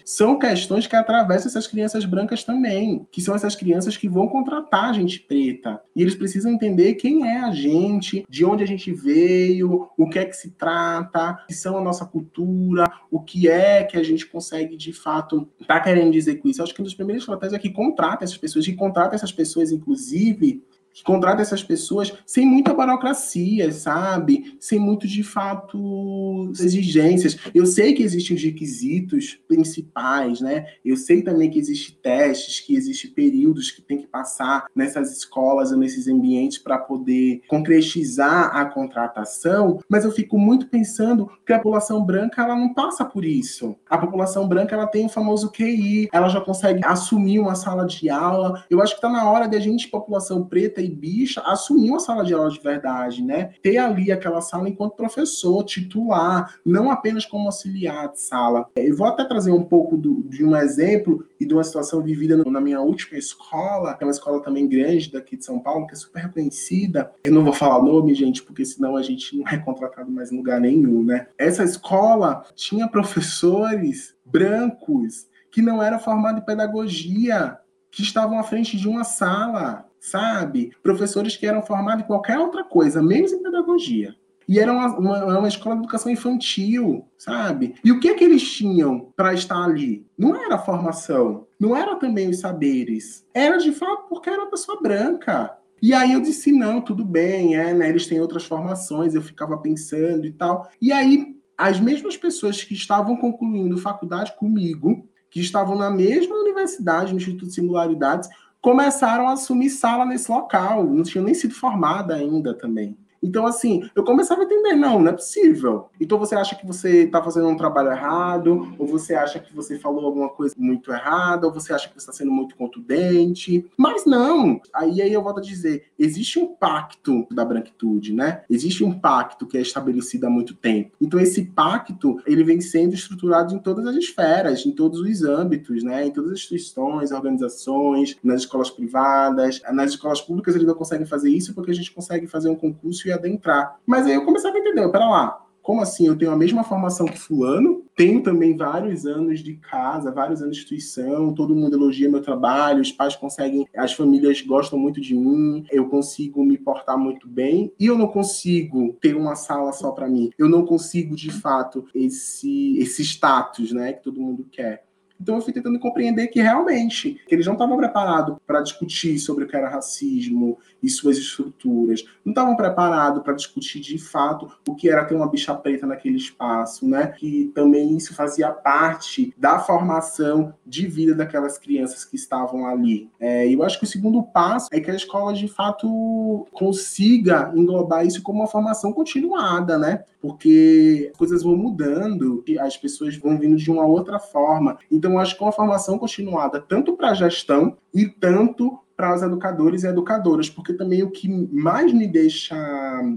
são 0.04 0.38
questões 0.38 0.86
que 0.86 0.96
atravessam 0.96 1.48
essas 1.48 1.66
crianças 1.66 2.04
brancas 2.04 2.44
também, 2.44 3.06
que 3.10 3.20
são 3.20 3.34
essas 3.34 3.54
crianças 3.54 3.96
que 3.96 4.08
vão 4.08 4.28
contratar 4.28 4.96
gente 4.96 5.20
preta. 5.20 5.80
E 5.94 6.02
eles 6.02 6.14
precisam 6.14 6.52
entender 6.52 6.94
quem 6.94 7.26
é 7.26 7.40
a 7.40 7.50
gente, 7.52 8.24
de 8.28 8.44
onde 8.44 8.64
a 8.64 8.66
gente 8.66 8.92
veio, 8.92 9.88
o 9.96 10.08
que 10.08 10.18
é 10.18 10.24
que 10.24 10.36
se 10.36 10.50
trata, 10.50 11.38
que 11.46 11.54
são 11.54 11.78
a 11.78 11.80
nossa 11.80 12.04
cultura, 12.04 12.90
o 13.10 13.20
que 13.20 13.48
é 13.48 13.84
que 13.84 13.96
a 13.96 14.02
gente 14.02 14.26
consegue 14.26 14.76
de 14.76 14.92
fato 14.92 15.48
tá 15.66 15.80
querendo 15.80 16.10
dizer 16.10 16.36
com 16.36 16.48
isso. 16.48 16.60
Eu 16.60 16.64
acho 16.64 16.74
que 16.74 16.80
uma 16.80 16.86
das 16.86 16.94
primeiras 16.94 17.22
estratégias 17.22 17.54
é 17.54 17.58
que 17.58 17.70
contrata 17.70 18.24
essas 18.24 18.36
pessoas, 18.36 18.64
que 18.64 18.74
contrata 18.74 19.14
essas 19.14 19.32
pessoas, 19.32 19.70
inclusive, 19.70 20.62
contrata 21.04 21.42
essas 21.42 21.62
pessoas 21.62 22.12
sem 22.24 22.46
muita 22.46 22.74
burocracia, 22.74 23.70
sabe? 23.72 24.56
Sem 24.60 24.78
muito, 24.78 25.06
de 25.06 25.22
fato, 25.22 26.50
exigências. 26.60 27.36
Eu 27.54 27.66
sei 27.66 27.94
que 27.94 28.02
existem 28.02 28.36
os 28.36 28.42
requisitos 28.42 29.38
principais, 29.46 30.40
né? 30.40 30.66
Eu 30.84 30.96
sei 30.96 31.22
também 31.22 31.50
que 31.50 31.58
existem 31.58 31.96
testes, 32.02 32.60
que 32.60 32.74
existem 32.74 33.10
períodos 33.10 33.70
que 33.70 33.82
tem 33.82 33.98
que 33.98 34.06
passar 34.06 34.66
nessas 34.74 35.16
escolas 35.16 35.72
ou 35.72 35.78
nesses 35.78 36.08
ambientes 36.08 36.58
para 36.58 36.78
poder 36.78 37.42
concretizar 37.48 38.56
a 38.56 38.64
contratação, 38.64 39.80
mas 39.88 40.04
eu 40.04 40.12
fico 40.12 40.38
muito 40.38 40.68
pensando 40.68 41.30
que 41.44 41.52
a 41.52 41.58
população 41.58 42.04
branca 42.04 42.42
ela 42.42 42.56
não 42.56 42.72
passa 42.72 43.04
por 43.04 43.24
isso. 43.24 43.76
A 43.88 43.98
população 43.98 44.48
branca 44.48 44.74
ela 44.74 44.86
tem 44.86 45.06
o 45.06 45.10
famoso 45.10 45.50
QI, 45.50 46.08
ela 46.12 46.28
já 46.28 46.40
consegue 46.40 46.80
assumir 46.84 47.38
uma 47.38 47.54
sala 47.54 47.84
de 47.86 48.08
aula. 48.08 48.64
Eu 48.70 48.82
acho 48.82 48.94
que 48.94 48.98
está 48.98 49.08
na 49.08 49.30
hora 49.30 49.46
de 49.46 49.56
a 49.56 49.60
gente, 49.60 49.88
população 49.88 50.44
preta 50.44 50.85
bicha 50.88 51.40
assumir 51.42 51.90
uma 51.90 52.00
sala 52.00 52.24
de 52.24 52.34
aula 52.34 52.50
de 52.50 52.60
verdade, 52.60 53.22
né? 53.22 53.50
Ter 53.62 53.78
ali 53.78 54.10
aquela 54.12 54.40
sala 54.40 54.68
enquanto 54.68 54.96
professor, 54.96 55.64
titular, 55.64 56.58
não 56.64 56.90
apenas 56.90 57.24
como 57.24 57.46
auxiliar 57.46 58.12
de 58.12 58.20
sala. 58.20 58.66
Eu 58.76 58.96
vou 58.96 59.06
até 59.06 59.24
trazer 59.24 59.52
um 59.52 59.64
pouco 59.64 59.96
do, 59.96 60.22
de 60.24 60.44
um 60.44 60.56
exemplo 60.56 61.26
e 61.38 61.44
de 61.44 61.54
uma 61.54 61.64
situação 61.64 62.02
vivida 62.02 62.36
na 62.36 62.60
minha 62.60 62.80
última 62.80 63.18
escola, 63.18 63.94
que 63.94 64.04
é 64.04 64.06
uma 64.06 64.12
escola 64.12 64.42
também 64.42 64.68
grande 64.68 65.10
daqui 65.10 65.36
de 65.36 65.44
São 65.44 65.58
Paulo, 65.58 65.86
que 65.86 65.94
é 65.94 65.96
super 65.96 66.22
reconhecida. 66.22 67.12
Eu 67.24 67.32
não 67.32 67.44
vou 67.44 67.52
falar 67.52 67.82
nome, 67.82 68.14
gente, 68.14 68.42
porque 68.42 68.64
senão 68.64 68.96
a 68.96 69.02
gente 69.02 69.36
não 69.36 69.46
é 69.48 69.56
contratado 69.58 70.10
mais 70.10 70.32
em 70.32 70.36
lugar 70.36 70.60
nenhum, 70.60 71.02
né? 71.02 71.28
Essa 71.38 71.64
escola 71.64 72.44
tinha 72.54 72.88
professores 72.88 74.14
brancos 74.24 75.26
que 75.50 75.62
não 75.62 75.82
eram 75.82 75.98
formados 75.98 76.42
em 76.42 76.44
pedagogia, 76.44 77.58
que 77.90 78.02
estavam 78.02 78.38
à 78.38 78.42
frente 78.42 78.76
de 78.76 78.86
uma 78.86 79.04
sala 79.04 79.86
sabe? 80.06 80.70
Professores 80.82 81.36
que 81.36 81.46
eram 81.46 81.62
formados 81.62 82.04
em 82.04 82.06
qualquer 82.06 82.38
outra 82.38 82.62
coisa, 82.62 83.02
menos 83.02 83.32
em 83.32 83.42
pedagogia. 83.42 84.14
E 84.48 84.60
era 84.60 84.72
uma, 84.72 84.96
uma, 84.96 85.38
uma, 85.38 85.48
escola 85.48 85.74
de 85.74 85.80
educação 85.82 86.10
infantil, 86.10 87.04
sabe? 87.18 87.74
E 87.84 87.90
o 87.90 87.98
que 87.98 88.08
é 88.08 88.14
que 88.14 88.22
eles 88.22 88.48
tinham 88.48 89.12
para 89.16 89.34
estar 89.34 89.60
ali? 89.60 90.06
Não 90.16 90.36
era 90.36 90.56
formação, 90.56 91.48
não 91.58 91.76
era 91.76 91.96
também 91.96 92.30
os 92.30 92.38
saberes. 92.38 93.26
Era 93.34 93.56
de 93.56 93.72
fato 93.72 94.08
porque 94.08 94.30
era 94.30 94.42
uma 94.42 94.50
pessoa 94.50 94.80
branca. 94.80 95.58
E 95.82 95.92
aí 95.92 96.12
eu 96.12 96.20
disse, 96.20 96.52
não, 96.52 96.80
tudo 96.80 97.04
bem, 97.04 97.56
é, 97.56 97.74
né? 97.74 97.88
Eles 97.88 98.06
têm 98.06 98.20
outras 98.20 98.44
formações, 98.44 99.14
eu 99.14 99.22
ficava 99.22 99.58
pensando 99.58 100.24
e 100.24 100.32
tal. 100.32 100.70
E 100.80 100.92
aí, 100.92 101.34
as 101.58 101.80
mesmas 101.80 102.16
pessoas 102.16 102.62
que 102.62 102.74
estavam 102.74 103.16
concluindo 103.16 103.76
faculdade 103.78 104.34
comigo, 104.36 105.08
que 105.28 105.40
estavam 105.40 105.76
na 105.76 105.90
mesma 105.90 106.36
universidade, 106.36 107.12
no 107.12 107.18
Instituto 107.18 107.48
de 107.48 107.54
Singularidades, 107.54 108.28
começaram 108.66 109.28
a 109.28 109.34
assumir 109.34 109.70
sala 109.70 110.04
nesse 110.04 110.28
local, 110.28 110.82
não 110.82 111.04
tinham 111.04 111.24
nem 111.24 111.32
sido 111.32 111.54
formada 111.54 112.16
ainda 112.16 112.52
também. 112.52 112.98
Então, 113.22 113.46
assim, 113.46 113.88
eu 113.94 114.04
começava 114.04 114.42
a 114.42 114.44
entender, 114.44 114.74
não, 114.74 115.00
não 115.00 115.10
é 115.10 115.12
possível. 115.12 115.88
Então 116.00 116.18
você 116.18 116.34
acha 116.34 116.54
que 116.54 116.66
você 116.66 117.04
está 117.04 117.22
fazendo 117.22 117.48
um 117.48 117.56
trabalho 117.56 117.90
errado, 117.90 118.74
ou 118.78 118.86
você 118.86 119.14
acha 119.14 119.38
que 119.38 119.54
você 119.54 119.78
falou 119.78 120.04
alguma 120.04 120.28
coisa 120.28 120.54
muito 120.56 120.92
errada, 120.92 121.46
ou 121.46 121.52
você 121.52 121.72
acha 121.72 121.88
que 121.88 121.94
você 121.94 122.00
está 122.00 122.12
sendo 122.12 122.30
muito 122.30 122.56
contundente. 122.56 123.68
Mas 123.76 124.04
não. 124.04 124.60
Aí, 124.74 125.00
aí 125.02 125.12
eu 125.12 125.22
volto 125.22 125.38
a 125.38 125.42
dizer, 125.42 125.86
existe 125.98 126.38
um 126.38 126.46
pacto 126.46 127.26
da 127.30 127.44
branquitude, 127.44 128.12
né? 128.12 128.42
Existe 128.48 128.84
um 128.84 128.98
pacto 128.98 129.46
que 129.46 129.58
é 129.58 129.60
estabelecido 129.60 130.26
há 130.26 130.30
muito 130.30 130.54
tempo. 130.54 130.92
Então 131.00 131.18
esse 131.18 131.44
pacto, 131.44 132.20
ele 132.26 132.44
vem 132.44 132.60
sendo 132.60 132.94
estruturado 132.94 133.54
em 133.54 133.58
todas 133.58 133.86
as 133.86 133.96
esferas, 133.96 134.64
em 134.66 134.72
todos 134.72 135.00
os 135.00 135.22
âmbitos, 135.22 135.82
né? 135.82 136.06
Em 136.06 136.10
todas 136.10 136.32
as 136.32 136.38
instituições, 136.38 137.12
organizações, 137.12 138.16
nas 138.22 138.42
escolas 138.42 138.70
privadas, 138.70 139.60
nas 139.72 139.90
escolas 139.90 140.20
públicas 140.20 140.54
eles 140.54 140.66
não 140.66 140.74
conseguem 140.74 141.06
fazer 141.06 141.30
isso 141.30 141.54
porque 141.54 141.70
a 141.70 141.74
gente 141.74 141.92
consegue 141.92 142.26
fazer 142.26 142.48
um 142.48 142.54
concurso 142.54 143.05
e 143.08 143.12
adentrar. 143.12 143.76
Mas 143.86 144.06
aí 144.06 144.14
eu 144.14 144.24
começava 144.24 144.56
a 144.56 144.60
entender, 144.60 144.88
pera 144.90 145.08
lá, 145.08 145.46
como 145.66 145.82
assim? 145.82 146.06
Eu 146.06 146.16
tenho 146.16 146.30
a 146.30 146.36
mesma 146.36 146.62
formação 146.62 147.06
que 147.06 147.18
fulano, 147.18 147.84
tenho 147.96 148.22
também 148.22 148.56
vários 148.56 149.04
anos 149.04 149.40
de 149.40 149.54
casa, 149.54 150.12
vários 150.12 150.40
anos 150.40 150.56
de 150.56 150.62
instituição, 150.62 151.34
todo 151.34 151.56
mundo 151.56 151.74
elogia 151.74 152.08
meu 152.08 152.22
trabalho, 152.22 152.80
os 152.80 152.92
pais 152.92 153.16
conseguem, 153.16 153.66
as 153.76 153.92
famílias 153.92 154.40
gostam 154.42 154.78
muito 154.78 155.00
de 155.00 155.12
mim, 155.16 155.66
eu 155.72 155.88
consigo 155.88 156.44
me 156.44 156.56
portar 156.56 156.96
muito 156.96 157.26
bem 157.26 157.72
e 157.80 157.86
eu 157.86 157.98
não 157.98 158.06
consigo 158.06 158.96
ter 159.00 159.16
uma 159.16 159.34
sala 159.34 159.72
só 159.72 159.90
para 159.90 160.08
mim. 160.08 160.30
Eu 160.38 160.48
não 160.48 160.64
consigo, 160.64 161.16
de 161.16 161.32
fato, 161.32 161.84
esse, 161.92 162.78
esse 162.78 163.02
status, 163.02 163.72
né, 163.72 163.92
que 163.92 164.04
todo 164.04 164.20
mundo 164.20 164.46
quer. 164.48 164.85
Então 165.20 165.36
eu 165.36 165.40
fui 165.40 165.52
tentando 165.52 165.78
compreender 165.78 166.28
que 166.28 166.40
realmente 166.40 167.20
que 167.26 167.34
eles 167.34 167.46
não 167.46 167.54
estavam 167.54 167.76
preparados 167.76 168.36
para 168.46 168.60
discutir 168.60 169.18
sobre 169.18 169.44
o 169.44 169.48
que 169.48 169.56
era 169.56 169.68
racismo 169.68 170.58
e 170.82 170.88
suas 170.88 171.16
estruturas, 171.18 172.04
não 172.24 172.32
estavam 172.32 172.56
preparados 172.56 173.22
para 173.22 173.34
discutir 173.34 173.80
de 173.80 173.98
fato 173.98 174.50
o 174.68 174.74
que 174.74 174.88
era 174.88 175.04
ter 175.04 175.14
uma 175.14 175.28
bicha 175.28 175.54
preta 175.54 175.86
naquele 175.86 176.16
espaço, 176.16 176.86
né? 176.88 177.08
Que 177.08 177.50
também 177.54 177.96
isso 177.96 178.14
fazia 178.14 178.50
parte 178.50 179.34
da 179.36 179.58
formação 179.58 180.54
de 180.64 180.86
vida 180.86 181.14
daquelas 181.14 181.58
crianças 181.58 182.04
que 182.04 182.16
estavam 182.16 182.66
ali. 182.66 183.10
É, 183.18 183.48
eu 183.48 183.62
acho 183.62 183.78
que 183.78 183.84
o 183.84 183.88
segundo 183.88 184.22
passo 184.22 184.68
é 184.72 184.80
que 184.80 184.90
a 184.90 184.94
escola 184.94 185.32
de 185.32 185.48
fato 185.48 186.46
consiga 186.52 187.52
englobar 187.54 188.06
isso 188.06 188.22
como 188.22 188.40
uma 188.40 188.46
formação 188.46 188.92
continuada, 188.92 189.78
né? 189.78 190.04
Porque 190.20 191.12
coisas 191.16 191.42
vão 191.42 191.56
mudando 191.56 192.42
e 192.46 192.58
as 192.58 192.76
pessoas 192.76 193.16
vão 193.16 193.38
vindo 193.38 193.56
de 193.56 193.70
uma 193.70 193.86
outra 193.86 194.18
forma. 194.18 194.78
Então 194.90 195.05
então, 195.06 195.20
acho 195.20 195.36
que 195.36 195.42
uma 195.42 195.52
formação 195.52 195.98
continuada, 195.98 196.60
tanto 196.60 196.96
para 196.96 197.10
a 197.10 197.14
gestão 197.14 197.76
e 197.94 198.06
tanto 198.06 198.78
para 198.96 199.14
os 199.14 199.22
educadores 199.22 199.84
e 199.84 199.86
educadoras, 199.86 200.48
porque 200.48 200.72
também 200.72 201.02
o 201.02 201.10
que 201.10 201.28
mais 201.28 201.92
me 201.92 202.08
deixa 202.08 202.56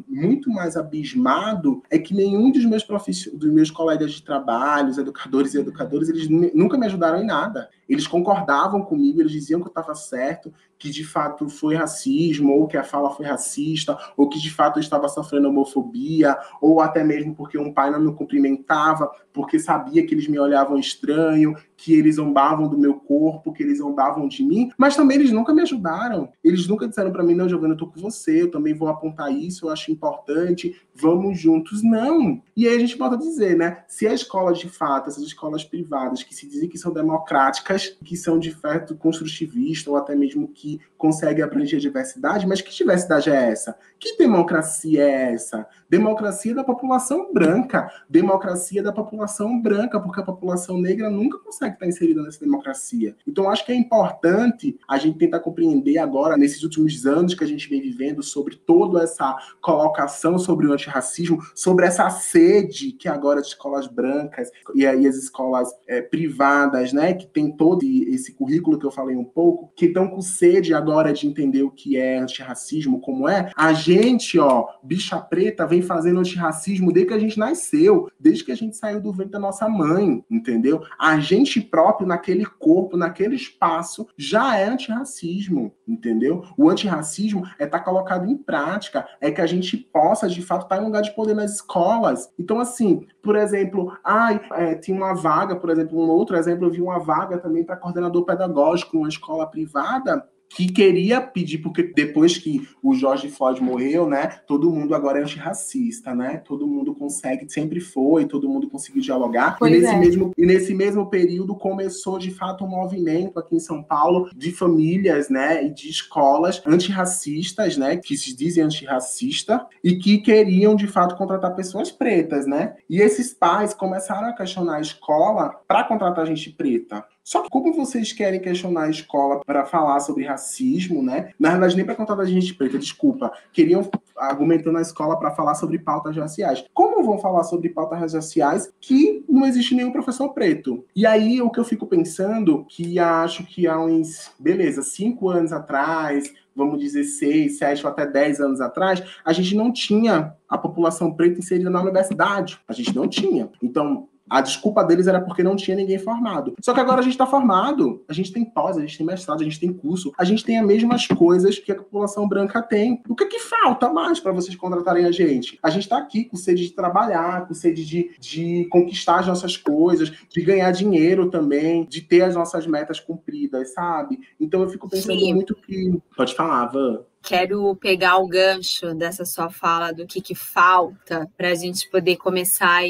muito 0.08 0.52
mais 0.52 0.76
abismado 0.76 1.82
é 1.90 1.98
que 1.98 2.14
nenhum 2.14 2.52
dos 2.52 2.66
meus 2.66 2.86
dos 3.34 3.52
meus 3.52 3.72
colegas 3.72 4.12
de 4.12 4.22
trabalho, 4.22 4.90
os 4.90 4.98
educadores 4.98 5.54
e 5.54 5.60
educadoras, 5.60 6.10
eles 6.10 6.28
nunca 6.54 6.78
me 6.78 6.86
ajudaram 6.86 7.22
em 7.22 7.26
nada. 7.26 7.70
Eles 7.88 8.06
concordavam 8.06 8.84
comigo, 8.84 9.22
eles 9.22 9.32
diziam 9.32 9.62
que 9.62 9.68
eu 9.68 9.72
estava 9.72 9.96
certo, 9.96 10.54
que 10.80 10.90
de 10.90 11.04
fato 11.04 11.50
foi 11.50 11.76
racismo, 11.76 12.54
ou 12.54 12.66
que 12.66 12.78
a 12.78 12.84
fala 12.84 13.12
foi 13.12 13.26
racista, 13.26 13.98
ou 14.16 14.30
que 14.30 14.40
de 14.40 14.50
fato 14.50 14.80
estava 14.80 15.10
sofrendo 15.10 15.50
homofobia, 15.50 16.38
ou 16.62 16.80
até 16.80 17.04
mesmo 17.04 17.36
porque 17.36 17.58
um 17.58 17.74
pai 17.74 17.92
não 17.92 18.00
me 18.00 18.14
cumprimentava, 18.14 19.12
porque 19.34 19.60
sabia 19.60 20.06
que 20.06 20.16
eles 20.16 20.28
me 20.28 20.40
olhavam 20.40 20.80
estranho, 20.80 21.54
que 21.76 21.94
eles 21.94 22.16
zombavam 22.16 22.68
do 22.70 22.78
meu 22.78 22.96
corpo, 22.96 23.52
que 23.52 23.62
eles 23.62 23.80
zombavam 23.80 24.28
de 24.28 24.42
mim, 24.44 24.72
mas 24.78 24.96
também 24.96 25.18
eles 25.18 25.32
nunca 25.32 25.54
me 25.54 25.62
ajudaram. 25.62 26.30
Eles 26.44 26.68
nunca 26.68 26.88
disseram 26.88 27.12
para 27.12 27.24
mim, 27.24 27.36
não, 27.36 27.50
Giovana, 27.50 27.74
eu 27.74 27.78
tô 27.78 27.88
com 27.88 28.00
você, 28.00 28.44
eu 28.44 28.52
também 28.52 28.74
vou 28.74 28.88
apontar 28.88 29.32
isso, 29.32 29.66
eu 29.66 29.70
acho 29.70 29.92
importante, 29.92 30.76
vamos 31.02 31.40
juntos. 31.40 31.82
Não. 31.84 32.42
E 32.56 32.68
aí 32.68 32.76
a 32.76 32.80
gente 32.80 32.98
volta 32.98 33.16
a 33.16 33.20
dizer, 33.20 33.58
né? 33.58 33.84
Se 33.88 34.08
a 34.08 34.14
escola 34.14 34.54
de 34.54 34.70
fato, 34.70 35.10
essas 35.10 35.24
escolas 35.24 35.64
privadas 35.64 36.24
que 36.24 36.34
se 36.34 36.48
dizem 36.48 36.70
que 36.70 36.78
são 36.78 36.94
democráticas, 36.94 37.98
que 38.04 38.16
são 38.16 38.38
de 38.38 38.52
fato 38.52 38.96
construtivista 38.96 39.90
ou 39.90 39.98
até 39.98 40.16
mesmo 40.16 40.48
que 40.48 40.60
que 40.60 40.80
consegue 40.98 41.42
abranger 41.42 41.78
a 41.78 41.82
diversidade, 41.82 42.46
mas 42.46 42.62
que 42.62 42.76
diversidade 42.76 43.30
é 43.30 43.52
essa? 43.52 43.78
Que 43.98 44.18
democracia 44.18 45.04
é 45.04 45.34
essa? 45.34 45.66
Democracia 45.90 46.54
da 46.54 46.64
população 46.64 47.34
branca, 47.34 47.92
democracia 48.10 48.84
da 48.84 48.92
população 48.92 49.60
branca, 49.60 50.00
porque 50.00 50.22
a 50.22 50.24
população 50.24 50.80
negra 50.80 51.10
nunca 51.10 51.40
consegue 51.40 51.74
estar 51.74 51.88
inserida 51.88 52.22
nessa 52.22 52.40
democracia. 52.40 53.16
Então, 53.28 53.50
acho 53.50 53.66
que 53.66 53.72
é 53.72 53.76
importante 53.76 54.78
a 54.88 54.98
gente 54.98 55.18
tentar 55.18 55.40
compreender 55.40 55.98
agora, 55.98 56.38
nesses 56.38 56.64
últimos 56.64 57.06
anos 57.06 57.34
que 57.34 57.44
a 57.44 57.48
gente 57.48 57.70
vem 57.70 57.82
vivendo, 57.82 58.22
sobre 58.22 58.56
toda 58.56 59.04
essa 59.04 59.36
colocação 59.62 60.38
sobre 60.38 60.68
o 60.68 60.74
antirracismo, 60.74 61.40
sobre 61.56 61.86
essa 61.86 62.10
sede 62.10 62.92
que 62.92 63.08
agora 63.08 63.40
as 63.40 63.48
escolas 63.48 63.88
brancas 63.88 64.50
e 64.76 64.86
aí 64.86 65.08
as 65.08 65.16
escolas 65.16 65.70
é, 65.88 66.02
privadas, 66.02 66.94
né, 66.94 67.14
que 67.14 67.28
tem 67.28 67.52
todo 67.52 67.84
esse 67.84 68.34
currículo 68.34 68.78
que 68.78 68.86
eu 68.86 68.92
falei 68.92 69.16
um 69.16 69.24
pouco, 69.24 69.72
que 69.76 69.86
estão 69.86 70.08
com 70.08 70.22
sede 70.22 70.74
agora 70.74 71.14
de 71.14 71.28
entender 71.28 71.64
o 71.64 71.72
que 71.72 71.98
é 71.98 72.18
antirracismo, 72.18 73.00
como 73.00 73.28
é, 73.28 73.52
a 73.56 73.74
gente, 73.74 74.38
ó, 74.40 74.68
bicha 74.84 75.20
preta, 75.20 75.66
vem 75.66 75.79
fazendo 75.82 76.20
antirracismo 76.20 76.92
desde 76.92 77.10
que 77.10 77.14
a 77.14 77.20
gente 77.20 77.40
nasceu, 77.40 78.10
desde 78.20 78.44
que 78.44 78.52
a 78.52 78.56
gente 78.56 78.76
saiu 78.76 79.02
do 79.02 79.12
ventre 79.12 79.32
da 79.32 79.40
nossa 79.40 79.68
mãe, 79.68 80.24
entendeu? 80.30 80.82
A 80.98 81.20
gente 81.20 81.62
próprio, 81.62 82.08
naquele 82.08 82.46
corpo, 82.46 82.98
naquele 82.98 83.36
espaço, 83.36 84.08
já 84.18 84.58
é 84.58 84.66
antirracismo, 84.66 85.74
entendeu? 85.88 86.44
O 86.58 86.70
antirracismo 86.70 87.46
é 87.58 87.66
estar 87.66 87.80
tá 87.80 87.84
colocado 87.84 88.30
em 88.30 88.38
prática, 88.38 89.08
é 89.22 89.32
que 89.32 89.42
a 89.42 89.48
gente 89.48 89.78
possa, 89.78 90.28
de 90.28 90.42
fato, 90.42 90.64
estar 90.64 90.78
tá 90.78 90.82
em 90.82 90.86
lugar 90.86 91.02
de 91.02 91.16
poder 91.16 91.34
nas 91.34 91.56
escolas. 91.56 92.32
Então, 92.38 92.60
assim, 92.60 93.06
por 93.22 93.36
exemplo, 93.36 93.98
ai, 94.04 94.40
é, 94.54 94.76
tinha 94.76 94.96
uma 94.96 95.14
vaga, 95.14 95.56
por 95.56 95.70
exemplo, 95.70 96.00
um 96.00 96.10
outro 96.10 96.36
exemplo, 96.38 96.66
eu 96.66 96.72
vi 96.72 96.82
uma 96.82 97.00
vaga 97.00 97.38
também 97.38 97.64
para 97.64 97.78
coordenador 97.78 98.26
pedagógico 98.26 98.96
numa 98.96 99.10
escola 99.10 99.48
privada, 99.48 100.28
que 100.50 100.72
queria 100.72 101.22
pedir, 101.22 101.60
porque 101.60 101.84
depois 101.84 102.38
que 102.38 102.68
o 102.82 102.94
George 102.96 103.30
Floyd 103.30 103.62
morreu, 103.62 104.10
né, 104.10 104.28
todo 104.48 104.70
mundo 104.70 104.96
agora 104.96 105.20
é 105.20 105.22
antirracista, 105.22 106.16
né? 106.16 106.38
Todo 106.38 106.68
mundo 106.68 106.96
consegue, 106.96 107.48
sempre 107.52 107.80
foi, 107.80 108.26
todo 108.26 108.50
mundo 108.50 108.70
conseguiu 108.70 109.02
dialogar. 109.02 109.58
e 109.62 109.70
nesse, 109.70 109.86
é. 109.86 110.00
mesmo, 110.00 110.32
e 110.38 110.46
nesse 110.46 110.74
mesmo 110.74 111.06
período 111.08 111.56
começou, 111.56 112.18
de 112.18 112.32
fato, 112.32 112.64
um 112.64 112.68
movimento 112.68 113.38
aqui 113.38 113.56
em 113.56 113.60
São 113.60 113.84
Paulo 113.84 114.30
de 114.36 114.52
famílias, 114.52 115.30
né, 115.30 115.66
e 115.66 115.74
de 115.74 115.90
escolas 115.90 116.62
antirracistas, 116.66 117.78
né, 117.78 117.98
que 117.98 118.18
se 118.18 118.36
dizem 118.36 118.64
antirracista 118.64 119.66
e 119.84 119.98
que 119.98 120.18
queriam, 120.18 120.76
de 120.76 120.88
fato, 120.88 121.16
contratar 121.16 121.56
pessoas 121.56 121.92
pretas, 121.92 122.48
né? 122.48 122.76
E 122.90 123.00
esses 123.02 123.34
pais 123.34 123.74
começaram 123.74 124.30
a 124.30 124.34
questionar 124.34 124.78
a 124.78 124.82
escola 124.82 125.56
para 125.68 125.84
contratar 125.84 126.26
gente 126.26 126.50
preta. 126.50 127.06
Só 127.30 127.44
que 127.44 127.50
como 127.52 127.72
vocês 127.72 128.12
querem 128.12 128.40
questionar 128.40 128.86
a 128.86 128.90
escola 128.90 129.40
para 129.46 129.64
falar 129.64 130.00
sobre 130.00 130.26
racismo, 130.26 131.04
né? 131.04 131.30
Na 131.40 131.52
verdade, 131.52 131.76
nem 131.76 131.86
para 131.86 131.94
contar 131.94 132.16
da 132.16 132.26
gente 132.26 132.56
preta, 132.56 132.80
desculpa. 132.80 133.32
Queriam 133.54 133.88
argumentando 134.18 134.72
na 134.72 134.82
escola 134.82 135.16
para 135.16 135.30
falar 135.30 135.54
sobre 135.54 135.78
pautas 135.78 136.18
raciais. 136.18 136.66
Como 136.74 137.04
vão 137.04 137.20
falar 137.20 137.44
sobre 137.44 137.70
pautas 137.70 138.00
raciais 138.14 138.74
que 138.82 139.24
não 139.30 139.46
existe 139.46 139.76
nenhum 139.76 139.92
professor 139.92 140.30
preto? 140.30 140.84
E 140.96 141.06
aí 141.06 141.40
o 141.40 141.52
que 141.52 141.60
eu 141.60 141.64
fico 141.64 141.86
pensando, 141.86 142.66
que 142.68 142.98
acho 142.98 143.46
que 143.46 143.68
há 143.68 143.80
uns, 143.80 144.32
beleza, 144.40 144.82
cinco 144.82 145.30
anos 145.30 145.54
atrás, 145.54 146.34
vamos 146.56 146.80
dizer, 146.80 147.04
seis, 147.04 147.60
sete 147.60 147.86
ou 147.86 147.92
até 147.92 148.08
dez 148.08 148.40
anos 148.40 148.60
atrás, 148.60 149.04
a 149.24 149.32
gente 149.34 149.56
não 149.56 149.72
tinha 149.72 150.34
a 150.50 150.58
população 150.58 151.14
preta 151.14 151.38
inserida 151.38 151.70
na 151.70 151.80
universidade. 151.80 152.60
A 152.68 152.74
gente 152.74 152.96
não 152.96 153.08
tinha. 153.08 153.52
Então, 153.62 154.10
a 154.30 154.42
desculpa 154.42 154.84
deles 154.84 155.08
era 155.08 155.20
porque 155.22 155.44
não 155.44 155.56
tinha 155.56 155.76
ninguém 155.76 155.98
formado. 155.98 156.56
Só 156.62 156.74
que 156.74 156.80
agora 156.80 157.00
a 157.00 157.04
gente 157.04 157.14
está 157.14 157.26
formado, 157.26 158.04
a 158.08 158.14
gente 158.14 158.32
tem 158.32 158.46
pós, 158.46 158.78
a 158.78 158.82
gente 158.82 158.98
tem 158.98 159.06
mestrado, 159.06 159.42
a 159.42 159.44
gente 159.44 159.60
tem 159.60 159.74
curso, 159.74 160.12
a 160.18 160.24
gente 160.24 160.44
tem 160.44 160.58
as 160.58 160.66
mesmas 160.66 161.08
coisas 161.08 161.58
que 161.58 161.72
a 161.72 161.76
população 161.76 162.28
branca 162.28 162.62
tem. 162.62 163.02
O 163.08 163.16
que, 163.16 163.26
que 163.26 163.40
falta 163.40 163.90
mais 163.90 164.20
para 164.20 164.32
vocês 164.32 164.56
contratarem 164.56 165.06
a 165.06 165.12
gente? 165.12 165.58
A 165.64 165.70
gente 165.70 165.84
está 165.84 165.98
aqui 165.98 166.26
com 166.26 166.38
sede 166.38 166.68
de 166.68 166.74
trabalhar, 166.74 167.48
com 167.48 167.54
sede 167.54 167.86
de, 167.86 168.12
de 168.20 168.68
conquistar 168.72 169.20
as 169.20 169.28
nossas 169.28 169.58
coisas, 169.58 170.12
de 170.30 170.42
ganhar 170.42 170.72
dinheiro 170.72 171.30
também, 171.30 171.86
de 171.86 172.02
ter 172.02 172.22
as 172.22 172.36
nossas 172.36 172.68
metas 172.68 173.00
cumpridas, 173.00 173.74
sabe? 173.74 174.20
Então 174.40 174.62
eu 174.62 174.70
fico 174.70 174.90
pensando 174.90 175.20
Sim. 175.20 175.34
muito 175.34 175.56
que. 175.56 176.00
Pode 176.16 176.36
falar, 176.36 176.68
Van 176.68 177.00
quero 177.22 177.76
pegar 177.76 178.18
o 178.18 178.28
gancho 178.28 178.94
dessa 178.94 179.26
sua 179.26 179.50
fala 179.50 179.92
do 179.92 180.06
que, 180.06 180.22
que 180.22 180.36
falta 180.36 181.30
para 181.38 181.50
a 181.50 181.56
gente 181.56 181.90
poder 181.90 182.18
começar 182.18 182.82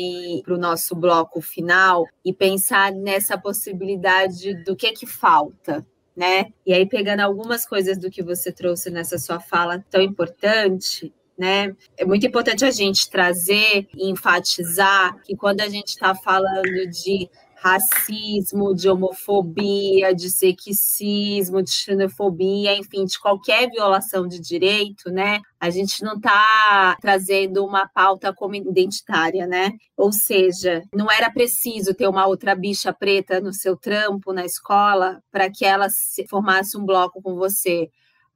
para 0.44 0.54
o 0.54 0.58
nosso 0.58 0.96
bloco 0.96 1.42
final 1.42 2.06
e 2.24 2.34
pensar 2.34 2.92
nessa 2.92 3.38
possibilidade 3.38 4.64
do 4.64 4.76
que 4.76 4.92
que 4.92 5.06
falta. 5.06 5.86
Né? 6.16 6.48
E 6.66 6.74
aí, 6.74 6.86
pegando 6.86 7.22
algumas 7.22 7.66
coisas 7.66 7.98
do 7.98 8.12
que 8.12 8.22
você 8.22 8.52
trouxe 8.52 8.90
nessa 8.90 9.18
sua 9.18 9.40
fala 9.40 9.84
tão 9.90 10.02
importante, 10.02 11.14
né? 11.38 11.74
É 11.98 12.04
muito 12.04 12.28
importante 12.28 12.66
a 12.66 12.72
gente 12.72 13.10
trazer 13.10 13.88
e 13.96 14.12
enfatizar 14.12 15.18
que 15.24 15.38
quando 15.38 15.62
a 15.62 15.70
gente 15.70 15.88
está 15.88 16.14
falando 16.14 16.86
de 16.90 17.30
racismo, 17.62 18.74
de 18.74 18.90
homofobia, 18.90 20.14
de 20.14 20.30
sexismo, 20.30 21.62
de 21.62 21.72
xenofobia, 21.72 22.76
enfim, 22.78 23.06
de 23.06 23.20
qualquer 23.20 23.70
violação 23.70 24.28
de 24.28 24.40
direito, 24.40 25.12
né? 25.12 25.40
A 25.60 25.70
gente 25.70 26.04
não 26.04 26.16
está 26.16 26.98
trazendo 27.02 27.66
uma 27.66 27.88
pauta 27.88 28.34
como 28.34 28.56
identitária, 28.56 29.46
né? 29.46 29.72
Ou 29.98 30.12
seja, 30.12 30.84
não 30.94 31.12
era 31.12 31.30
preciso 31.30 31.94
ter 31.94 32.08
uma 32.08 32.26
outra 32.28 32.56
bicha 32.56 32.94
preta 32.94 33.42
no 33.42 33.54
seu 33.54 33.76
trampo 33.76 34.32
na 34.32 34.46
escola 34.46 35.22
para 35.32 35.50
que 35.50 35.66
ela 35.66 35.88
formasse 36.30 36.78
um 36.78 36.86
bloco 36.86 37.22
com 37.22 37.36
você 37.36 37.90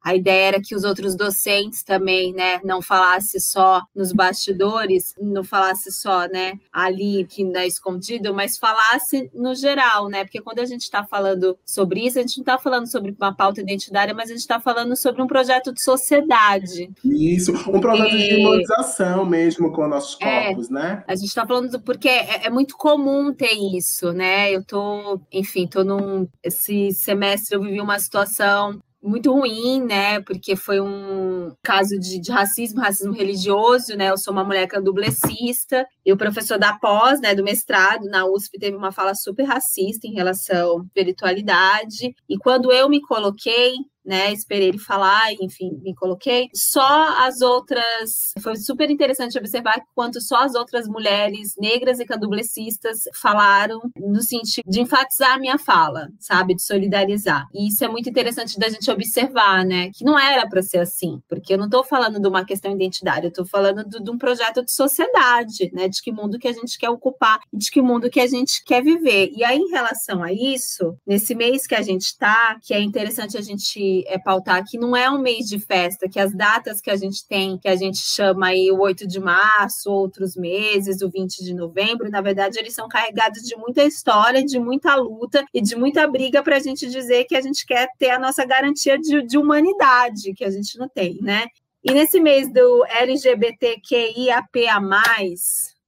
a 0.04 0.14
ideia 0.14 0.48
era 0.48 0.60
que 0.60 0.76
os 0.76 0.84
outros 0.84 1.16
docentes 1.16 1.82
também, 1.82 2.34
né, 2.34 2.60
não 2.62 2.82
falasse 2.82 3.40
só 3.40 3.82
nos 3.96 4.12
bastidores, 4.12 5.14
não 5.18 5.42
falasse 5.42 5.90
só, 5.90 6.28
né, 6.28 6.58
ali 6.70 7.24
que 7.24 7.42
na 7.42 7.64
escondido, 7.64 8.34
mas 8.34 8.58
falasse 8.58 9.30
no 9.34 9.54
geral, 9.54 10.08
né? 10.08 10.24
Porque 10.24 10.42
quando 10.42 10.58
a 10.58 10.66
gente 10.66 10.82
está 10.82 11.04
falando 11.04 11.56
sobre 11.64 12.06
isso, 12.06 12.18
a 12.18 12.22
gente 12.22 12.36
não 12.36 12.42
está 12.42 12.58
falando 12.58 12.86
sobre 12.86 13.14
uma 13.18 13.34
pauta 13.34 13.62
identitária, 13.62 14.12
mas 14.12 14.26
a 14.26 14.32
gente 14.32 14.40
está 14.40 14.60
falando 14.60 14.94
sobre 14.94 15.22
um 15.22 15.26
projeto 15.26 15.72
de 15.72 15.82
sociedade. 15.82 16.90
Isso, 17.04 17.52
um 17.52 17.80
projeto 17.80 18.14
e... 18.14 18.28
de 18.28 18.36
humanização 18.36 19.24
mesmo 19.24 19.72
com 19.72 19.88
nossos 19.88 20.18
é, 20.20 20.46
corpos, 20.46 20.70
é, 20.70 20.74
né? 20.74 21.04
A 21.06 21.14
gente 21.14 21.28
está 21.28 21.46
falando 21.46 21.70
do, 21.70 21.80
porque 21.80 22.08
é, 22.08 22.46
é, 22.46 22.50
muito 22.50 22.76
comum 22.76 23.32
ter 23.32 23.54
isso, 23.54 24.12
né? 24.12 24.52
Eu 24.52 24.62
tô, 24.62 25.20
enfim, 25.32 25.66
tô 25.66 25.82
num 25.82 26.28
esse 26.42 26.92
semestre 26.92 27.56
eu 27.56 27.62
vivi 27.62 27.80
uma 27.80 27.98
situação 27.98 28.80
muito 29.04 29.32
ruim, 29.32 29.82
né? 29.84 30.20
Porque 30.20 30.56
foi 30.56 30.80
um 30.80 31.54
caso 31.62 31.98
de, 31.98 32.18
de, 32.18 32.32
racismo, 32.32 32.80
racismo 32.80 33.12
religioso, 33.12 33.94
né? 33.96 34.10
Eu 34.10 34.16
sou 34.16 34.32
uma 34.32 34.44
mulher 34.44 34.66
candomblessista 34.66 35.86
e 36.04 36.12
o 36.12 36.16
professor 36.16 36.58
da 36.58 36.74
pós, 36.78 37.20
né, 37.20 37.34
do 37.34 37.44
mestrado 37.44 38.06
na 38.06 38.26
USP 38.26 38.58
teve 38.58 38.76
uma 38.76 38.92
fala 38.92 39.14
super 39.14 39.44
racista 39.44 40.06
em 40.06 40.14
relação 40.14 40.78
à 40.78 40.82
espiritualidade. 40.84 42.14
E 42.28 42.38
quando 42.38 42.72
eu 42.72 42.88
me 42.88 43.00
coloquei 43.02 43.74
né? 44.04 44.32
Esperei 44.32 44.68
ele 44.68 44.78
falar, 44.78 45.32
enfim, 45.40 45.70
me 45.82 45.94
coloquei. 45.94 46.48
Só 46.54 47.24
as 47.24 47.40
outras. 47.40 48.32
Foi 48.42 48.56
super 48.56 48.90
interessante 48.90 49.38
observar 49.38 49.80
quanto 49.94 50.20
só 50.20 50.36
as 50.36 50.54
outras 50.54 50.86
mulheres 50.86 51.54
negras 51.58 52.00
e 52.00 52.04
candomblecistas 52.04 53.00
falaram 53.20 53.80
no 53.96 54.22
sentido 54.22 54.64
de 54.68 54.80
enfatizar 54.80 55.34
a 55.34 55.38
minha 55.38 55.58
fala, 55.58 56.08
sabe? 56.18 56.54
De 56.54 56.62
solidarizar. 56.62 57.46
E 57.54 57.68
isso 57.68 57.84
é 57.84 57.88
muito 57.88 58.08
interessante 58.08 58.58
da 58.58 58.68
gente 58.68 58.90
observar, 58.90 59.64
né? 59.64 59.90
Que 59.94 60.04
não 60.04 60.18
era 60.18 60.48
para 60.48 60.62
ser 60.62 60.78
assim, 60.78 61.20
porque 61.28 61.54
eu 61.54 61.58
não 61.58 61.66
estou 61.66 61.84
falando 61.84 62.20
de 62.20 62.28
uma 62.28 62.44
questão 62.44 62.72
identitária, 62.72 63.26
eu 63.26 63.30
estou 63.30 63.46
falando 63.46 63.84
de, 63.88 64.02
de 64.02 64.10
um 64.10 64.18
projeto 64.18 64.64
de 64.64 64.72
sociedade, 64.72 65.70
né? 65.72 65.88
De 65.88 66.02
que 66.02 66.12
mundo 66.12 66.38
que 66.38 66.48
a 66.48 66.52
gente 66.52 66.78
quer 66.78 66.90
ocupar 66.90 67.40
de 67.52 67.70
que 67.70 67.80
mundo 67.80 68.10
que 68.10 68.20
a 68.20 68.26
gente 68.26 68.62
quer 68.64 68.82
viver. 68.82 69.30
E 69.34 69.44
aí, 69.44 69.58
em 69.58 69.70
relação 69.70 70.22
a 70.22 70.32
isso, 70.32 70.96
nesse 71.06 71.34
mês 71.34 71.66
que 71.66 71.74
a 71.74 71.82
gente 71.82 72.02
está, 72.02 72.58
que 72.62 72.74
é 72.74 72.80
interessante 72.80 73.36
a 73.36 73.40
gente 73.40 73.93
é, 74.08 74.18
pautar 74.18 74.64
que 74.66 74.78
não 74.78 74.96
é 74.96 75.08
um 75.10 75.18
mês 75.18 75.46
de 75.46 75.58
festa, 75.58 76.08
que 76.08 76.18
as 76.18 76.34
datas 76.34 76.80
que 76.80 76.90
a 76.90 76.96
gente 76.96 77.26
tem, 77.28 77.58
que 77.58 77.68
a 77.68 77.76
gente 77.76 77.98
chama 77.98 78.48
aí 78.48 78.72
o 78.72 78.80
8 78.80 79.06
de 79.06 79.20
março, 79.20 79.90
outros 79.90 80.34
meses, 80.34 81.02
o 81.02 81.10
20 81.10 81.44
de 81.44 81.54
novembro, 81.54 82.10
na 82.10 82.20
verdade, 82.20 82.58
eles 82.58 82.74
são 82.74 82.88
carregados 82.88 83.42
de 83.42 83.56
muita 83.56 83.84
história, 83.84 84.44
de 84.44 84.58
muita 84.58 84.96
luta 84.96 85.44
e 85.52 85.60
de 85.60 85.76
muita 85.76 86.06
briga 86.06 86.42
para 86.42 86.56
a 86.56 86.60
gente 86.60 86.88
dizer 86.88 87.24
que 87.24 87.36
a 87.36 87.40
gente 87.40 87.64
quer 87.66 87.88
ter 87.98 88.10
a 88.10 88.18
nossa 88.18 88.44
garantia 88.44 88.98
de, 88.98 89.22
de 89.22 89.38
humanidade, 89.38 90.34
que 90.34 90.44
a 90.44 90.50
gente 90.50 90.78
não 90.78 90.88
tem, 90.88 91.18
né? 91.20 91.46
E 91.82 91.92
nesse 91.92 92.18
mês 92.18 92.50
do 92.50 92.84
LGBTQIAPA, 92.86 94.80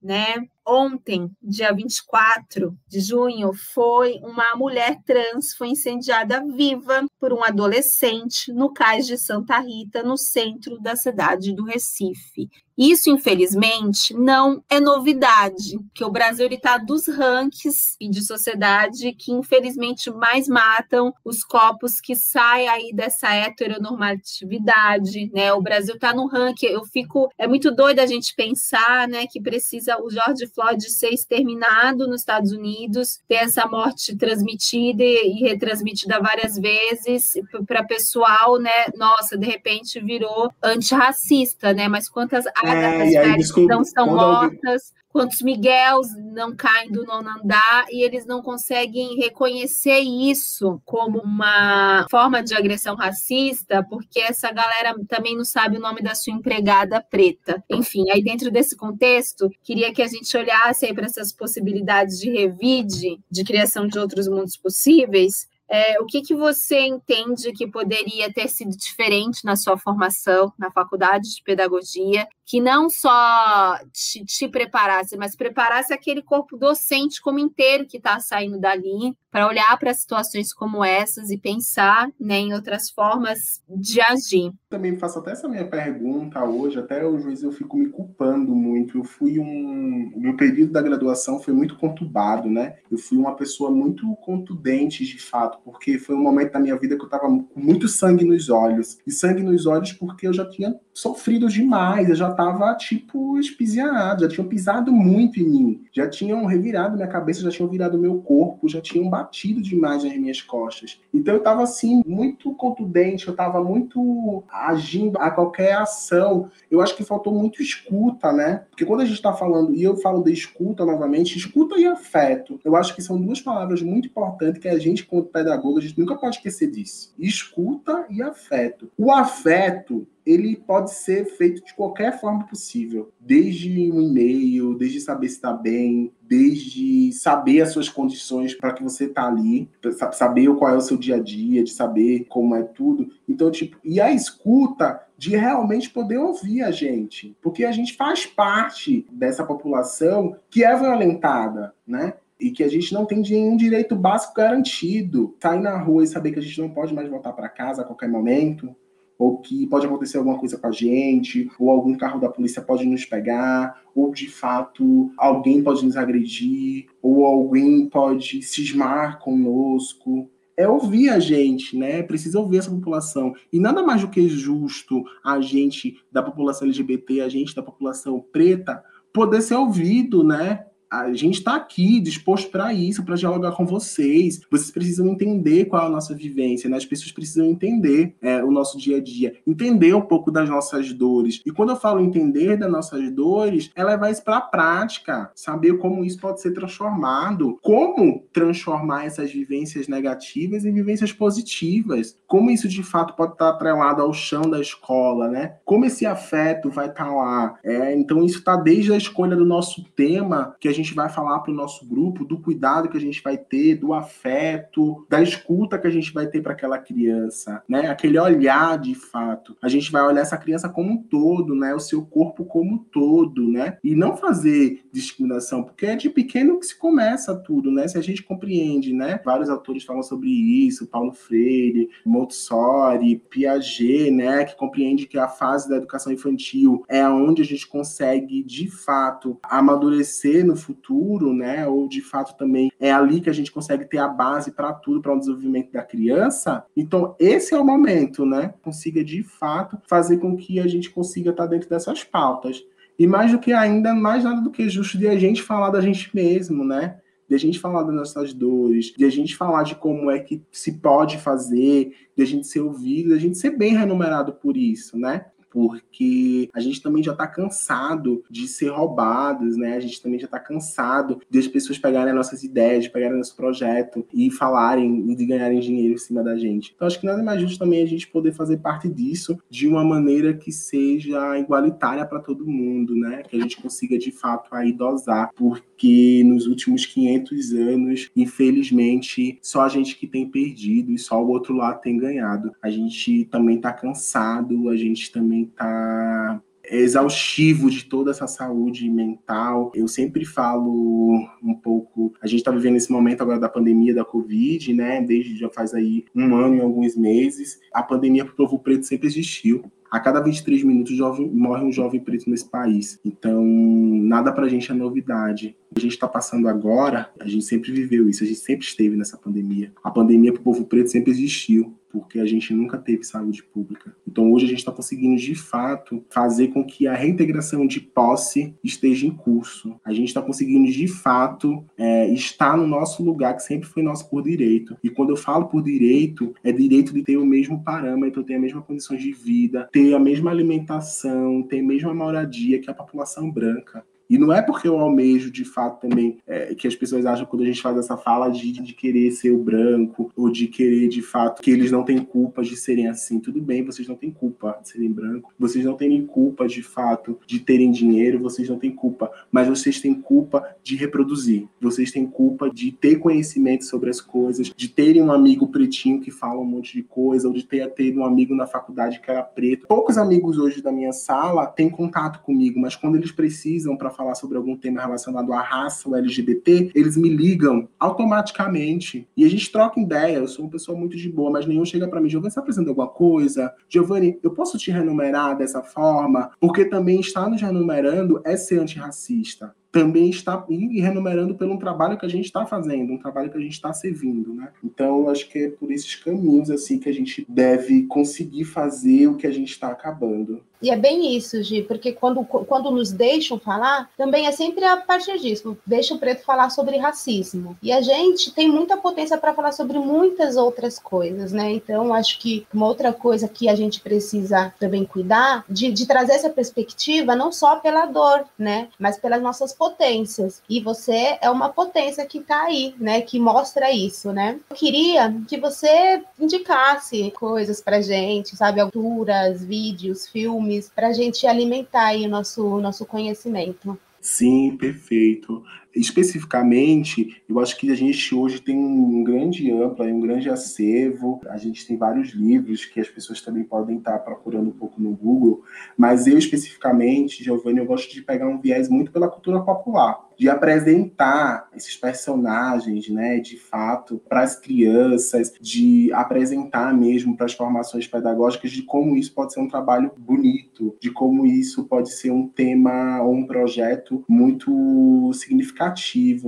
né? 0.02 0.36
Ontem, 0.66 1.30
dia 1.42 1.72
24 1.72 2.76
de 2.88 3.00
junho, 3.00 3.52
foi 3.52 4.14
uma 4.22 4.56
mulher 4.56 5.00
trans 5.04 5.54
foi 5.54 5.68
incendiada 5.68 6.44
viva 6.44 7.06
por 7.20 7.32
um 7.32 7.42
adolescente 7.42 8.52
no 8.52 8.72
cais 8.72 9.06
de 9.06 9.16
Santa 9.16 9.58
Rita, 9.60 10.02
no 10.02 10.16
centro 10.16 10.78
da 10.80 10.96
cidade 10.96 11.54
do 11.54 11.64
Recife. 11.64 12.48
Isso, 12.76 13.10
infelizmente, 13.10 14.12
não 14.14 14.62
é 14.68 14.78
novidade, 14.78 15.78
que 15.94 16.04
o 16.04 16.10
Brasil 16.10 16.46
está 16.48 16.76
dos 16.76 17.06
rankings 17.08 17.96
de 18.00 18.22
sociedade 18.22 19.12
que, 19.12 19.32
infelizmente, 19.32 20.10
mais 20.10 20.46
matam 20.46 21.12
os 21.24 21.42
corpos 21.42 22.00
que 22.00 22.14
saem 22.14 22.68
aí 22.68 22.92
dessa 22.94 23.32
heteronormatividade, 23.32 25.30
né? 25.32 25.52
O 25.52 25.62
Brasil 25.62 25.94
está 25.94 26.12
no 26.12 26.26
ranking, 26.26 26.66
eu 26.66 26.84
fico... 26.84 27.30
É 27.38 27.46
muito 27.46 27.70
doido 27.74 28.00
a 28.00 28.06
gente 28.06 28.34
pensar, 28.34 29.08
né, 29.08 29.26
que 29.26 29.40
precisa 29.40 29.96
o 30.02 30.10
George 30.10 30.46
Floyd 30.48 30.82
ser 30.90 31.10
exterminado 31.10 32.06
nos 32.06 32.20
Estados 32.20 32.52
Unidos, 32.52 33.20
ter 33.26 33.36
essa 33.36 33.66
morte 33.66 34.16
transmitida 34.16 35.02
e 35.02 35.40
retransmitida 35.40 36.20
várias 36.20 36.56
vezes 36.56 37.32
para 37.66 37.84
pessoal, 37.84 38.58
né, 38.58 38.86
nossa, 38.96 39.36
de 39.36 39.46
repente 39.46 40.00
virou 40.00 40.50
antirracista, 40.62 41.72
né? 41.72 41.88
Mas 41.88 42.08
quantas 42.08 42.44
é, 42.66 43.16
aí, 43.18 43.36
desculpa, 43.36 43.74
não 43.74 43.84
são 43.84 44.06
mortas, 44.06 44.92
quantos 45.16 45.40
Miguels 45.40 46.08
não 46.34 46.54
caem 46.54 46.92
do 46.92 47.02
nono 47.04 47.30
andar 47.30 47.86
e 47.90 48.04
eles 48.04 48.26
não 48.26 48.42
conseguem 48.42 49.16
reconhecer 49.16 50.00
isso 50.00 50.78
como 50.84 51.20
uma 51.20 52.06
forma 52.10 52.42
de 52.42 52.54
agressão 52.54 52.94
racista, 52.94 53.82
porque 53.88 54.20
essa 54.20 54.52
galera 54.52 54.94
também 55.08 55.34
não 55.34 55.44
sabe 55.44 55.78
o 55.78 55.80
nome 55.80 56.02
da 56.02 56.14
sua 56.14 56.34
empregada 56.34 57.00
preta. 57.00 57.64
Enfim, 57.70 58.10
aí 58.10 58.22
dentro 58.22 58.50
desse 58.50 58.76
contexto, 58.76 59.48
queria 59.62 59.90
que 59.90 60.02
a 60.02 60.06
gente 60.06 60.36
olhasse 60.36 60.92
para 60.92 61.06
essas 61.06 61.32
possibilidades 61.32 62.18
de 62.18 62.30
revide, 62.30 63.18
de 63.30 63.42
criação 63.42 63.86
de 63.86 63.98
outros 63.98 64.28
mundos 64.28 64.56
possíveis, 64.58 65.48
é, 65.68 66.00
o 66.00 66.06
que, 66.06 66.22
que 66.22 66.34
você 66.34 66.80
entende 66.80 67.52
que 67.52 67.66
poderia 67.66 68.32
ter 68.32 68.48
sido 68.48 68.76
diferente 68.76 69.44
na 69.44 69.56
sua 69.56 69.76
formação 69.76 70.52
na 70.58 70.70
faculdade 70.70 71.34
de 71.34 71.42
pedagogia, 71.42 72.28
que 72.44 72.60
não 72.60 72.88
só 72.88 73.76
te, 73.92 74.24
te 74.24 74.48
preparasse, 74.48 75.16
mas 75.16 75.34
preparasse 75.34 75.92
aquele 75.92 76.22
corpo 76.22 76.56
docente 76.56 77.20
como 77.20 77.40
inteiro 77.40 77.86
que 77.86 77.96
está 77.96 78.20
saindo 78.20 78.60
dali, 78.60 79.16
para 79.30 79.48
olhar 79.48 79.76
para 79.78 79.92
situações 79.92 80.54
como 80.54 80.84
essas 80.84 81.30
e 81.30 81.36
pensar 81.36 82.08
né, 82.18 82.38
em 82.38 82.54
outras 82.54 82.88
formas 82.88 83.62
de 83.68 84.00
agir. 84.00 84.52
Também 84.68 84.96
faço 84.96 85.20
até 85.20 85.30
essa 85.30 85.46
minha 85.46 85.64
pergunta 85.64 86.44
hoje, 86.44 86.76
até 86.76 87.06
o 87.06 87.20
juiz 87.20 87.40
eu 87.40 87.52
fico 87.52 87.76
me 87.76 87.88
culpando 87.88 88.52
muito. 88.52 88.98
Eu 88.98 89.04
fui 89.04 89.38
um. 89.38 90.10
O 90.12 90.20
meu 90.20 90.36
período 90.36 90.72
da 90.72 90.82
graduação 90.82 91.38
foi 91.38 91.54
muito 91.54 91.76
conturbado, 91.76 92.50
né? 92.50 92.74
Eu 92.90 92.98
fui 92.98 93.16
uma 93.16 93.36
pessoa 93.36 93.70
muito 93.70 94.04
contundente, 94.16 95.04
de 95.04 95.22
fato, 95.22 95.60
porque 95.64 96.00
foi 96.00 96.16
um 96.16 96.20
momento 96.20 96.54
da 96.54 96.58
minha 96.58 96.76
vida 96.76 96.96
que 96.96 97.02
eu 97.02 97.06
estava 97.06 97.28
com 97.28 97.46
muito 97.54 97.86
sangue 97.86 98.24
nos 98.24 98.48
olhos. 98.48 98.98
E 99.06 99.12
sangue 99.12 99.40
nos 99.40 99.66
olhos 99.66 99.92
porque 99.92 100.26
eu 100.26 100.32
já 100.32 100.44
tinha 100.44 100.76
sofrido 100.92 101.48
demais, 101.48 102.08
eu 102.08 102.16
já 102.16 102.30
estava, 102.30 102.74
tipo, 102.74 103.38
espiziado, 103.38 104.22
já 104.22 104.28
tinham 104.28 104.48
pisado 104.48 104.90
muito 104.90 105.38
em 105.38 105.44
mim, 105.48 105.84
já 105.92 106.08
tinham 106.08 106.44
revirado 106.44 106.96
minha 106.96 107.06
cabeça, 107.06 107.42
já 107.42 107.50
tinham 107.50 107.68
virado 107.68 107.98
meu 107.98 108.18
corpo, 108.18 108.68
já 108.68 108.80
tinham 108.80 109.08
batido 109.08 109.62
demais 109.62 110.02
nas 110.02 110.16
minhas 110.16 110.42
costas. 110.42 111.00
Então 111.14 111.34
eu 111.34 111.38
estava 111.38 111.62
assim, 111.62 112.02
muito 112.04 112.52
contundente, 112.54 113.28
eu 113.28 113.32
estava 113.32 113.62
muito 113.62 114.42
agindo 114.66 115.18
a 115.18 115.30
qualquer 115.30 115.74
ação. 115.74 116.50
Eu 116.70 116.80
acho 116.80 116.96
que 116.96 117.04
faltou 117.04 117.32
muito 117.32 117.62
escuta, 117.62 118.32
né? 118.32 118.64
Porque 118.70 118.84
quando 118.84 119.00
a 119.00 119.04
gente 119.04 119.16
está 119.16 119.32
falando, 119.32 119.74
e 119.74 119.82
eu 119.82 119.96
falo 119.96 120.22
de 120.22 120.32
escuta 120.32 120.84
novamente, 120.84 121.36
escuta 121.36 121.78
e 121.78 121.86
afeto, 121.86 122.60
eu 122.64 122.74
acho 122.74 122.94
que 122.94 123.02
são 123.02 123.20
duas 123.20 123.40
palavras 123.40 123.80
muito 123.82 124.08
importantes 124.08 124.60
que 124.60 124.68
a 124.68 124.78
gente, 124.78 125.04
quanto 125.04 125.28
pedagogo, 125.28 125.78
a 125.78 125.82
gente 125.82 125.98
nunca 125.98 126.16
pode 126.16 126.36
esquecer 126.36 126.70
disso. 126.70 127.14
Escuta 127.18 128.06
e 128.10 128.22
afeto. 128.22 128.90
O 128.98 129.12
afeto, 129.12 130.06
ele 130.24 130.56
pode 130.56 130.92
ser 130.92 131.24
feito 131.36 131.64
de 131.64 131.72
qualquer 131.74 132.20
forma 132.20 132.46
possível, 132.46 133.12
desde 133.20 133.92
um 133.92 134.00
e-mail, 134.00 134.76
desde 134.76 135.00
saber 135.00 135.28
se 135.28 135.36
está 135.36 135.52
bem, 135.52 136.12
desde 136.26 137.12
saber 137.12 137.62
as 137.62 137.70
suas 137.70 137.88
condições 137.88 138.54
para 138.54 138.72
que 138.72 138.82
você 138.82 139.04
está 139.04 139.26
ali, 139.26 139.68
saber 140.12 140.54
qual 140.56 140.74
é 140.74 140.76
o 140.76 140.80
seu 140.80 140.96
dia 140.96 141.16
a 141.16 141.22
dia, 141.22 141.62
de 141.62 141.70
saber 141.70 142.26
como 142.28 142.54
é 142.54 142.62
tudo. 142.62 143.10
Então, 143.28 143.50
tipo, 143.50 143.78
e 143.84 144.00
a 144.00 144.10
escuta 144.10 145.02
de 145.16 145.30
realmente 145.36 145.90
poder 145.90 146.18
ouvir 146.18 146.62
a 146.62 146.70
gente, 146.70 147.36
porque 147.40 147.64
a 147.64 147.72
gente 147.72 147.96
faz 147.96 148.26
parte 148.26 149.06
dessa 149.10 149.44
população 149.44 150.36
que 150.50 150.62
é 150.62 150.76
violentada, 150.76 151.74
né? 151.86 152.14
e 152.38 152.50
que 152.50 152.62
a 152.62 152.68
gente 152.68 152.92
não 152.92 153.06
tem 153.06 153.20
nenhum 153.20 153.56
direito 153.56 153.96
básico 153.96 154.34
garantido. 154.34 155.34
Sair 155.40 155.60
na 155.60 155.78
rua 155.78 156.04
e 156.04 156.06
saber 156.06 156.32
que 156.32 156.38
a 156.38 156.42
gente 156.42 156.60
não 156.60 156.68
pode 156.68 156.94
mais 156.94 157.08
voltar 157.08 157.32
para 157.32 157.48
casa 157.48 157.82
a 157.82 157.84
qualquer 157.84 158.08
momento, 158.08 158.74
ou 159.18 159.38
que 159.38 159.66
pode 159.66 159.86
acontecer 159.86 160.18
alguma 160.18 160.38
coisa 160.38 160.58
com 160.58 160.66
a 160.66 160.72
gente, 160.72 161.50
ou 161.58 161.70
algum 161.70 161.96
carro 161.96 162.20
da 162.20 162.28
polícia 162.28 162.62
pode 162.62 162.84
nos 162.84 163.04
pegar, 163.04 163.82
ou 163.94 164.12
de 164.12 164.28
fato 164.28 165.10
alguém 165.16 165.62
pode 165.62 165.84
nos 165.84 165.96
agredir, 165.96 166.86
ou 167.02 167.24
alguém 167.24 167.88
pode 167.88 168.42
cismar 168.42 169.18
conosco. 169.20 170.30
É 170.56 170.68
ouvir 170.68 171.10
a 171.10 171.18
gente, 171.18 171.76
né? 171.76 172.02
Precisa 172.02 172.38
ouvir 172.38 172.58
essa 172.58 172.70
população. 172.70 173.34
E 173.52 173.60
nada 173.60 173.82
mais 173.82 174.00
do 174.00 174.08
que 174.08 174.26
justo 174.28 175.04
a 175.24 175.40
gente 175.40 175.98
da 176.10 176.22
população 176.22 176.66
LGBT, 176.66 177.20
a 177.20 177.28
gente 177.28 177.54
da 177.54 177.62
população 177.62 178.24
preta, 178.32 178.82
poder 179.12 179.40
ser 179.40 179.54
ouvido, 179.54 180.22
né? 180.22 180.65
A 180.90 181.12
gente 181.12 181.38
está 181.38 181.56
aqui 181.56 182.00
disposto 182.00 182.50
para 182.50 182.72
isso, 182.72 183.04
para 183.04 183.16
dialogar 183.16 183.52
com 183.52 183.66
vocês. 183.66 184.40
Vocês 184.50 184.70
precisam 184.70 185.08
entender 185.08 185.66
qual 185.66 185.82
é 185.82 185.86
a 185.86 185.90
nossa 185.90 186.14
vivência, 186.14 186.68
né? 186.68 186.76
As 186.76 186.84
pessoas 186.84 187.12
precisam 187.12 187.46
entender 187.46 188.14
é, 188.20 188.42
o 188.42 188.50
nosso 188.50 188.78
dia 188.78 188.98
a 188.98 189.00
dia, 189.00 189.34
entender 189.46 189.94
um 189.94 190.00
pouco 190.00 190.30
das 190.30 190.48
nossas 190.48 190.92
dores. 190.92 191.42
E 191.44 191.50
quando 191.50 191.70
eu 191.70 191.76
falo 191.76 192.00
entender 192.00 192.56
das 192.56 192.70
nossas 192.70 193.10
dores, 193.10 193.70
é 193.74 193.84
levar 193.84 194.10
isso 194.10 194.22
para 194.22 194.38
a 194.38 194.40
prática, 194.40 195.30
saber 195.34 195.78
como 195.78 196.04
isso 196.04 196.20
pode 196.20 196.40
ser 196.40 196.52
transformado, 196.52 197.58
como 197.62 198.24
transformar 198.32 199.06
essas 199.06 199.30
vivências 199.30 199.88
negativas 199.88 200.64
em 200.64 200.72
vivências 200.72 201.12
positivas, 201.12 202.16
como 202.26 202.50
isso 202.50 202.68
de 202.68 202.82
fato 202.82 203.14
pode 203.14 203.32
estar 203.32 203.50
atrelado 203.50 204.02
ao 204.02 204.12
chão 204.12 204.42
da 204.42 204.60
escola, 204.60 205.28
né? 205.28 205.56
Como 205.64 205.84
esse 205.84 206.06
afeto 206.06 206.70
vai 206.70 206.88
estar 206.88 207.10
lá. 207.12 207.58
É, 207.64 207.94
então 207.94 208.24
isso 208.24 208.38
está 208.38 208.56
desde 208.56 208.92
a 208.92 208.96
escolha 208.96 209.36
do 209.36 209.44
nosso 209.44 209.84
tema 209.96 210.54
que 210.60 210.68
a 210.68 210.72
gente 210.76 210.94
vai 210.94 211.08
falar 211.08 211.40
para 211.40 211.52
o 211.52 211.54
nosso 211.54 211.86
grupo, 211.86 212.24
do 212.24 212.38
cuidado 212.38 212.88
que 212.88 212.96
a 212.96 213.00
gente 213.00 213.22
vai 213.22 213.36
ter, 213.36 213.76
do 213.76 213.92
afeto, 213.92 215.06
da 215.08 215.22
escuta 215.22 215.78
que 215.78 215.86
a 215.86 215.90
gente 215.90 216.12
vai 216.12 216.26
ter 216.26 216.42
para 216.42 216.52
aquela 216.52 216.78
criança, 216.78 217.62
né? 217.68 217.88
Aquele 217.88 218.18
olhar 218.18 218.78
de 218.78 218.94
fato. 218.94 219.56
A 219.62 219.68
gente 219.68 219.90
vai 219.90 220.02
olhar 220.02 220.20
essa 220.20 220.36
criança 220.36 220.68
como 220.68 220.92
um 220.92 221.02
todo, 221.02 221.54
né? 221.54 221.74
O 221.74 221.80
seu 221.80 222.04
corpo 222.04 222.44
como 222.44 222.74
um 222.74 222.78
todo, 222.78 223.48
né? 223.48 223.78
E 223.82 223.94
não 223.94 224.16
fazer 224.16 224.84
discriminação, 224.92 225.62
porque 225.62 225.86
é 225.86 225.96
de 225.96 226.08
pequeno 226.10 226.58
que 226.58 226.66
se 226.66 226.78
começa 226.78 227.34
tudo, 227.34 227.70
né? 227.70 227.88
Se 227.88 227.98
a 227.98 228.02
gente 228.02 228.22
compreende, 228.22 228.92
né? 228.92 229.20
Vários 229.24 229.48
autores 229.48 229.84
falam 229.84 230.02
sobre 230.02 230.28
isso, 230.28 230.86
Paulo 230.86 231.12
Freire, 231.12 231.88
Montessori, 232.04 233.16
Piaget, 233.30 234.10
né? 234.10 234.44
Que 234.44 234.56
compreende 234.56 235.06
que 235.06 235.18
a 235.18 235.28
fase 235.28 235.68
da 235.68 235.76
educação 235.76 236.12
infantil 236.12 236.84
é 236.88 237.06
onde 237.08 237.42
a 237.42 237.44
gente 237.44 237.66
consegue, 237.66 238.42
de 238.42 238.70
fato, 238.70 239.38
amadurecer 239.42 240.44
no 240.44 240.56
futuro, 240.66 241.32
né? 241.32 241.66
Ou 241.66 241.88
de 241.88 242.00
fato 242.00 242.36
também 242.36 242.70
é 242.78 242.92
ali 242.92 243.20
que 243.20 243.30
a 243.30 243.32
gente 243.32 243.52
consegue 243.52 243.84
ter 243.84 243.98
a 243.98 244.08
base 244.08 244.50
para 244.50 244.72
tudo, 244.72 245.00
para 245.00 245.14
o 245.14 245.18
desenvolvimento 245.18 245.72
da 245.72 245.82
criança. 245.82 246.64
Então, 246.76 247.14
esse 247.18 247.54
é 247.54 247.58
o 247.58 247.64
momento, 247.64 248.26
né? 248.26 248.54
Consiga 248.62 249.02
de 249.04 249.22
fato 249.22 249.78
fazer 249.86 250.18
com 250.18 250.36
que 250.36 250.60
a 250.60 250.66
gente 250.66 250.90
consiga 250.90 251.30
estar 251.30 251.46
dentro 251.46 251.68
dessas 251.68 252.04
pautas. 252.04 252.62
E 252.98 253.06
mais 253.06 253.30
do 253.32 253.38
que 253.38 253.52
ainda, 253.52 253.94
mais 253.94 254.24
nada 254.24 254.40
do 254.40 254.50
que 254.50 254.68
justo 254.68 254.98
de 254.98 255.06
a 255.06 255.18
gente 255.18 255.42
falar 255.42 255.70
da 255.70 255.80
gente 255.80 256.10
mesmo, 256.14 256.64
né? 256.64 256.98
de 257.28 257.34
a 257.34 257.38
gente 257.38 257.58
falar 257.58 257.82
das 257.82 257.94
nossas 257.94 258.32
dores, 258.32 258.94
de 258.96 259.04
a 259.04 259.10
gente 259.10 259.36
falar 259.36 259.64
de 259.64 259.74
como 259.74 260.10
é 260.10 260.20
que 260.20 260.42
se 260.52 260.78
pode 260.78 261.18
fazer, 261.18 261.92
de 262.16 262.22
a 262.22 262.26
gente 262.26 262.46
ser 262.46 262.60
ouvido, 262.60 263.08
de 263.08 263.14
a 263.14 263.18
gente 263.18 263.36
ser 263.36 263.50
bem 263.50 263.76
remunerado 263.76 264.32
por 264.32 264.56
isso, 264.56 264.96
né? 264.96 265.26
Porque 265.50 266.48
a 266.52 266.60
gente 266.60 266.82
também 266.82 267.02
já 267.02 267.12
está 267.12 267.26
cansado 267.26 268.22
de 268.30 268.46
ser 268.48 268.68
roubados, 268.68 269.56
né? 269.56 269.76
A 269.76 269.80
gente 269.80 270.02
também 270.02 270.18
já 270.18 270.26
está 270.26 270.38
cansado 270.38 271.20
de 271.30 271.38
as 271.38 271.46
pessoas 271.46 271.78
pegarem 271.78 272.14
nossas 272.14 272.42
ideias, 272.42 272.84
de 272.84 272.90
pegarem 272.90 273.16
nosso 273.16 273.36
projeto 273.36 274.06
e 274.12 274.30
falarem 274.30 275.10
e 275.10 275.16
de 275.16 275.26
ganharem 275.26 275.60
dinheiro 275.60 275.94
em 275.94 275.98
cima 275.98 276.22
da 276.22 276.36
gente. 276.36 276.72
Então 276.74 276.86
acho 276.86 277.00
que 277.00 277.06
nada 277.06 277.22
mais 277.22 277.40
justo 277.40 277.58
também 277.58 277.82
a 277.82 277.86
gente 277.86 278.08
poder 278.08 278.32
fazer 278.32 278.58
parte 278.58 278.88
disso 278.88 279.38
de 279.50 279.66
uma 279.66 279.84
maneira 279.84 280.34
que 280.34 280.52
seja 280.52 281.38
igualitária 281.38 282.04
para 282.04 282.20
todo 282.20 282.46
mundo, 282.46 282.94
né? 282.94 283.22
Que 283.22 283.36
a 283.36 283.40
gente 283.40 283.60
consiga 283.60 283.98
de 283.98 284.10
fato 284.10 284.54
aí 284.54 284.72
dosar, 284.72 285.30
porque 285.34 286.22
nos 286.24 286.46
últimos 286.46 286.84
500 286.86 287.52
anos, 287.52 288.10
infelizmente, 288.14 289.38
só 289.42 289.62
a 289.62 289.68
gente 289.68 289.96
que 289.96 290.06
tem 290.06 290.28
perdido 290.28 290.92
e 290.92 290.98
só 290.98 291.22
o 291.22 291.28
outro 291.28 291.54
lado 291.54 291.80
tem 291.80 291.96
ganhado. 291.96 292.52
A 292.62 292.70
gente 292.70 293.24
também 293.26 293.56
está 293.56 293.72
cansado, 293.72 294.68
a 294.68 294.76
gente 294.76 295.10
também 295.12 295.45
tá 295.56 296.42
exaustivo 296.68 297.70
de 297.70 297.84
toda 297.84 298.10
essa 298.10 298.26
saúde 298.26 298.88
mental. 298.90 299.72
Eu 299.74 299.88
sempre 299.88 300.24
falo 300.24 301.14
um 301.42 301.54
pouco. 301.54 302.12
A 302.20 302.26
gente 302.26 302.40
está 302.40 302.50
vivendo 302.50 302.76
esse 302.76 302.90
momento 302.90 303.22
agora 303.22 303.38
da 303.38 303.48
pandemia 303.48 303.94
da 303.94 304.04
Covid, 304.04 304.72
né? 304.74 305.00
Desde 305.00 305.36
já 305.36 305.48
faz 305.48 305.74
aí 305.74 306.04
um 306.14 306.34
ano 306.34 306.56
e 306.56 306.60
alguns 306.60 306.96
meses. 306.96 307.60
A 307.72 307.82
pandemia 307.82 308.24
para 308.24 308.32
o 308.32 308.36
povo 308.36 308.58
preto 308.58 308.84
sempre 308.84 309.06
existiu. 309.06 309.70
A 309.90 310.00
cada 310.00 310.20
23 310.20 310.64
minutos 310.64 310.96
jovem, 310.96 311.28
morre 311.30 311.64
um 311.64 311.72
jovem 311.72 312.00
preto 312.00 312.28
nesse 312.28 312.48
país. 312.48 312.98
Então, 313.04 313.44
nada 313.44 314.32
para 314.32 314.46
a 314.46 314.48
gente 314.48 314.70
é 314.70 314.74
novidade. 314.74 315.56
A 315.74 315.80
gente 315.80 315.92
está 315.92 316.08
passando 316.08 316.48
agora, 316.48 317.10
a 317.20 317.28
gente 317.28 317.44
sempre 317.44 317.72
viveu 317.72 318.08
isso, 318.08 318.24
a 318.24 318.26
gente 318.26 318.40
sempre 318.40 318.64
esteve 318.64 318.96
nessa 318.96 319.16
pandemia. 319.16 319.72
A 319.82 319.90
pandemia 319.90 320.32
para 320.32 320.40
o 320.40 320.44
povo 320.44 320.64
preto 320.64 320.90
sempre 320.90 321.10
existiu 321.10 321.74
porque 321.98 322.18
a 322.18 322.26
gente 322.26 322.52
nunca 322.52 322.76
teve 322.76 323.04
saúde 323.04 323.42
pública. 323.42 323.94
Então 324.06 324.30
hoje 324.30 324.44
a 324.44 324.48
gente 324.48 324.58
está 324.58 324.70
conseguindo 324.70 325.16
de 325.16 325.34
fato 325.34 326.04
fazer 326.10 326.48
com 326.48 326.62
que 326.62 326.86
a 326.86 326.94
reintegração 326.94 327.66
de 327.66 327.80
posse 327.80 328.54
esteja 328.62 329.06
em 329.06 329.10
curso. 329.10 329.80
A 329.82 329.94
gente 329.94 330.08
está 330.08 330.20
conseguindo 330.20 330.70
de 330.70 330.88
fato 330.88 331.64
é, 331.76 332.08
estar 332.12 332.56
no 332.56 332.66
nosso 332.66 333.02
lugar 333.02 333.34
que 333.34 333.42
sempre 333.42 333.66
foi 333.66 333.82
nosso 333.82 334.10
por 334.10 334.22
direito. 334.22 334.76
E 334.84 334.90
quando 334.90 335.10
eu 335.10 335.16
falo 335.16 335.46
por 335.46 335.62
direito, 335.62 336.34
é 336.44 336.52
direito 336.52 336.92
de 336.92 337.02
ter 337.02 337.16
o 337.16 337.24
mesmo 337.24 337.62
parâmetro, 337.62 338.22
ter 338.22 338.34
a 338.34 338.40
mesma 338.40 338.60
condição 338.60 338.96
de 338.96 339.12
vida, 339.12 339.68
ter 339.76 339.92
a 339.92 339.98
mesma 339.98 340.30
alimentação, 340.30 341.42
ter 341.42 341.60
a 341.60 341.62
mesma 341.62 341.92
moradia 341.92 342.58
que 342.58 342.70
a 342.70 342.72
população 342.72 343.30
branca. 343.30 343.84
E 344.08 344.18
não 344.18 344.32
é 344.32 344.40
porque 344.40 344.68
eu 344.68 344.78
almejo, 344.78 345.30
de 345.30 345.44
fato, 345.44 345.80
também, 345.80 346.18
é, 346.26 346.54
que 346.54 346.66
as 346.66 346.74
pessoas 346.74 347.04
acham 347.04 347.26
quando 347.26 347.42
a 347.42 347.46
gente 347.46 347.60
faz 347.60 347.76
essa 347.76 347.96
fala 347.96 348.28
de, 348.28 348.52
de 348.52 348.72
querer 348.72 349.10
ser 349.10 349.30
o 349.30 349.38
branco, 349.38 350.12
ou 350.16 350.30
de 350.30 350.46
querer, 350.46 350.88
de 350.88 351.02
fato, 351.02 351.42
que 351.42 351.50
eles 351.50 351.70
não 351.70 351.84
têm 351.84 351.98
culpa 351.98 352.42
de 352.42 352.56
serem 352.56 352.88
assim. 352.88 353.18
Tudo 353.18 353.40
bem, 353.40 353.64
vocês 353.64 353.86
não 353.88 353.96
têm 353.96 354.10
culpa 354.10 354.58
de 354.62 354.68
serem 354.68 354.92
branco, 354.92 355.32
vocês 355.38 355.64
não 355.64 355.74
têm 355.74 356.06
culpa, 356.06 356.46
de 356.46 356.62
fato, 356.62 357.18
de 357.26 357.40
terem 357.40 357.70
dinheiro, 357.70 358.18
vocês 358.18 358.48
não 358.48 358.58
têm 358.58 358.70
culpa, 358.70 359.10
mas 359.30 359.48
vocês 359.48 359.80
têm 359.80 359.94
culpa 359.94 360.44
de 360.62 360.76
reproduzir, 360.76 361.46
vocês 361.60 361.90
têm 361.90 362.06
culpa 362.06 362.50
de 362.50 362.72
ter 362.72 362.96
conhecimento 362.96 363.64
sobre 363.64 363.90
as 363.90 364.00
coisas, 364.00 364.52
de 364.54 364.68
terem 364.68 365.02
um 365.02 365.12
amigo 365.12 365.48
pretinho 365.48 366.00
que 366.00 366.10
fala 366.10 366.40
um 366.40 366.44
monte 366.44 366.74
de 366.74 366.82
coisa, 366.82 367.28
ou 367.28 367.34
de 367.34 367.44
ter, 367.44 367.68
ter 367.74 367.96
um 367.96 368.04
amigo 368.04 368.34
na 368.34 368.46
faculdade 368.46 369.00
que 369.00 369.10
era 369.10 369.22
preto. 369.22 369.66
Poucos 369.66 369.98
amigos 369.98 370.38
hoje 370.38 370.62
da 370.62 370.72
minha 370.72 370.92
sala 370.92 371.46
têm 371.46 371.68
contato 371.68 372.22
comigo, 372.22 372.60
mas 372.60 372.76
quando 372.76 372.96
eles 372.96 373.10
precisam 373.10 373.76
para 373.76 373.90
falar 373.96 374.14
sobre 374.14 374.36
algum 374.36 374.56
tema 374.56 374.80
relacionado 374.82 375.32
à 375.32 375.40
raça 375.40 375.88
ou 375.88 375.96
LGBT, 375.96 376.70
eles 376.74 376.96
me 376.96 377.08
ligam 377.08 377.68
automaticamente 377.78 379.08
e 379.16 379.24
a 379.24 379.28
gente 379.28 379.50
troca 379.50 379.80
ideia. 379.80 380.18
Eu 380.18 380.28
sou 380.28 380.44
uma 380.44 380.50
pessoa 380.50 380.78
muito 380.78 380.96
de 380.96 381.08
boa, 381.08 381.30
mas 381.30 381.46
nenhum 381.46 381.64
chega 381.64 381.88
para 381.88 382.00
mim, 382.00 382.08
Giovanni, 382.08 382.30
você 382.30 382.38
está 382.38 382.46
fazendo 382.46 382.68
alguma 382.68 382.88
coisa? 382.88 383.52
Giovanni, 383.68 384.18
eu 384.22 384.30
posso 384.30 384.58
te 384.58 384.70
renumerar 384.70 385.36
dessa 385.36 385.62
forma? 385.62 386.30
Porque 386.40 386.64
também 386.64 387.00
estar 387.00 387.28
nos 387.28 387.40
renumerando 387.40 388.20
é 388.24 388.36
ser 388.36 388.60
antirracista 388.60 389.54
também 389.76 390.08
está 390.08 390.42
renumerando 390.48 391.34
pelo 391.34 391.58
trabalho 391.58 391.98
que 391.98 392.06
a 392.06 392.08
gente 392.08 392.24
está 392.24 392.46
fazendo, 392.46 392.94
um 392.94 392.98
trabalho 392.98 393.30
que 393.30 393.36
a 393.36 393.40
gente 393.40 393.52
está 393.52 393.74
servindo, 393.74 394.32
né? 394.32 394.48
Então, 394.64 395.10
acho 395.10 395.28
que 395.28 395.38
é 395.38 395.50
por 395.50 395.70
esses 395.70 395.94
caminhos 395.96 396.50
assim 396.50 396.78
que 396.78 396.88
a 396.88 396.92
gente 396.92 397.26
deve 397.28 397.82
conseguir 397.82 398.44
fazer 398.44 399.06
o 399.06 399.16
que 399.16 399.26
a 399.26 399.30
gente 399.30 399.50
está 399.50 399.68
acabando. 399.68 400.40
E 400.60 400.70
é 400.70 400.76
bem 400.76 401.16
isso, 401.16 401.42
Gi, 401.42 401.62
porque 401.62 401.92
quando, 401.92 402.24
quando 402.24 402.70
nos 402.70 402.90
deixam 402.90 403.38
falar, 403.38 403.88
também 403.96 404.26
é 404.26 404.32
sempre 404.32 404.64
a 404.64 404.76
partir 404.76 405.18
disso, 405.18 405.56
deixa 405.66 405.94
o 405.94 405.98
preto 405.98 406.24
falar 406.24 406.50
sobre 406.50 406.76
racismo. 406.76 407.56
E 407.62 407.72
a 407.72 407.80
gente 407.80 408.32
tem 408.32 408.48
muita 408.48 408.76
potência 408.76 409.18
para 409.18 409.34
falar 409.34 409.52
sobre 409.52 409.78
muitas 409.78 410.36
outras 410.36 410.78
coisas, 410.78 411.32
né? 411.32 411.52
Então, 411.52 411.92
acho 411.92 412.18
que 412.18 412.46
uma 412.52 412.66
outra 412.66 412.92
coisa 412.92 413.28
que 413.28 413.48
a 413.48 413.54
gente 413.54 413.80
precisa 413.80 414.52
também 414.58 414.84
cuidar, 414.84 415.44
de, 415.48 415.70
de 415.70 415.86
trazer 415.86 416.12
essa 416.12 416.30
perspectiva, 416.30 417.14
não 417.14 417.30
só 417.30 417.56
pela 417.56 417.86
dor, 417.86 418.24
né? 418.38 418.68
Mas 418.78 418.98
pelas 418.98 419.22
nossas 419.22 419.52
potências. 419.52 420.42
E 420.48 420.60
você 420.60 421.18
é 421.20 421.30
uma 421.30 421.48
potência 421.48 422.06
que 422.06 422.18
está 422.18 422.44
aí, 422.44 422.74
né? 422.78 423.00
Que 423.00 423.18
mostra 423.18 423.70
isso, 423.70 424.12
né? 424.12 424.38
Eu 424.48 424.56
queria 424.56 425.14
que 425.28 425.38
você 425.38 426.02
indicasse 426.18 427.10
coisas 427.12 427.60
pra 427.60 427.80
gente, 427.80 428.36
sabe? 428.36 428.60
Alturas, 428.60 429.44
vídeos, 429.44 430.06
filmes, 430.06 430.45
pra 430.74 430.92
gente 430.92 431.26
alimentar 431.26 431.86
aí 431.86 432.06
o 432.06 432.08
nosso, 432.08 432.60
nosso 432.60 432.86
conhecimento. 432.86 433.78
Sim, 434.00 434.56
perfeito. 434.56 435.42
Especificamente, 435.76 437.22
eu 437.28 437.38
acho 437.38 437.56
que 437.56 437.70
a 437.70 437.74
gente 437.74 438.14
hoje 438.14 438.40
tem 438.40 438.56
um 438.56 439.04
grande 439.04 439.50
amplo, 439.52 439.84
um 439.84 440.00
grande 440.00 440.30
acervo. 440.30 441.20
A 441.28 441.36
gente 441.36 441.66
tem 441.66 441.76
vários 441.76 442.10
livros 442.10 442.64
que 442.64 442.80
as 442.80 442.88
pessoas 442.88 443.20
também 443.20 443.44
podem 443.44 443.76
estar 443.76 443.98
procurando 443.98 444.48
um 444.48 444.52
pouco 444.52 444.80
no 444.80 444.92
Google, 444.92 445.42
mas 445.76 446.06
eu 446.06 446.16
especificamente, 446.16 447.22
Giovanni, 447.22 447.58
eu 447.58 447.66
gosto 447.66 447.92
de 447.92 448.02
pegar 448.02 448.26
um 448.26 448.40
viés 448.40 448.68
muito 448.68 448.90
pela 448.90 449.08
cultura 449.08 449.40
popular 449.40 450.06
de 450.18 450.28
apresentar 450.28 451.48
esses 451.54 451.76
personagens, 451.76 452.88
né, 452.88 453.18
de 453.20 453.36
fato, 453.36 454.00
para 454.08 454.22
as 454.22 454.36
crianças, 454.36 455.34
de 455.40 455.92
apresentar 455.92 456.74
mesmo 456.74 457.16
para 457.16 457.26
as 457.26 457.34
formações 457.34 457.86
pedagógicas 457.86 458.50
de 458.50 458.62
como 458.62 458.96
isso 458.96 459.12
pode 459.14 459.32
ser 459.32 459.40
um 459.40 459.48
trabalho 459.48 459.90
bonito, 459.96 460.74
de 460.80 460.90
como 460.90 461.26
isso 461.26 461.64
pode 461.64 461.92
ser 461.92 462.10
um 462.10 462.26
tema 462.26 463.02
ou 463.02 463.14
um 463.14 463.26
projeto 463.26 464.04
muito 464.08 465.12
significativo, 465.12 465.65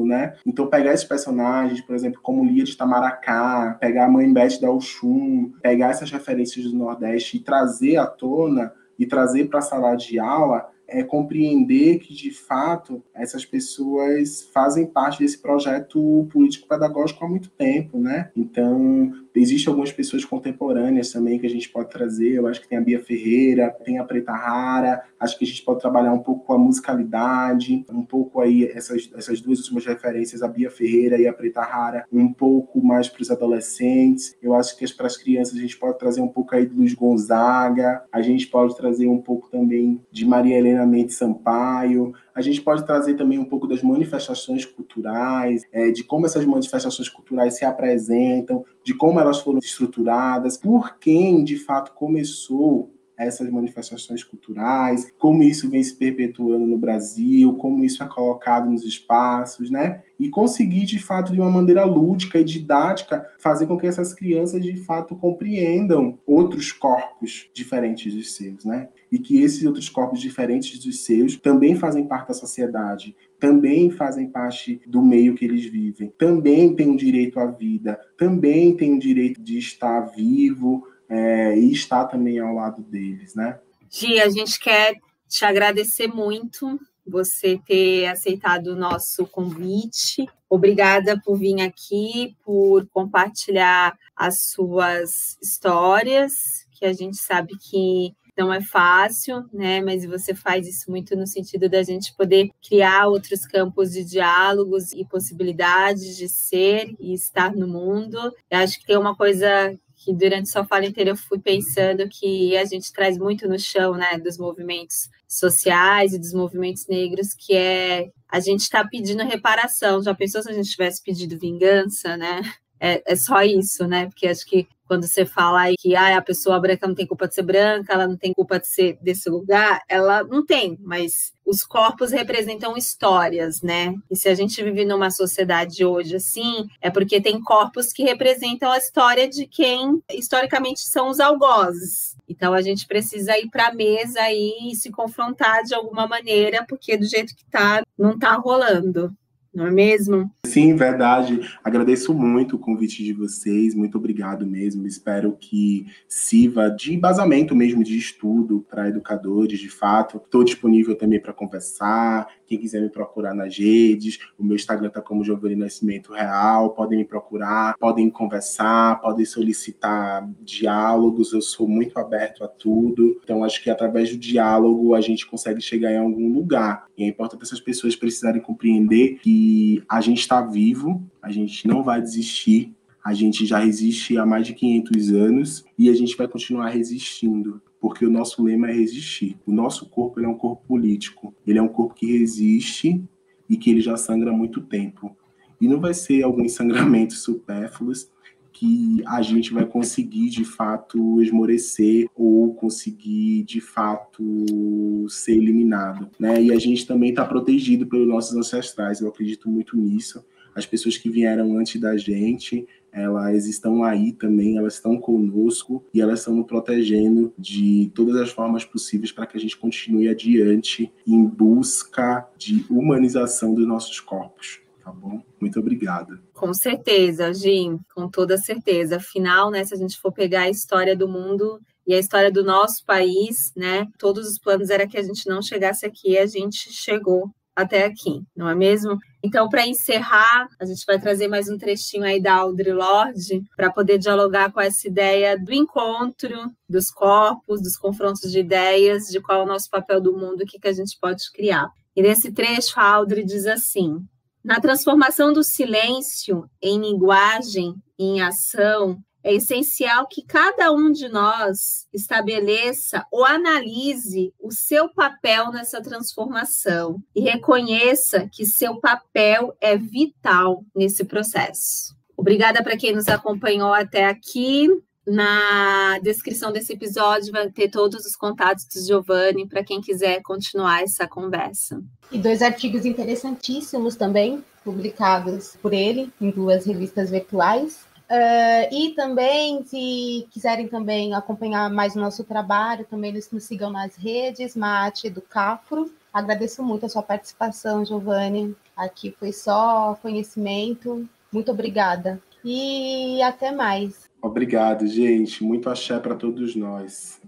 né? 0.05 0.35
Então 0.47 0.67
pegar 0.67 0.93
esses 0.93 1.07
personagens, 1.07 1.81
por 1.81 1.95
exemplo, 1.95 2.21
como 2.23 2.45
Lia 2.45 2.65
de 2.65 2.77
Tamaracá, 2.77 3.77
pegar 3.81 4.07
a 4.07 4.11
mãe 4.11 4.33
Beth 4.33 4.61
da 4.61 4.71
Oxum, 4.71 5.53
pegar 5.63 5.91
essas 5.91 6.11
referências 6.11 6.67
do 6.67 6.77
Nordeste 6.77 7.37
e 7.37 7.41
trazer 7.41 7.97
à 7.97 8.07
tona 8.07 8.73
e 8.99 9.07
trazer 9.07 9.49
para 9.49 9.61
a 9.61 9.63
sala 9.63 9.95
de 9.95 10.19
aula 10.19 10.71
é 10.89 11.03
compreender 11.05 11.99
que, 11.99 12.15
de 12.15 12.31
fato, 12.31 13.03
essas 13.15 13.45
pessoas 13.45 14.49
fazem 14.55 14.87
parte 14.87 15.19
desse 15.19 15.39
projeto 15.39 16.27
político-pedagógico 16.33 17.23
há 17.23 17.29
muito 17.29 17.51
tempo, 17.51 17.99
né? 17.99 18.31
Então, 18.35 19.13
existem 19.35 19.71
algumas 19.71 19.93
pessoas 19.93 20.25
contemporâneas 20.25 21.13
também 21.13 21.39
que 21.39 21.47
a 21.47 21.51
gente 21.51 21.69
pode 21.69 21.91
trazer. 21.91 22.35
Eu 22.35 22.47
acho 22.47 22.61
que 22.61 22.69
tem 22.69 22.79
a 22.79 22.81
Bia 22.81 23.01
Ferreira, 23.01 23.75
tem 23.85 23.99
a 23.99 24.05
Preta 24.05 24.33
Rara. 24.33 25.03
Acho 25.19 25.39
que 25.39 25.45
a 25.45 25.49
gente 25.49 25.63
pode 25.63 25.81
trabalhar 25.81 26.13
um 26.13 26.19
pouco 26.19 26.45
com 26.45 26.53
a 26.53 26.59
musicalidade, 26.59 27.85
um 27.91 28.05
pouco 28.05 28.41
aí 28.41 28.65
essas, 28.65 29.11
essas 29.15 29.41
duas 29.41 29.61
últimas 29.61 29.85
referências, 29.87 30.43
a 30.43 30.49
Bia 30.49 30.71
Ferreira 30.71 31.19
e 31.19 31.27
a 31.27 31.33
Preta 31.33 31.63
Rara, 31.63 32.07
um 32.13 32.33
pouco 32.33 32.85
mais 32.85 33.09
para 33.09 33.23
os 33.23 33.31
adolescentes. 33.31 34.37
Eu 34.43 34.55
acho 34.55 34.77
que 34.77 34.89
para 34.95 35.07
as 35.07 35.17
crianças 35.17 35.57
a 35.57 35.61
gente 35.61 35.77
pode 35.77 35.99
trazer 35.99 36.21
um 36.21 36.29
pouco 36.29 36.55
aí 36.55 36.67
de 36.67 36.75
Luiz 36.75 36.95
Gonzaga. 36.95 38.03
A 38.13 38.23
gente 38.23 38.47
pode 38.47 38.77
trazer 38.77 39.07
um 39.07 39.19
pouco 39.19 39.51
também 39.51 40.01
de 40.11 40.25
Maria 40.25 40.59
Helena 40.59 40.87
Mendes 40.87 41.17
Sampaio. 41.17 42.13
A 42.35 42.41
gente 42.41 42.61
pode 42.61 42.87
trazer 42.87 43.15
também 43.15 43.39
um 43.39 43.45
pouco 43.45 43.67
das 43.67 43.83
manifestações 43.83 44.65
culturais, 44.65 45.65
é, 45.73 45.91
de 45.91 46.05
como 46.05 46.25
essas 46.25 46.45
manifestações 46.45 47.09
culturais 47.09 47.57
se 47.57 47.65
apresentam, 47.65 48.65
de 48.85 48.95
como 48.95 49.21
elas 49.21 49.41
foram 49.41 49.59
estruturadas, 49.59 50.57
por 50.57 50.99
quem 50.99 51.45
de 51.45 51.57
fato 51.57 51.93
começou 51.93 52.93
essas 53.19 53.51
manifestações 53.51 54.23
culturais, 54.23 55.13
como 55.19 55.43
isso 55.43 55.69
vem 55.69 55.83
se 55.83 55.97
perpetuando 55.97 56.65
no 56.65 56.79
Brasil, 56.79 57.53
como 57.55 57.85
isso 57.85 58.03
é 58.03 58.07
colocado 58.07 58.71
nos 58.71 58.85
espaços, 58.85 59.71
né? 59.71 60.03
E 60.21 60.29
conseguir, 60.29 60.85
de 60.85 61.01
fato, 61.01 61.33
de 61.33 61.41
uma 61.41 61.51
maneira 61.51 61.85
lúdica 61.85 62.39
e 62.39 62.45
didática, 62.45 63.29
fazer 63.39 63.67
com 63.67 63.77
que 63.77 63.89
essas 63.89 64.15
crianças, 64.15 64.63
de 64.63 64.77
fato, 64.77 65.17
compreendam 65.17 66.17
outros 66.25 66.71
corpos 66.71 67.51
diferentes 67.53 68.15
dos 68.15 68.35
seus, 68.35 68.65
né? 68.65 68.89
E 69.11 69.19
que 69.19 69.43
esses 69.43 69.65
outros 69.65 69.89
corpos 69.89 70.21
diferentes 70.21 70.79
dos 70.79 71.05
seus 71.05 71.37
também 71.37 71.75
fazem 71.75 72.07
parte 72.07 72.29
da 72.29 72.35
sociedade, 72.35 73.17
também 73.39 73.91
fazem 73.91 74.29
parte 74.29 74.81
do 74.87 75.01
meio 75.01 75.35
que 75.35 75.45
eles 75.45 75.65
vivem, 75.65 76.13
também 76.19 76.75
têm 76.75 76.91
o 76.91 76.97
direito 76.97 77.39
à 77.39 77.47
vida, 77.47 77.99
também 78.17 78.77
têm 78.77 78.95
o 78.95 78.99
direito 78.99 79.41
de 79.41 79.59
estar 79.59 80.01
vivo, 80.01 80.87
é, 81.09 81.59
e 81.59 81.73
estar 81.73 82.05
também 82.05 82.39
ao 82.39 82.55
lado 82.55 82.83
deles, 82.83 83.35
né? 83.35 83.59
Gi, 83.91 84.21
a 84.21 84.29
gente 84.29 84.61
quer 84.61 84.97
te 85.27 85.45
agradecer 85.45 86.07
muito 86.07 86.79
você 87.07 87.59
ter 87.67 88.07
aceitado 88.07 88.69
o 88.69 88.77
nosso 88.77 89.27
convite. 89.27 90.27
Obrigada 90.51 91.19
por 91.25 91.39
vir 91.39 91.61
aqui, 91.63 92.37
por 92.45 92.87
compartilhar 92.89 93.97
as 94.15 94.51
suas 94.51 95.39
histórias, 95.43 96.67
que 96.73 96.85
a 96.85 96.93
gente 96.93 97.17
sabe 97.17 97.57
que 97.59 98.15
não 98.39 98.53
é 98.53 98.63
fácil, 98.63 99.45
né? 99.53 99.81
Mas 99.81 100.05
você 100.07 100.35
faz 100.35 100.67
isso 100.69 100.91
muito 100.91 101.17
no 101.17 101.27
sentido 101.27 101.69
da 101.69 101.83
gente 101.83 102.15
poder 102.15 102.51
criar 102.67 103.09
outros 103.09 103.45
campos 103.45 103.91
de 103.91 104.05
diálogos 104.05 104.93
e 104.93 105.05
possibilidades 105.05 106.17
de 106.17 106.29
ser 106.29 106.95
e 107.01 107.13
estar 107.13 107.53
no 107.55 107.67
mundo. 107.67 108.17
Eu 108.49 108.59
acho 108.59 108.79
que 108.79 108.87
tem 108.87 108.97
uma 108.97 109.17
coisa 109.17 109.77
que 109.97 110.15
durante 110.15 110.49
sua 110.49 110.65
fala 110.65 110.87
inteira 110.87 111.11
eu 111.11 111.17
fui 111.17 111.41
pensando 111.41 112.09
que 112.09 112.57
a 112.57 112.65
gente 112.65 112.93
traz 112.93 113.19
muito 113.19 113.49
no 113.49 113.59
chão, 113.59 113.95
né, 113.95 114.17
dos 114.19 114.39
movimentos 114.39 115.09
sociais 115.27 116.13
e 116.13 116.19
dos 116.19 116.33
movimentos 116.33 116.87
negros, 116.87 117.35
que 117.35 117.55
é 117.55 118.09
a 118.31 118.41
gente 118.41 118.61
está 118.61 118.87
pedindo 118.87 119.25
reparação. 119.25 120.03
Já 120.03 120.15
pensou 120.15 120.43
se 120.43 120.51
a 120.51 120.53
gente 120.53 120.71
tivesse 120.71 121.03
pedido 121.03 121.39
vingança, 121.39 122.17
né? 122.17 122.43
É, 122.81 123.03
é 123.13 123.17
só 123.17 123.43
isso, 123.43 123.87
né? 123.87 124.07
Porque 124.07 124.27
acho 124.27 124.47
que 124.47 124.69
quando 124.89 125.07
você 125.07 125.27
fala 125.27 125.61
aí 125.61 125.75
que 125.79 125.95
ah, 125.95 126.17
a 126.17 126.23
pessoa 126.23 126.59
branca 126.59 126.89
não 126.89 126.95
tem 126.95 127.07
culpa 127.07 127.29
de 127.29 127.35
ser 127.35 127.43
branca, 127.43 127.93
ela 127.93 128.09
não 128.09 128.17
tem 128.17 128.33
culpa 128.33 128.59
de 128.59 128.67
ser 128.67 128.99
desse 129.03 129.29
lugar, 129.29 129.83
ela 129.87 130.25
não 130.25 130.45
tem, 130.45 130.79
mas 130.81 131.33
os 131.45 131.63
corpos 131.63 132.11
representam 132.11 132.77
histórias, 132.77 133.61
né? 133.61 133.95
E 134.11 134.17
se 134.17 134.29
a 134.29 134.35
gente 134.35 134.63
vive 134.63 134.87
numa 134.87 135.11
sociedade 135.11 135.85
hoje 135.85 136.17
assim, 136.17 136.67
é 136.81 136.91
porque 136.91 137.21
tem 137.21 137.41
corpos 137.41 137.93
que 137.93 138.03
representam 138.03 138.73
a 138.73 138.79
história 138.79 139.29
de 139.29 139.47
quem 139.47 140.03
historicamente 140.11 140.81
são 140.81 141.11
os 141.11 141.21
algozes. 141.21 142.17
Então 142.27 142.55
a 142.55 142.63
gente 142.63 142.87
precisa 142.87 143.39
ir 143.39 143.49
para 143.51 143.69
a 143.69 143.75
mesa 143.75 144.21
e 144.33 144.75
se 144.75 144.91
confrontar 144.91 145.63
de 145.65 145.75
alguma 145.75 146.07
maneira, 146.07 146.65
porque 146.67 146.97
do 146.97 147.05
jeito 147.05 147.37
que 147.37 147.45
tá, 147.51 147.83
não 147.99 148.19
tá 148.19 148.35
rolando 148.35 149.15
não 149.59 149.67
é 149.67 149.71
mesmo? 149.71 150.31
Sim, 150.47 150.75
verdade. 150.77 151.41
Agradeço 151.63 152.15
muito 152.15 152.57
o 152.57 152.59
convite 152.59 153.03
de 153.03 153.13
vocês, 153.13 153.75
muito 153.75 153.99
obrigado 153.99 154.47
mesmo. 154.47 154.87
Espero 154.87 155.37
que 155.39 155.87
sirva 156.07 156.71
de 156.71 156.95
embasamento 156.95 157.55
mesmo 157.55 157.83
de 157.83 157.99
estudo 157.99 158.65
para 158.71 158.89
educadores, 158.89 159.59
de 159.59 159.69
fato. 159.69 160.19
Estou 160.19 160.45
disponível 160.45 160.97
também 160.97 161.21
para 161.21 161.33
conversar. 161.33 162.29
Quem 162.47 162.59
quiser 162.59 162.81
me 162.81 162.89
procurar 162.89 163.35
nas 163.35 163.59
redes, 163.59 164.19
o 164.39 164.45
meu 164.45 164.57
Instagram 164.57 164.89
está 164.89 165.03
como 165.03 165.25
Giovanni 165.25 165.57
Nascimento 165.57 166.13
Real. 166.13 166.71
Podem 166.71 166.99
me 166.99 167.05
procurar, 167.05 167.77
podem 167.77 168.09
conversar, 168.09 169.01
podem 169.01 169.27
solicitar 169.27 170.27
diálogos. 170.41 171.33
Eu 171.33 171.43
sou 171.43 171.69
muito 171.69 171.99
aberto 171.99 172.45
a 172.45 172.49
tudo. 172.49 173.21
Então, 173.23 173.45
acho 173.45 173.63
que 173.63 173.69
através 173.69 174.11
do 174.11 174.17
diálogo 174.17 174.95
a 174.95 175.01
gente 175.01 175.27
consegue 175.27 175.61
chegar 175.61 175.93
em 175.93 175.99
algum 175.99 176.33
lugar. 176.33 176.87
E 176.97 177.05
é 177.05 177.09
importante 177.09 177.43
essas 177.43 177.61
pessoas 177.61 177.95
precisarem 177.95 178.41
compreender 178.41 179.19
que 179.21 179.48
a 179.89 180.01
gente 180.01 180.21
está 180.21 180.41
vivo, 180.41 181.03
a 181.23 181.31
gente 181.31 181.67
não 181.67 181.83
vai 181.83 182.01
desistir, 182.01 182.75
a 183.05 183.15
gente 183.15 183.47
já 183.47 183.59
resiste 183.59 184.19
há 184.19 184.27
mais 184.27 184.47
de 184.47 184.55
500 184.55 185.13
anos 185.13 185.65
e 185.79 185.89
a 185.89 185.95
gente 185.95 186.17
vai 186.17 186.29
continuar 186.29 186.69
resistindo 186.69 187.63
porque 187.81 188.05
o 188.05 188.11
nosso 188.11 188.43
lema 188.43 188.69
é 188.69 188.73
resistir. 188.73 189.39
O 189.47 189.53
nosso 189.53 189.89
corpo 189.89 190.21
é 190.21 190.29
um 190.29 190.35
corpo 190.35 190.63
político, 190.67 191.35
ele 191.47 191.59
é 191.59 191.63
um 191.63 191.69
corpo 191.69 191.95
que 191.95 192.19
resiste 192.19 193.03
e 193.49 193.57
que 193.57 193.71
ele 193.71 193.81
já 193.81 193.97
sangra 193.97 194.31
há 194.31 194.35
muito 194.35 194.61
tempo. 194.61 195.17
E 195.61 195.67
não 195.67 195.81
vai 195.81 195.95
ser 195.95 196.23
alguns 196.23 196.53
sangramentos 196.53 197.23
supérfluos 197.23 198.11
que 198.59 199.05
a 199.07 199.23
gente 199.23 199.55
vai 199.55 199.65
conseguir 199.65 200.31
de 200.31 200.45
fato 200.45 201.23
esmorecer 201.23 202.09
ou 202.17 202.53
conseguir 202.55 203.45
de 203.45 203.61
fato 203.61 205.07
ser 205.09 205.37
eliminado, 205.37 206.11
né? 206.19 206.43
E 206.43 206.51
a 206.51 206.59
gente 206.59 206.85
também 206.85 207.11
está 207.11 207.25
protegido 207.25 207.87
pelos 207.87 208.09
nossos 208.09 208.37
ancestrais. 208.37 209.01
Eu 209.01 209.09
acredito 209.09 209.49
muito 209.49 209.77
nisso. 209.77 210.25
As 210.57 210.67
pessoas 210.67 210.97
que 210.97 211.09
vieram 211.09 211.57
antes 211.57 211.81
da 211.81 211.97
gente, 211.97 212.67
elas 212.91 213.47
estão 213.47 213.85
aí 213.85 214.11
também, 214.11 214.59
elas 214.59 214.75
estão 214.75 214.99
conosco 214.99 215.85
e 215.95 216.01
elas 216.01 216.19
estão 216.19 216.35
nos 216.35 216.47
protegendo 216.47 217.33
de 217.39 217.93
todas 217.95 218.17
as 218.17 218.31
formas 218.31 218.65
possíveis 218.65 219.13
para 219.13 219.27
que 219.27 219.37
a 219.37 219.41
gente 219.41 219.57
continue 219.57 220.09
adiante 220.09 220.93
em 221.07 221.25
busca 221.25 222.29
de 222.37 222.67
humanização 222.69 223.55
dos 223.55 223.69
nossos 223.69 224.01
corpos. 224.01 224.59
Tá 224.89 224.95
bom? 224.95 225.21
Muito 225.39 225.61
obrigada. 225.61 226.19
Com 226.33 226.55
certeza, 226.55 227.31
Jim, 227.35 227.79
com 227.95 228.09
toda 228.09 228.39
certeza. 228.39 228.97
Afinal, 228.97 229.51
né, 229.51 229.63
se 229.63 229.75
a 229.75 229.77
gente 229.77 229.99
for 229.99 230.11
pegar 230.11 230.43
a 230.43 230.49
história 230.49 230.97
do 230.97 231.07
mundo 231.07 231.61
e 231.87 231.93
a 231.93 231.99
história 231.99 232.33
do 232.33 232.43
nosso 232.43 232.87
país, 232.87 233.53
né, 233.55 233.87
todos 233.99 234.27
os 234.27 234.39
planos 234.39 234.71
era 234.71 234.89
que 234.89 234.97
a 234.97 235.03
gente 235.03 235.29
não 235.29 235.43
chegasse 235.43 235.85
aqui, 235.85 236.17
a 236.17 236.25
gente 236.25 236.73
chegou 236.73 237.31
até 237.55 237.85
aqui, 237.85 238.23
não 238.35 238.49
é 238.49 238.55
mesmo? 238.55 238.97
Então, 239.23 239.51
para 239.51 239.67
encerrar, 239.67 240.49
a 240.59 240.65
gente 240.65 240.87
vai 240.87 240.99
trazer 240.99 241.29
mais 241.29 241.51
um 241.51 241.59
trechinho 241.59 242.05
aí 242.05 242.19
da 242.19 242.37
Audre 242.37 242.73
Lorde 242.73 243.43
para 243.59 243.71
poder 243.71 243.99
dialogar 243.99 244.51
com 244.53 244.61
essa 244.61 244.89
ideia 244.89 245.39
do 245.39 245.53
encontro, 245.53 246.51
dos 246.67 246.91
corpos, 246.91 247.61
dos 247.61 247.77
confrontos 247.77 248.33
de 248.33 248.39
ideias, 248.39 249.09
de 249.09 249.21
qual 249.21 249.41
é 249.41 249.45
o 249.45 249.49
nosso 249.49 249.69
papel 249.69 250.01
do 250.01 250.17
mundo, 250.17 250.45
o 250.45 250.47
que, 250.47 250.59
que 250.59 250.69
a 250.69 250.73
gente 250.73 250.97
pode 250.99 251.31
criar. 251.31 251.69
E 251.95 252.01
nesse 252.01 252.33
trecho, 252.33 252.81
a 252.81 252.95
Audre 252.95 253.23
diz 253.23 253.45
assim: 253.45 254.07
na 254.45 254.61
transformação 254.61 255.33
do 255.33 255.43
silêncio 255.43 256.49
em 256.63 256.81
linguagem 256.81 257.75
e 257.99 258.05
em 258.05 258.21
ação, 258.21 259.03
é 259.23 259.35
essencial 259.35 260.07
que 260.07 260.23
cada 260.23 260.73
um 260.73 260.91
de 260.93 261.09
nós 261.09 261.87
estabeleça 261.93 263.05
ou 263.11 263.25
analise 263.25 264.33
o 264.41 264.51
seu 264.51 264.89
papel 264.89 265.51
nessa 265.51 265.83
transformação 265.83 267.03
e 267.15 267.21
reconheça 267.21 268.29
que 268.33 268.47
seu 268.47 268.81
papel 268.81 269.55
é 269.61 269.77
vital 269.77 270.65
nesse 270.75 271.05
processo. 271.05 271.97
Obrigada 272.17 272.63
para 272.63 272.77
quem 272.77 272.95
nos 272.95 273.09
acompanhou 273.09 273.73
até 273.73 274.07
aqui. 274.07 274.69
Na 275.11 275.99
descrição 276.01 276.53
desse 276.53 276.75
episódio 276.75 277.33
vai 277.33 277.51
ter 277.51 277.71
todos 277.71 278.05
os 278.05 278.15
contatos 278.15 278.67
do 278.67 278.79
Giovanni 278.87 279.49
para 279.49 279.65
quem 279.65 279.81
quiser 279.81 280.21
continuar 280.21 280.83
essa 280.83 281.09
conversa. 281.09 281.83
E 282.13 282.19
dois 282.19 282.43
artigos 282.43 282.85
interessantíssimos 282.85 283.97
também, 283.97 284.45
publicados 284.63 285.57
por 285.63 285.73
ele 285.73 286.13
em 286.21 286.31
duas 286.31 286.67
revistas 286.67 287.09
virtuais. 287.09 287.87
Uh, 288.11 288.69
e 288.71 288.91
também, 288.95 289.65
se 289.65 290.27
quiserem 290.31 290.69
também 290.69 291.15
acompanhar 291.15 291.71
mais 291.71 291.97
o 291.97 292.01
nosso 292.01 292.23
trabalho, 292.23 292.85
também 292.85 293.11
nos, 293.11 293.31
nos 293.31 293.45
sigam 293.45 293.71
nas 293.71 293.97
redes, 293.97 294.55
Mate 294.55 295.09
do 295.09 295.23
Capro. 295.23 295.91
Agradeço 296.13 296.63
muito 296.63 296.85
a 296.85 296.89
sua 296.89 297.03
participação, 297.03 297.83
Giovanni. 297.83 298.55
Aqui 298.77 299.15
foi 299.19 299.33
só 299.33 299.99
conhecimento. 300.03 301.09
Muito 301.33 301.51
obrigada. 301.51 302.21
E 302.45 303.23
até 303.23 303.53
mais. 303.53 304.08
Obrigado, 304.21 304.87
gente. 304.87 305.45
Muito 305.45 305.71
axé 305.71 305.99
para 305.99 306.15
todos 306.15 306.55
nós. 306.57 307.21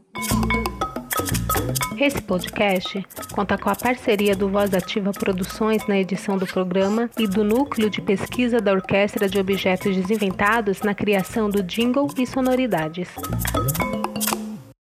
Esse 2.01 2.23
podcast 2.23 3.05
conta 3.35 3.59
com 3.59 3.69
a 3.69 3.75
parceria 3.75 4.35
do 4.35 4.49
Voz 4.49 4.73
Ativa 4.73 5.13
Produções 5.13 5.87
na 5.87 5.99
edição 5.99 6.39
do 6.39 6.47
programa 6.47 7.11
e 7.19 7.27
do 7.27 7.45
Núcleo 7.45 7.91
de 7.91 8.01
Pesquisa 8.01 8.59
da 8.59 8.73
Orquestra 8.73 9.29
de 9.29 9.39
Objetos 9.39 9.95
Desinventados 9.95 10.81
na 10.81 10.95
criação 10.95 11.51
do 11.51 11.63
jingle 11.63 12.09
e 12.17 12.27
sonoridades. 12.27 13.09